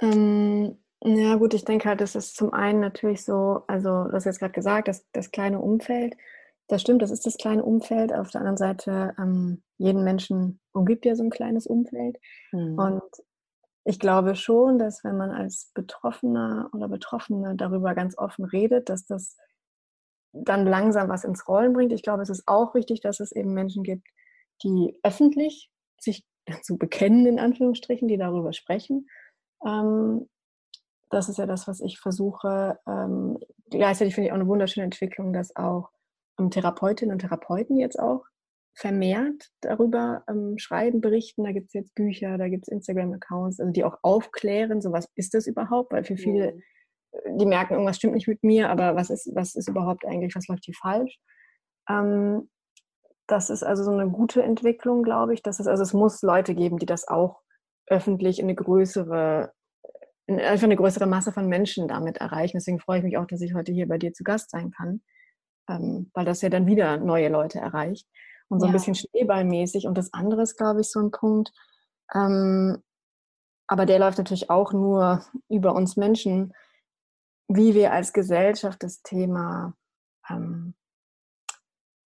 ähm, 0.00 0.78
ja 1.02 1.36
gut, 1.36 1.54
ich 1.54 1.64
denke 1.64 1.88
halt, 1.88 2.00
das 2.00 2.16
ist 2.16 2.36
zum 2.36 2.52
einen 2.52 2.80
natürlich 2.80 3.24
so, 3.24 3.62
also 3.66 4.04
du 4.04 4.12
hast 4.12 4.24
jetzt 4.24 4.40
gerade 4.40 4.52
gesagt, 4.52 4.88
das, 4.88 5.06
das 5.12 5.30
kleine 5.30 5.60
Umfeld, 5.60 6.16
das 6.66 6.82
stimmt, 6.82 7.00
das 7.02 7.10
ist 7.10 7.24
das 7.24 7.38
kleine 7.38 7.64
Umfeld. 7.64 8.12
Auf 8.12 8.30
der 8.30 8.42
anderen 8.42 8.58
Seite, 8.58 9.14
ähm, 9.18 9.62
jeden 9.78 10.04
Menschen 10.04 10.60
umgibt 10.72 11.06
ja 11.06 11.16
so 11.16 11.22
ein 11.22 11.30
kleines 11.30 11.66
Umfeld. 11.66 12.18
Mhm. 12.52 12.78
Und 12.78 13.02
ich 13.88 13.98
glaube 13.98 14.36
schon, 14.36 14.78
dass 14.78 15.02
wenn 15.02 15.16
man 15.16 15.30
als 15.30 15.70
Betroffener 15.72 16.68
oder 16.74 16.88
Betroffene 16.88 17.56
darüber 17.56 17.94
ganz 17.94 18.18
offen 18.18 18.44
redet, 18.44 18.90
dass 18.90 19.06
das 19.06 19.34
dann 20.32 20.66
langsam 20.66 21.08
was 21.08 21.24
ins 21.24 21.48
Rollen 21.48 21.72
bringt. 21.72 21.92
Ich 21.92 22.02
glaube, 22.02 22.22
es 22.22 22.28
ist 22.28 22.46
auch 22.46 22.74
wichtig, 22.74 23.00
dass 23.00 23.18
es 23.18 23.32
eben 23.32 23.54
Menschen 23.54 23.82
gibt, 23.82 24.06
die 24.62 24.94
öffentlich 25.02 25.70
sich 25.98 26.22
dazu 26.44 26.76
bekennen, 26.76 27.24
in 27.24 27.38
Anführungsstrichen, 27.38 28.08
die 28.08 28.18
darüber 28.18 28.52
sprechen. 28.52 29.08
Ähm, 29.66 30.28
das 31.08 31.30
ist 31.30 31.38
ja 31.38 31.46
das, 31.46 31.66
was 31.66 31.80
ich 31.80 31.98
versuche. 31.98 32.78
Ähm, 32.86 33.38
gleichzeitig 33.70 34.14
finde 34.14 34.26
ich 34.26 34.32
auch 34.32 34.38
eine 34.38 34.48
wunderschöne 34.48 34.84
Entwicklung, 34.84 35.32
dass 35.32 35.56
auch 35.56 35.88
ähm, 36.38 36.50
Therapeutinnen 36.50 37.14
und 37.14 37.20
Therapeuten 37.20 37.78
jetzt 37.78 37.98
auch 37.98 38.26
vermehrt 38.78 39.48
darüber 39.60 40.22
ähm, 40.28 40.56
schreiben, 40.56 41.00
berichten. 41.00 41.42
Da 41.42 41.52
gibt 41.52 41.66
es 41.66 41.72
jetzt 41.72 41.94
Bücher, 41.96 42.38
da 42.38 42.48
gibt 42.48 42.64
es 42.64 42.72
Instagram-Accounts, 42.72 43.58
also 43.58 43.72
die 43.72 43.82
auch 43.82 43.98
aufklären, 44.02 44.80
so 44.80 44.92
was 44.92 45.08
ist 45.16 45.34
das 45.34 45.48
überhaupt, 45.48 45.92
weil 45.92 46.04
für 46.04 46.16
viele, 46.16 46.54
mhm. 47.12 47.38
die 47.38 47.46
merken, 47.46 47.74
irgendwas 47.74 47.96
stimmt 47.96 48.14
nicht 48.14 48.28
mit 48.28 48.44
mir, 48.44 48.70
aber 48.70 48.94
was 48.94 49.10
ist, 49.10 49.30
was 49.34 49.56
ist 49.56 49.68
überhaupt 49.68 50.06
eigentlich, 50.06 50.34
was 50.36 50.46
läuft 50.46 50.64
hier 50.64 50.74
falsch? 50.80 51.18
Ähm, 51.88 52.48
das 53.26 53.50
ist 53.50 53.64
also 53.64 53.82
so 53.82 53.90
eine 53.90 54.08
gute 54.08 54.42
Entwicklung, 54.42 55.02
glaube 55.02 55.34
ich. 55.34 55.42
Das 55.42 55.58
ist, 55.58 55.66
also 55.66 55.82
es 55.82 55.92
muss 55.92 56.22
Leute 56.22 56.54
geben, 56.54 56.78
die 56.78 56.86
das 56.86 57.08
auch 57.08 57.40
öffentlich 57.88 58.38
in 58.38 58.46
eine 58.46 58.54
größere, 58.54 59.52
in 60.26 60.38
einfach 60.38 60.64
eine 60.64 60.76
größere 60.76 61.06
Masse 61.06 61.32
von 61.32 61.48
Menschen 61.48 61.88
damit 61.88 62.18
erreichen. 62.18 62.58
Deswegen 62.58 62.78
freue 62.78 62.98
ich 62.98 63.04
mich 63.04 63.18
auch, 63.18 63.26
dass 63.26 63.40
ich 63.40 63.54
heute 63.54 63.72
hier 63.72 63.88
bei 63.88 63.98
dir 63.98 64.12
zu 64.12 64.22
Gast 64.22 64.50
sein 64.50 64.70
kann, 64.70 65.02
ähm, 65.68 66.10
weil 66.14 66.24
das 66.24 66.42
ja 66.42 66.48
dann 66.48 66.68
wieder 66.68 66.96
neue 66.98 67.28
Leute 67.28 67.58
erreicht 67.58 68.06
und 68.48 68.60
so 68.60 68.66
ein 68.66 68.72
bisschen 68.72 68.94
schneeballmäßig. 68.94 69.86
Und 69.86 69.96
das 69.96 70.12
andere 70.12 70.42
ist, 70.42 70.56
glaube 70.56 70.80
ich, 70.80 70.90
so 70.90 71.00
ein 71.00 71.10
Punkt. 71.10 71.52
Ähm, 72.14 72.82
aber 73.66 73.84
der 73.84 73.98
läuft 73.98 74.18
natürlich 74.18 74.50
auch 74.50 74.72
nur 74.72 75.24
über 75.48 75.74
uns 75.74 75.96
Menschen, 75.96 76.54
wie 77.48 77.74
wir 77.74 77.92
als 77.92 78.12
Gesellschaft 78.12 78.82
das 78.82 79.02
Thema, 79.02 79.74
ähm, 80.28 80.74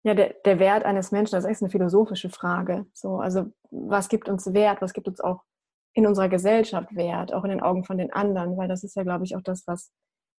ja, 0.05 0.15
der, 0.15 0.35
der 0.45 0.59
Wert 0.59 0.85
eines 0.85 1.13
Menschen, 1.13 1.33
das 1.37 1.45
ist 1.45 1.51
echt 1.51 1.63
eine 1.63 1.71
philosophische 1.71 2.31
Frage. 2.31 2.87
So, 2.93 3.19
also 3.19 3.53
was 3.71 4.09
gibt 4.09 4.29
uns 4.29 4.53
Wert, 4.53 4.83
was 4.83 4.93
gibt 4.93 5.07
uns 5.07 5.21
auch 5.21 5.43
in 5.95 6.07
unserer 6.07 6.29
Gesellschaft 6.29 6.95
Wert, 6.97 7.33
auch 7.33 7.45
in 7.45 7.51
den 7.51 7.61
Augen 7.61 7.85
von 7.85 7.99
den 7.99 8.13
anderen, 8.13 8.57
weil 8.57 8.69
das 8.69 8.83
ist 8.83 8.97
ja, 8.97 9.03
glaube 9.05 9.25
ich, 9.25 9.37
auch 9.37 9.43
das, 9.43 9.67
was 9.67 9.93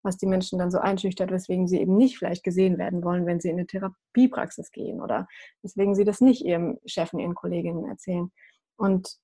was 0.04 0.18
die 0.18 0.26
Menschen 0.26 0.60
dann 0.60 0.72
so 0.72 0.80
einschüchtert, 0.80 1.32
weswegen 1.32 1.68
sie 1.68 1.80
eben 1.80 1.98
nicht 1.98 2.18
vielleicht 2.18 2.44
gesehen 2.44 2.78
werden 2.78 3.04
wollen, 3.04 3.26
wenn 3.26 3.40
sie 3.40 3.50
in 3.50 3.58
eine 3.58 3.68
Therapiepraxis 3.68 4.72
gehen 4.72 5.02
oder 5.02 5.28
weswegen 5.62 5.96
sie 5.96 6.04
das 6.04 6.22
nicht 6.22 6.44
ihrem 6.46 6.78
Chef 6.86 7.14
ihren 7.14 7.36
Kolleginnen 7.36 7.86
erzählen. 7.86 8.32
Und 8.78 9.18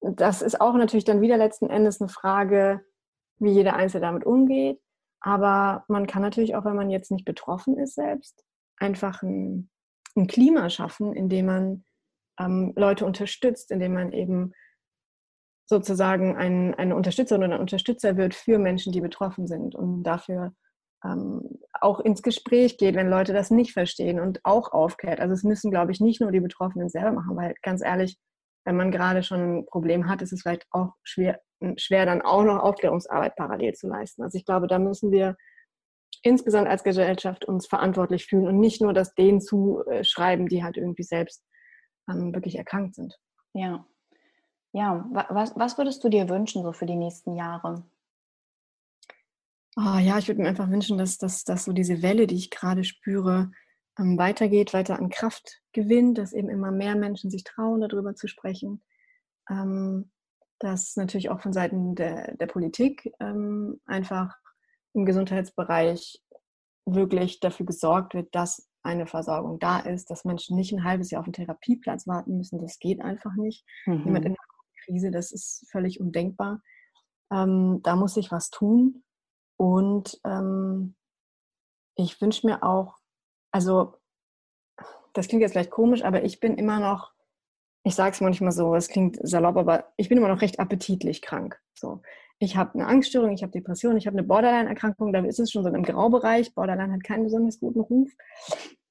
das 0.00 0.42
ist 0.42 0.60
auch 0.60 0.74
natürlich 0.74 1.04
dann 1.04 1.20
wieder 1.20 1.36
letzten 1.36 1.68
Endes 1.68 2.00
eine 2.00 2.08
Frage, 2.08 2.84
wie 3.38 3.50
jeder 3.50 3.74
Einzelne 3.74 4.06
damit 4.06 4.24
umgeht. 4.24 4.80
Aber 5.20 5.84
man 5.88 6.06
kann 6.06 6.22
natürlich 6.22 6.54
auch, 6.54 6.64
wenn 6.64 6.76
man 6.76 6.90
jetzt 6.90 7.10
nicht 7.10 7.24
betroffen 7.24 7.76
ist 7.76 7.94
selbst, 7.94 8.44
einfach 8.76 9.22
ein, 9.22 9.68
ein 10.16 10.26
Klima 10.26 10.70
schaffen, 10.70 11.12
in 11.12 11.28
dem 11.28 11.46
man 11.46 11.84
ähm, 12.38 12.72
Leute 12.76 13.04
unterstützt, 13.04 13.70
indem 13.70 13.94
man 13.94 14.12
eben 14.12 14.52
sozusagen 15.68 16.36
ein, 16.36 16.74
eine 16.74 16.96
Unterstützerin 16.96 17.44
oder 17.44 17.54
ein 17.56 17.60
Unterstützer 17.60 18.16
wird 18.16 18.34
für 18.34 18.58
Menschen, 18.58 18.92
die 18.92 19.00
betroffen 19.00 19.46
sind 19.46 19.74
und 19.74 20.02
dafür 20.02 20.52
ähm, 21.04 21.60
auch 21.80 22.00
ins 22.00 22.22
Gespräch 22.22 22.78
geht, 22.78 22.94
wenn 22.96 23.10
Leute 23.10 23.32
das 23.32 23.50
nicht 23.50 23.72
verstehen 23.72 24.18
und 24.18 24.40
auch 24.44 24.72
aufklärt. 24.72 25.20
Also 25.20 25.34
es 25.34 25.44
müssen, 25.44 25.70
glaube 25.70 25.92
ich, 25.92 26.00
nicht 26.00 26.20
nur 26.20 26.32
die 26.32 26.40
Betroffenen 26.40 26.88
selber 26.88 27.12
machen, 27.12 27.36
weil 27.36 27.54
ganz 27.62 27.82
ehrlich, 27.82 28.16
wenn 28.64 28.76
man 28.76 28.90
gerade 28.90 29.22
schon 29.22 29.58
ein 29.58 29.66
Problem 29.66 30.08
hat, 30.08 30.22
ist 30.22 30.32
es 30.32 30.42
vielleicht 30.42 30.66
auch 30.70 30.94
schwer, 31.04 31.40
schwer 31.76 32.06
dann 32.06 32.22
auch 32.22 32.42
noch 32.42 32.60
Aufklärungsarbeit 32.60 33.36
parallel 33.36 33.74
zu 33.74 33.88
leisten. 33.88 34.22
Also 34.22 34.36
ich 34.38 34.44
glaube, 34.44 34.66
da 34.66 34.78
müssen 34.78 35.12
wir 35.12 35.36
insgesamt 36.22 36.68
als 36.68 36.82
Gesellschaft 36.82 37.44
uns 37.44 37.66
verantwortlich 37.66 38.26
fühlen 38.26 38.48
und 38.48 38.58
nicht 38.58 38.80
nur 38.80 38.92
das 38.92 39.14
denen 39.14 39.40
zuschreiben, 39.40 40.48
die 40.48 40.64
halt 40.64 40.76
irgendwie 40.76 41.04
selbst 41.04 41.44
ähm, 42.10 42.34
wirklich 42.34 42.56
erkrankt 42.56 42.94
sind. 42.94 43.16
Ja, 43.54 43.86
ja, 44.72 45.06
was, 45.10 45.56
was 45.56 45.78
würdest 45.78 46.02
du 46.04 46.08
dir 46.08 46.28
wünschen 46.28 46.62
so 46.62 46.72
für 46.72 46.86
die 46.86 46.96
nächsten 46.96 47.34
Jahre? 47.34 47.84
Oh, 49.76 49.98
ja, 49.98 50.18
ich 50.18 50.26
würde 50.28 50.42
mir 50.42 50.48
einfach 50.48 50.70
wünschen, 50.70 50.98
dass, 50.98 51.18
dass, 51.18 51.44
dass 51.44 51.64
so 51.64 51.72
diese 51.72 52.02
Welle, 52.02 52.26
die 52.26 52.34
ich 52.34 52.50
gerade 52.50 52.84
spüre, 52.84 53.52
ähm, 53.98 54.18
weitergeht, 54.18 54.74
weiter 54.74 54.98
an 54.98 55.08
Kraft 55.08 55.60
gewinnt, 55.72 56.18
dass 56.18 56.32
eben 56.32 56.48
immer 56.48 56.70
mehr 56.70 56.96
Menschen 56.96 57.30
sich 57.30 57.44
trauen, 57.44 57.80
darüber 57.80 58.14
zu 58.14 58.26
sprechen. 58.26 58.82
Ähm, 59.48 60.10
dass 60.58 60.96
natürlich 60.96 61.30
auch 61.30 61.40
von 61.40 61.52
Seiten 61.52 61.94
der, 61.94 62.36
der 62.36 62.46
Politik 62.46 63.12
ähm, 63.20 63.80
einfach 63.86 64.36
im 64.94 65.04
Gesundheitsbereich 65.04 66.20
wirklich 66.84 67.40
dafür 67.40 67.66
gesorgt 67.66 68.14
wird, 68.14 68.34
dass 68.34 68.68
eine 68.82 69.06
Versorgung 69.06 69.58
da 69.58 69.78
ist, 69.80 70.10
dass 70.10 70.24
Menschen 70.24 70.56
nicht 70.56 70.72
ein 70.72 70.84
halbes 70.84 71.10
Jahr 71.10 71.20
auf 71.20 71.26
einen 71.26 71.34
Therapieplatz 71.34 72.06
warten 72.06 72.36
müssen. 72.36 72.58
Das 72.58 72.78
geht 72.78 73.00
einfach 73.00 73.34
nicht. 73.36 73.64
Mhm. 73.86 74.04
Jemand 74.04 74.24
in 74.24 74.36
Krise, 74.88 75.10
das 75.10 75.32
ist 75.32 75.66
völlig 75.70 76.00
undenkbar. 76.00 76.62
Ähm, 77.30 77.80
da 77.82 77.96
muss 77.96 78.16
ich 78.16 78.32
was 78.32 78.50
tun. 78.50 79.04
Und 79.56 80.20
ähm, 80.24 80.94
ich 81.96 82.20
wünsche 82.20 82.46
mir 82.46 82.62
auch, 82.62 82.96
also 83.52 83.94
das 85.12 85.28
klingt 85.28 85.42
jetzt 85.42 85.52
vielleicht 85.52 85.70
komisch, 85.70 86.04
aber 86.04 86.22
ich 86.22 86.40
bin 86.40 86.54
immer 86.54 86.78
noch, 86.78 87.12
ich 87.84 87.94
sage 87.94 88.12
es 88.12 88.20
manchmal 88.20 88.52
so, 88.52 88.74
es 88.74 88.88
klingt 88.88 89.18
salopp, 89.22 89.56
aber 89.56 89.92
ich 89.96 90.08
bin 90.08 90.18
immer 90.18 90.28
noch 90.28 90.42
recht 90.42 90.60
appetitlich 90.60 91.22
krank. 91.22 91.60
So. 91.74 92.02
Ich 92.38 92.56
habe 92.56 92.74
eine 92.74 92.86
Angststörung, 92.86 93.32
ich 93.32 93.42
habe 93.42 93.50
Depression, 93.50 93.96
ich 93.96 94.06
habe 94.06 94.16
eine 94.16 94.26
Borderline-Erkrankung, 94.26 95.12
da 95.12 95.24
ist 95.24 95.40
es 95.40 95.50
schon 95.50 95.64
so 95.64 95.70
im 95.70 95.82
Graubereich. 95.82 96.54
Borderline 96.54 96.92
hat 96.92 97.02
keinen 97.02 97.24
besonders 97.24 97.58
guten 97.58 97.80
Ruf. 97.80 98.12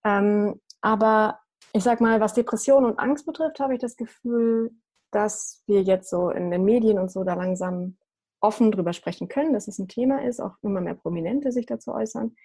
Ähm, 0.03 0.59
aber 0.81 1.39
ich 1.71 1.83
sag 1.83 2.01
mal, 2.01 2.19
was 2.19 2.33
Depression 2.33 2.83
und 2.83 2.99
Angst 2.99 3.25
betrifft, 3.25 3.59
habe 3.59 3.75
ich 3.75 3.79
das 3.79 3.95
Gefühl, 3.95 4.71
dass 5.11 5.63
wir 5.67 5.81
jetzt 5.81 6.09
so 6.09 6.29
in 6.29 6.51
den 6.51 6.63
Medien 6.63 6.99
und 6.99 7.11
so 7.11 7.23
da 7.23 7.33
langsam 7.33 7.97
offen 8.39 8.71
drüber 8.71 8.93
sprechen 8.93 9.27
können, 9.27 9.53
dass 9.53 9.67
es 9.67 9.79
ein 9.79 9.87
Thema 9.87 10.23
ist, 10.23 10.39
auch 10.39 10.55
immer 10.61 10.81
mehr 10.81 10.93
Prominente 10.93 11.51
sich 11.51 11.65
dazu 11.65 11.91
äußern. 11.91 12.35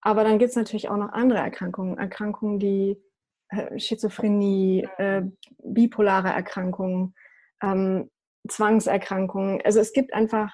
Aber 0.00 0.24
dann 0.24 0.38
gibt 0.38 0.50
es 0.50 0.56
natürlich 0.56 0.88
auch 0.88 0.96
noch 0.96 1.12
andere 1.12 1.40
Erkrankungen, 1.40 1.98
Erkrankungen, 1.98 2.58
die 2.58 3.00
äh, 3.48 3.78
Schizophrenie, 3.78 4.88
äh, 4.98 5.22
bipolare 5.62 6.28
Erkrankungen, 6.28 7.14
ähm, 7.62 8.10
Zwangserkrankungen. 8.48 9.60
Also 9.64 9.80
es 9.80 9.92
gibt 9.92 10.12
einfach 10.12 10.52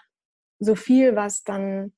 so 0.59 0.75
viel, 0.75 1.17
was 1.17 1.45
dann 1.45 1.95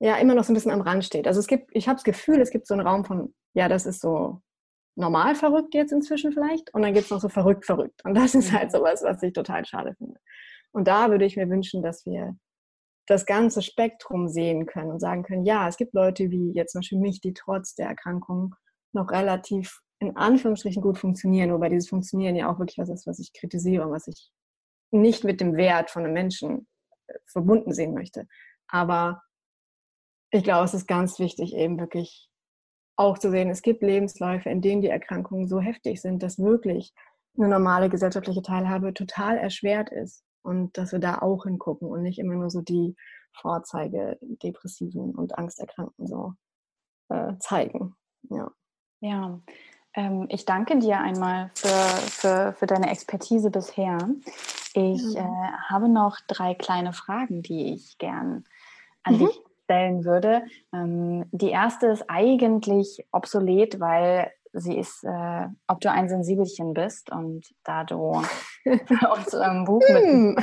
ja 0.00 0.16
immer 0.16 0.34
noch 0.34 0.44
so 0.44 0.52
ein 0.52 0.54
bisschen 0.54 0.70
am 0.70 0.80
Rand 0.80 1.04
steht. 1.04 1.26
Also 1.26 1.40
es 1.40 1.46
gibt, 1.46 1.70
ich 1.74 1.88
habe 1.88 1.96
das 1.96 2.04
Gefühl, 2.04 2.40
es 2.40 2.50
gibt 2.50 2.66
so 2.66 2.74
einen 2.74 2.86
Raum 2.86 3.04
von, 3.04 3.34
ja, 3.54 3.68
das 3.68 3.84
ist 3.84 4.00
so 4.00 4.40
normal 4.98 5.34
verrückt 5.34 5.74
jetzt 5.74 5.92
inzwischen 5.92 6.32
vielleicht 6.32 6.74
und 6.74 6.82
dann 6.82 6.92
gibt 6.92 7.06
es 7.06 7.10
noch 7.10 7.20
so 7.20 7.28
verrückt 7.28 7.64
verrückt. 7.64 8.04
Und 8.04 8.14
das 8.14 8.34
ist 8.34 8.52
halt 8.52 8.66
mhm. 8.66 8.76
sowas, 8.78 9.02
was 9.02 9.22
ich 9.22 9.32
total 9.32 9.64
schade 9.64 9.94
finde. 9.96 10.18
Und 10.72 10.88
da 10.88 11.10
würde 11.10 11.24
ich 11.24 11.36
mir 11.36 11.48
wünschen, 11.48 11.82
dass 11.82 12.04
wir 12.04 12.36
das 13.06 13.24
ganze 13.24 13.62
Spektrum 13.62 14.28
sehen 14.28 14.66
können 14.66 14.90
und 14.90 15.00
sagen 15.00 15.22
können, 15.22 15.44
ja, 15.44 15.66
es 15.66 15.76
gibt 15.76 15.94
Leute 15.94 16.30
wie 16.30 16.52
jetzt 16.52 16.72
zum 16.72 16.80
Beispiel 16.80 16.98
mich, 16.98 17.20
die 17.20 17.32
trotz 17.32 17.74
der 17.74 17.86
Erkrankung 17.86 18.54
noch 18.92 19.10
relativ 19.10 19.80
in 20.00 20.16
Anführungsstrichen 20.16 20.82
gut 20.82 20.98
funktionieren, 20.98 21.52
wobei 21.52 21.68
dieses 21.70 21.88
Funktionieren 21.88 22.36
ja 22.36 22.52
auch 22.52 22.58
wirklich 22.58 22.78
was 22.78 22.90
ist, 22.90 23.06
was 23.06 23.18
ich 23.18 23.32
kritisiere 23.32 23.84
und 23.84 23.92
was 23.92 24.06
ich 24.06 24.30
nicht 24.90 25.24
mit 25.24 25.40
dem 25.40 25.56
Wert 25.56 25.90
von 25.90 26.04
einem 26.04 26.12
Menschen 26.12 26.66
äh, 27.06 27.14
verbunden 27.26 27.72
sehen 27.72 27.94
möchte. 27.94 28.26
Aber 28.68 29.22
ich 30.30 30.44
glaube, 30.44 30.64
es 30.64 30.74
ist 30.74 30.86
ganz 30.86 31.18
wichtig, 31.18 31.54
eben 31.54 31.80
wirklich 31.80 32.27
auch 32.98 33.18
zu 33.18 33.30
sehen, 33.30 33.48
es 33.48 33.62
gibt 33.62 33.82
Lebensläufe, 33.82 34.50
in 34.50 34.60
denen 34.60 34.82
die 34.82 34.88
Erkrankungen 34.88 35.46
so 35.46 35.60
heftig 35.60 36.02
sind, 36.02 36.22
dass 36.22 36.38
wirklich 36.38 36.92
eine 37.36 37.48
normale 37.48 37.88
gesellschaftliche 37.88 38.42
Teilhabe 38.42 38.92
total 38.92 39.38
erschwert 39.38 39.90
ist. 39.90 40.24
Und 40.42 40.76
dass 40.76 40.92
wir 40.92 40.98
da 40.98 41.18
auch 41.18 41.44
hingucken 41.44 41.88
und 41.88 42.02
nicht 42.02 42.18
immer 42.18 42.34
nur 42.34 42.50
so 42.50 42.60
die 42.60 42.96
Vorzeige 43.32 44.18
Depressiven 44.20 45.14
und 45.14 45.38
Angsterkrankten 45.38 46.06
so 46.06 46.32
äh, 47.08 47.34
zeigen. 47.38 47.94
Ja, 48.30 48.50
ja 49.00 49.40
ähm, 49.94 50.26
ich 50.30 50.44
danke 50.44 50.78
dir 50.78 50.98
einmal 50.98 51.50
für, 51.54 51.68
für, 51.68 52.54
für 52.54 52.66
deine 52.66 52.90
Expertise 52.90 53.50
bisher. 53.50 53.98
Ich 54.74 55.02
ja. 55.12 55.20
äh, 55.20 55.52
habe 55.68 55.88
noch 55.88 56.18
drei 56.26 56.54
kleine 56.54 56.92
Fragen, 56.92 57.42
die 57.42 57.74
ich 57.74 57.98
gern 57.98 58.44
an 59.02 59.14
mhm. 59.14 59.26
dich 59.26 59.40
stellen 59.68 60.04
würde. 60.06 60.42
Ähm, 60.72 61.26
die 61.30 61.50
erste 61.50 61.88
ist 61.88 62.04
eigentlich 62.08 63.06
obsolet, 63.12 63.78
weil 63.80 64.32
sie 64.54 64.78
ist, 64.78 65.04
äh, 65.04 65.46
ob 65.66 65.80
du 65.82 65.90
ein 65.90 66.08
Sensibelchen 66.08 66.72
bist 66.72 67.12
und 67.12 67.46
da 67.64 67.84
du 67.84 68.22
uns 68.64 69.34
ein 69.34 69.66
Buch 69.66 69.82
mit 69.92 70.02
hm. 70.02 70.36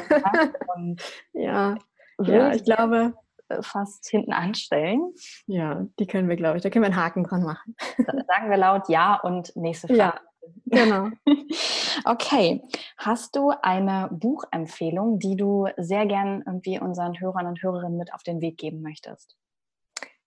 und 0.76 1.02
ja, 1.34 1.76
ja, 2.22 2.54
ich 2.54 2.64
glaube 2.64 3.14
fast 3.62 4.08
hinten 4.08 4.32
anstellen. 4.34 5.14
Ja, 5.46 5.86
die 6.00 6.08
können 6.08 6.30
wir, 6.30 6.36
glaube 6.36 6.58
ich. 6.58 6.64
Da 6.64 6.70
können 6.70 6.84
wir 6.84 6.88
einen 6.88 7.04
Haken 7.04 7.24
dran 7.24 7.44
machen. 7.44 7.76
Sagen 7.98 8.50
wir 8.50 8.58
laut 8.58 8.90
Ja 8.90 9.20
und 9.22 9.56
nächste 9.56 9.88
Frage. 9.88 10.00
Ja, 10.00 10.20
genau. 10.66 11.10
okay. 12.06 12.62
Hast 12.98 13.36
du 13.36 13.52
eine 13.62 14.10
Buchempfehlung, 14.12 15.20
die 15.20 15.36
du 15.36 15.68
sehr 15.78 16.06
gern 16.06 16.44
irgendwie 16.46 16.80
unseren 16.80 17.20
Hörern 17.20 17.48
und 17.48 17.62
Hörerinnen 17.62 17.98
mit 17.98 18.14
auf 18.14 18.24
den 18.24 18.42
Weg 18.42 18.58
geben 18.58 18.82
möchtest? 18.82 19.36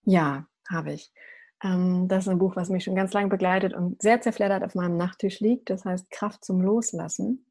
Ja, 0.03 0.45
habe 0.69 0.93
ich. 0.93 1.11
Ähm, 1.63 2.07
das 2.07 2.25
ist 2.25 2.29
ein 2.29 2.39
Buch, 2.39 2.55
was 2.55 2.69
mich 2.69 2.83
schon 2.83 2.95
ganz 2.95 3.13
lange 3.13 3.29
begleitet 3.29 3.73
und 3.73 4.01
sehr 4.01 4.21
zerfleddert 4.21 4.63
auf 4.63 4.75
meinem 4.75 4.97
Nachttisch 4.97 5.39
liegt. 5.39 5.69
Das 5.69 5.85
heißt 5.85 6.09
Kraft 6.09 6.43
zum 6.45 6.61
Loslassen 6.61 7.45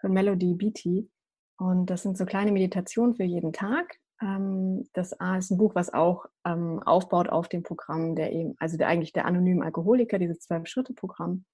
von 0.00 0.12
Melody 0.12 0.54
Beatty. 0.54 1.10
Und 1.58 1.86
das 1.86 2.02
sind 2.02 2.16
so 2.16 2.24
kleine 2.24 2.52
Meditationen 2.52 3.16
für 3.16 3.24
jeden 3.24 3.52
Tag. 3.52 3.98
Ähm, 4.22 4.88
das 4.92 5.18
A 5.20 5.38
ist 5.38 5.50
ein 5.50 5.58
Buch, 5.58 5.74
was 5.74 5.92
auch 5.92 6.26
ähm, 6.44 6.82
aufbaut 6.84 7.28
auf 7.28 7.48
dem 7.48 7.62
Programm, 7.62 8.14
der 8.14 8.32
eben, 8.32 8.54
also 8.58 8.76
der 8.76 8.88
eigentlich 8.88 9.12
der 9.12 9.26
anonyme 9.26 9.64
Alkoholiker, 9.64 10.18
dieses 10.18 10.40
Zwölf-Schritte-Programm. 10.40 11.44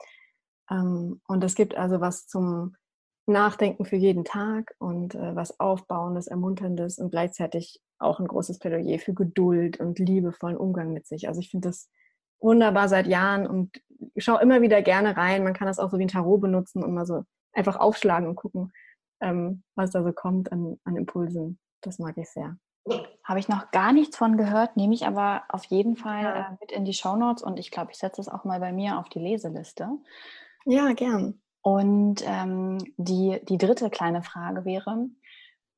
Ähm, 0.70 1.20
und 1.26 1.44
es 1.44 1.54
gibt 1.54 1.76
also 1.76 2.00
was 2.00 2.26
zum 2.26 2.76
Nachdenken 3.26 3.84
für 3.84 3.96
jeden 3.96 4.24
Tag 4.24 4.74
und 4.78 5.14
äh, 5.14 5.34
was 5.34 5.58
Aufbauendes, 5.58 6.26
Ermunterndes 6.26 6.98
und 6.98 7.10
gleichzeitig 7.10 7.80
auch 7.98 8.20
ein 8.20 8.26
großes 8.26 8.58
Plädoyer 8.58 8.98
für 8.98 9.14
Geduld 9.14 9.80
und 9.80 9.98
liebevollen 9.98 10.56
Umgang 10.56 10.92
mit 10.92 11.06
sich. 11.06 11.28
Also 11.28 11.40
ich 11.40 11.50
finde 11.50 11.68
das 11.68 11.88
wunderbar 12.40 12.88
seit 12.88 13.06
Jahren 13.06 13.46
und 13.46 13.80
schaue 14.16 14.42
immer 14.42 14.60
wieder 14.60 14.82
gerne 14.82 15.16
rein. 15.16 15.44
Man 15.44 15.54
kann 15.54 15.66
das 15.66 15.78
auch 15.78 15.90
so 15.90 15.98
wie 15.98 16.04
ein 16.04 16.08
Tarot 16.08 16.40
benutzen 16.40 16.84
und 16.84 16.92
mal 16.92 17.06
so 17.06 17.24
einfach 17.52 17.76
aufschlagen 17.76 18.28
und 18.28 18.36
gucken, 18.36 18.72
ähm, 19.20 19.62
was 19.74 19.90
da 19.90 20.02
so 20.02 20.12
kommt 20.12 20.52
an, 20.52 20.78
an 20.84 20.96
Impulsen. 20.96 21.58
Das 21.80 21.98
mag 21.98 22.18
ich 22.18 22.28
sehr. 22.28 22.56
Habe 23.22 23.38
ich 23.38 23.48
noch 23.48 23.70
gar 23.70 23.94
nichts 23.94 24.18
von 24.18 24.36
gehört, 24.36 24.76
nehme 24.76 24.92
ich 24.92 25.06
aber 25.06 25.44
auf 25.48 25.64
jeden 25.64 25.96
Fall 25.96 26.22
ja. 26.22 26.48
Äh, 26.48 26.56
mit 26.60 26.72
in 26.72 26.84
die 26.84 26.92
Shownotes 26.92 27.42
und 27.42 27.58
ich 27.58 27.70
glaube, 27.70 27.92
ich 27.92 27.98
setze 27.98 28.20
es 28.20 28.28
auch 28.28 28.44
mal 28.44 28.60
bei 28.60 28.72
mir 28.72 28.98
auf 28.98 29.08
die 29.08 29.20
Leseliste. 29.20 29.88
Ja, 30.64 30.92
gern. 30.92 31.40
Und 31.62 32.22
ähm, 32.26 32.78
die, 32.96 33.40
die 33.44 33.58
dritte 33.58 33.90
kleine 33.90 34.22
Frage 34.22 34.64
wäre, 34.64 35.08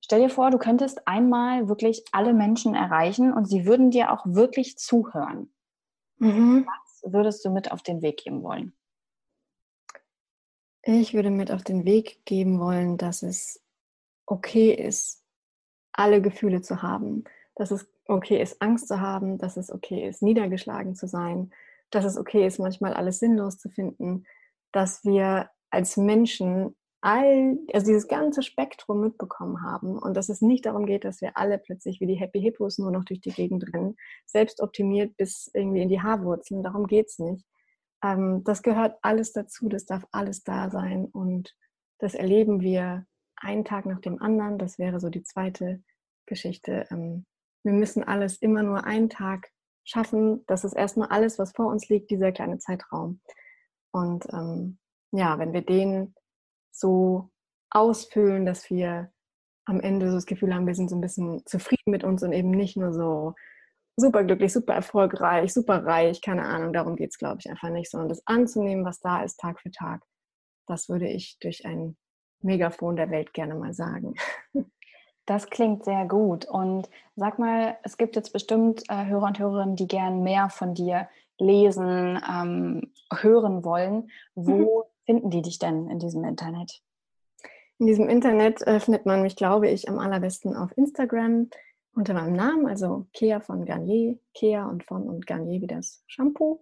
stell 0.00 0.20
dir 0.20 0.30
vor, 0.30 0.50
du 0.50 0.58
könntest 0.58 1.06
einmal 1.06 1.68
wirklich 1.68 2.04
alle 2.12 2.34
Menschen 2.34 2.74
erreichen 2.74 3.32
und 3.32 3.46
sie 3.46 3.66
würden 3.66 3.90
dir 3.90 4.12
auch 4.12 4.26
wirklich 4.26 4.78
zuhören. 4.78 5.52
Mhm. 6.18 6.66
Was 6.66 7.12
würdest 7.12 7.44
du 7.44 7.50
mit 7.50 7.70
auf 7.70 7.82
den 7.82 8.02
Weg 8.02 8.18
geben 8.18 8.42
wollen? 8.42 8.72
Ich 10.82 11.14
würde 11.14 11.30
mit 11.30 11.50
auf 11.50 11.64
den 11.64 11.84
Weg 11.84 12.24
geben 12.24 12.60
wollen, 12.60 12.96
dass 12.96 13.22
es 13.22 13.60
okay 14.24 14.72
ist, 14.72 15.22
alle 15.92 16.22
Gefühle 16.22 16.62
zu 16.62 16.82
haben, 16.82 17.24
dass 17.54 17.70
es 17.70 17.88
okay 18.06 18.40
ist, 18.40 18.62
Angst 18.62 18.88
zu 18.88 19.00
haben, 19.00 19.38
dass 19.38 19.56
es 19.56 19.72
okay 19.72 20.08
ist, 20.08 20.22
niedergeschlagen 20.22 20.94
zu 20.94 21.08
sein, 21.08 21.52
dass 21.90 22.04
es 22.04 22.16
okay 22.16 22.46
ist, 22.46 22.58
manchmal 22.58 22.94
alles 22.94 23.18
sinnlos 23.18 23.58
zu 23.58 23.68
finden, 23.68 24.26
dass 24.72 25.04
wir 25.04 25.50
als 25.70 25.96
Menschen 25.96 26.74
all, 27.00 27.58
also 27.72 27.86
dieses 27.86 28.08
ganze 28.08 28.42
Spektrum 28.42 29.00
mitbekommen 29.00 29.62
haben 29.62 29.98
und 29.98 30.14
dass 30.14 30.28
es 30.28 30.40
nicht 30.40 30.66
darum 30.66 30.86
geht, 30.86 31.04
dass 31.04 31.20
wir 31.20 31.36
alle 31.36 31.58
plötzlich 31.58 32.00
wie 32.00 32.06
die 32.06 32.14
Happy 32.14 32.40
Hippos 32.40 32.78
nur 32.78 32.90
noch 32.90 33.04
durch 33.04 33.20
die 33.20 33.30
Gegend 33.30 33.72
rennen, 33.72 33.96
selbst 34.24 34.60
optimiert 34.60 35.16
bis 35.16 35.50
irgendwie 35.54 35.82
in 35.82 35.88
die 35.88 36.00
Haarwurzeln, 36.00 36.62
darum 36.62 36.86
geht 36.86 37.06
es 37.06 37.18
nicht. 37.18 37.46
Ähm, 38.02 38.42
das 38.44 38.62
gehört 38.62 38.98
alles 39.02 39.32
dazu, 39.32 39.68
das 39.68 39.86
darf 39.86 40.04
alles 40.10 40.42
da 40.42 40.70
sein 40.70 41.06
und 41.06 41.54
das 41.98 42.14
erleben 42.14 42.60
wir 42.60 43.06
einen 43.36 43.64
Tag 43.64 43.86
nach 43.86 44.00
dem 44.00 44.20
anderen. 44.20 44.58
Das 44.58 44.78
wäre 44.78 45.00
so 45.00 45.08
die 45.08 45.22
zweite 45.22 45.82
Geschichte. 46.26 46.86
Ähm, 46.90 47.26
wir 47.62 47.72
müssen 47.72 48.04
alles 48.04 48.36
immer 48.38 48.62
nur 48.62 48.84
einen 48.84 49.10
Tag 49.10 49.50
schaffen. 49.84 50.44
Das 50.46 50.64
ist 50.64 50.74
erstmal 50.74 51.08
alles, 51.08 51.38
was 51.38 51.52
vor 51.52 51.66
uns 51.66 51.88
liegt, 51.88 52.10
dieser 52.10 52.32
kleine 52.32 52.58
Zeitraum. 52.58 53.20
Und 53.96 54.26
ähm, 54.32 54.78
ja, 55.12 55.38
wenn 55.38 55.54
wir 55.54 55.62
den 55.62 56.14
so 56.70 57.30
ausfüllen, 57.70 58.44
dass 58.44 58.68
wir 58.68 59.10
am 59.64 59.80
Ende 59.80 60.08
so 60.10 60.16
das 60.16 60.26
Gefühl 60.26 60.54
haben, 60.54 60.66
wir 60.66 60.74
sind 60.74 60.90
so 60.90 60.96
ein 60.96 61.00
bisschen 61.00 61.44
zufrieden 61.46 61.90
mit 61.90 62.04
uns 62.04 62.22
und 62.22 62.32
eben 62.32 62.50
nicht 62.50 62.76
nur 62.76 62.92
so 62.92 63.34
super 63.96 64.22
glücklich, 64.22 64.52
super 64.52 64.74
erfolgreich, 64.74 65.54
super 65.54 65.86
reich, 65.86 66.20
keine 66.20 66.44
Ahnung, 66.44 66.74
darum 66.74 66.96
geht 66.96 67.10
es, 67.10 67.18
glaube 67.18 67.38
ich, 67.40 67.48
einfach 67.50 67.70
nicht, 67.70 67.90
sondern 67.90 68.10
das 68.10 68.26
anzunehmen, 68.26 68.84
was 68.84 69.00
da 69.00 69.22
ist, 69.22 69.40
Tag 69.40 69.60
für 69.60 69.70
Tag. 69.70 70.02
Das 70.66 70.90
würde 70.90 71.08
ich 71.08 71.38
durch 71.40 71.64
ein 71.64 71.96
Megafon 72.42 72.96
der 72.96 73.10
Welt 73.10 73.32
gerne 73.32 73.54
mal 73.54 73.72
sagen. 73.72 74.14
Das 75.28 75.50
klingt 75.50 75.84
sehr 75.84 76.06
gut. 76.06 76.44
Und 76.44 76.88
sag 77.16 77.40
mal, 77.40 77.76
es 77.82 77.96
gibt 77.96 78.14
jetzt 78.14 78.32
bestimmt 78.32 78.84
äh, 78.88 79.06
Hörer 79.06 79.26
und 79.26 79.40
Hörerinnen, 79.40 79.74
die 79.74 79.88
gern 79.88 80.22
mehr 80.22 80.50
von 80.50 80.72
dir 80.72 81.08
lesen, 81.38 82.20
ähm, 82.28 82.92
hören 83.12 83.64
wollen. 83.64 84.10
Wo 84.34 84.84
mhm. 84.84 85.04
finden 85.04 85.30
die 85.30 85.42
dich 85.42 85.58
denn 85.58 85.88
in 85.90 85.98
diesem 85.98 86.24
Internet? 86.24 86.82
In 87.78 87.86
diesem 87.86 88.08
Internet 88.08 88.66
äh, 88.66 88.80
findet 88.80 89.04
man 89.06 89.22
mich, 89.22 89.36
glaube 89.36 89.68
ich, 89.68 89.88
am 89.88 89.98
allerbesten 89.98 90.56
auf 90.56 90.76
Instagram 90.76 91.50
unter 91.96 92.12
meinem 92.12 92.34
Namen, 92.34 92.66
also 92.66 93.06
Kea 93.14 93.40
von 93.40 93.64
Garnier, 93.64 94.18
Kea 94.34 94.66
und 94.66 94.84
von 94.84 95.08
und 95.08 95.26
Garnier 95.26 95.62
wie 95.62 95.66
das 95.66 96.04
Shampoo, 96.06 96.60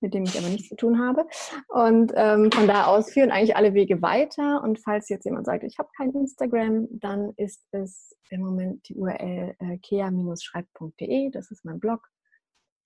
mit 0.00 0.12
dem 0.12 0.24
ich 0.24 0.36
aber 0.36 0.48
nichts 0.48 0.68
zu 0.68 0.76
tun 0.76 1.00
habe. 1.00 1.26
Und 1.68 2.12
ähm, 2.16 2.50
von 2.52 2.66
da 2.66 2.86
aus 2.86 3.12
führen 3.12 3.30
eigentlich 3.30 3.56
alle 3.56 3.74
Wege 3.74 4.02
weiter. 4.02 4.60
Und 4.62 4.80
falls 4.80 5.08
jetzt 5.08 5.24
jemand 5.24 5.46
sagt, 5.46 5.62
ich 5.62 5.78
habe 5.78 5.88
kein 5.96 6.10
Instagram, 6.10 6.88
dann 6.90 7.32
ist 7.36 7.64
es 7.70 8.16
im 8.30 8.40
Moment 8.40 8.88
die 8.88 8.96
URL 8.96 9.54
äh, 9.58 9.78
kea-schreibt.de, 9.78 11.30
das 11.30 11.50
ist 11.50 11.64
mein 11.64 11.78
Blog. 11.78 12.08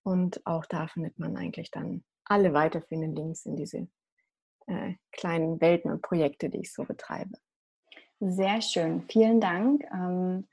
Und 0.07 0.41
auch 0.47 0.67
da 0.67 0.87
findet 0.87 1.19
man 1.19 1.37
eigentlich 1.37 1.71
dann 1.71 2.05
alle 2.25 2.53
weiterführenden 2.53 3.17
Links 3.17 3.45
in 3.45 3.57
diese 3.57 3.89
äh, 4.67 4.95
kleinen 5.11 5.61
Welten 5.61 5.91
und 5.91 6.03
Projekte, 6.03 6.49
die 6.49 6.61
ich 6.61 6.73
so 6.73 6.85
betreibe. 6.85 7.39
Sehr 8.21 8.63
schön, 8.63 9.03
vielen 9.09 9.41
Dank. 9.41 9.83
Ähm 9.93 10.47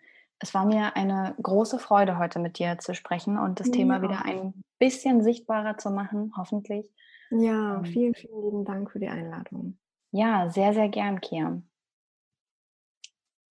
es 0.43 0.53
war 0.53 0.65
mir 0.65 0.97
eine 0.97 1.35
große 1.41 1.79
Freude, 1.79 2.17
heute 2.17 2.37
mit 2.37 2.59
dir 2.59 2.77
zu 2.77 2.93
sprechen 2.93 3.39
und 3.39 3.61
das 3.61 3.67
ja. 3.67 3.73
Thema 3.75 4.01
wieder 4.01 4.25
ein 4.25 4.53
bisschen 4.77 5.23
sichtbarer 5.23 5.77
zu 5.77 5.89
machen, 5.89 6.33
hoffentlich. 6.35 6.93
Ja, 7.31 7.77
ähm. 7.77 7.85
vielen, 7.85 8.13
vielen 8.13 8.43
lieben 8.43 8.65
Dank 8.65 8.91
für 8.91 8.99
die 8.99 9.07
Einladung. 9.07 9.77
Ja, 10.11 10.49
sehr, 10.49 10.73
sehr 10.73 10.89
gern, 10.89 11.21
Kian. 11.21 11.69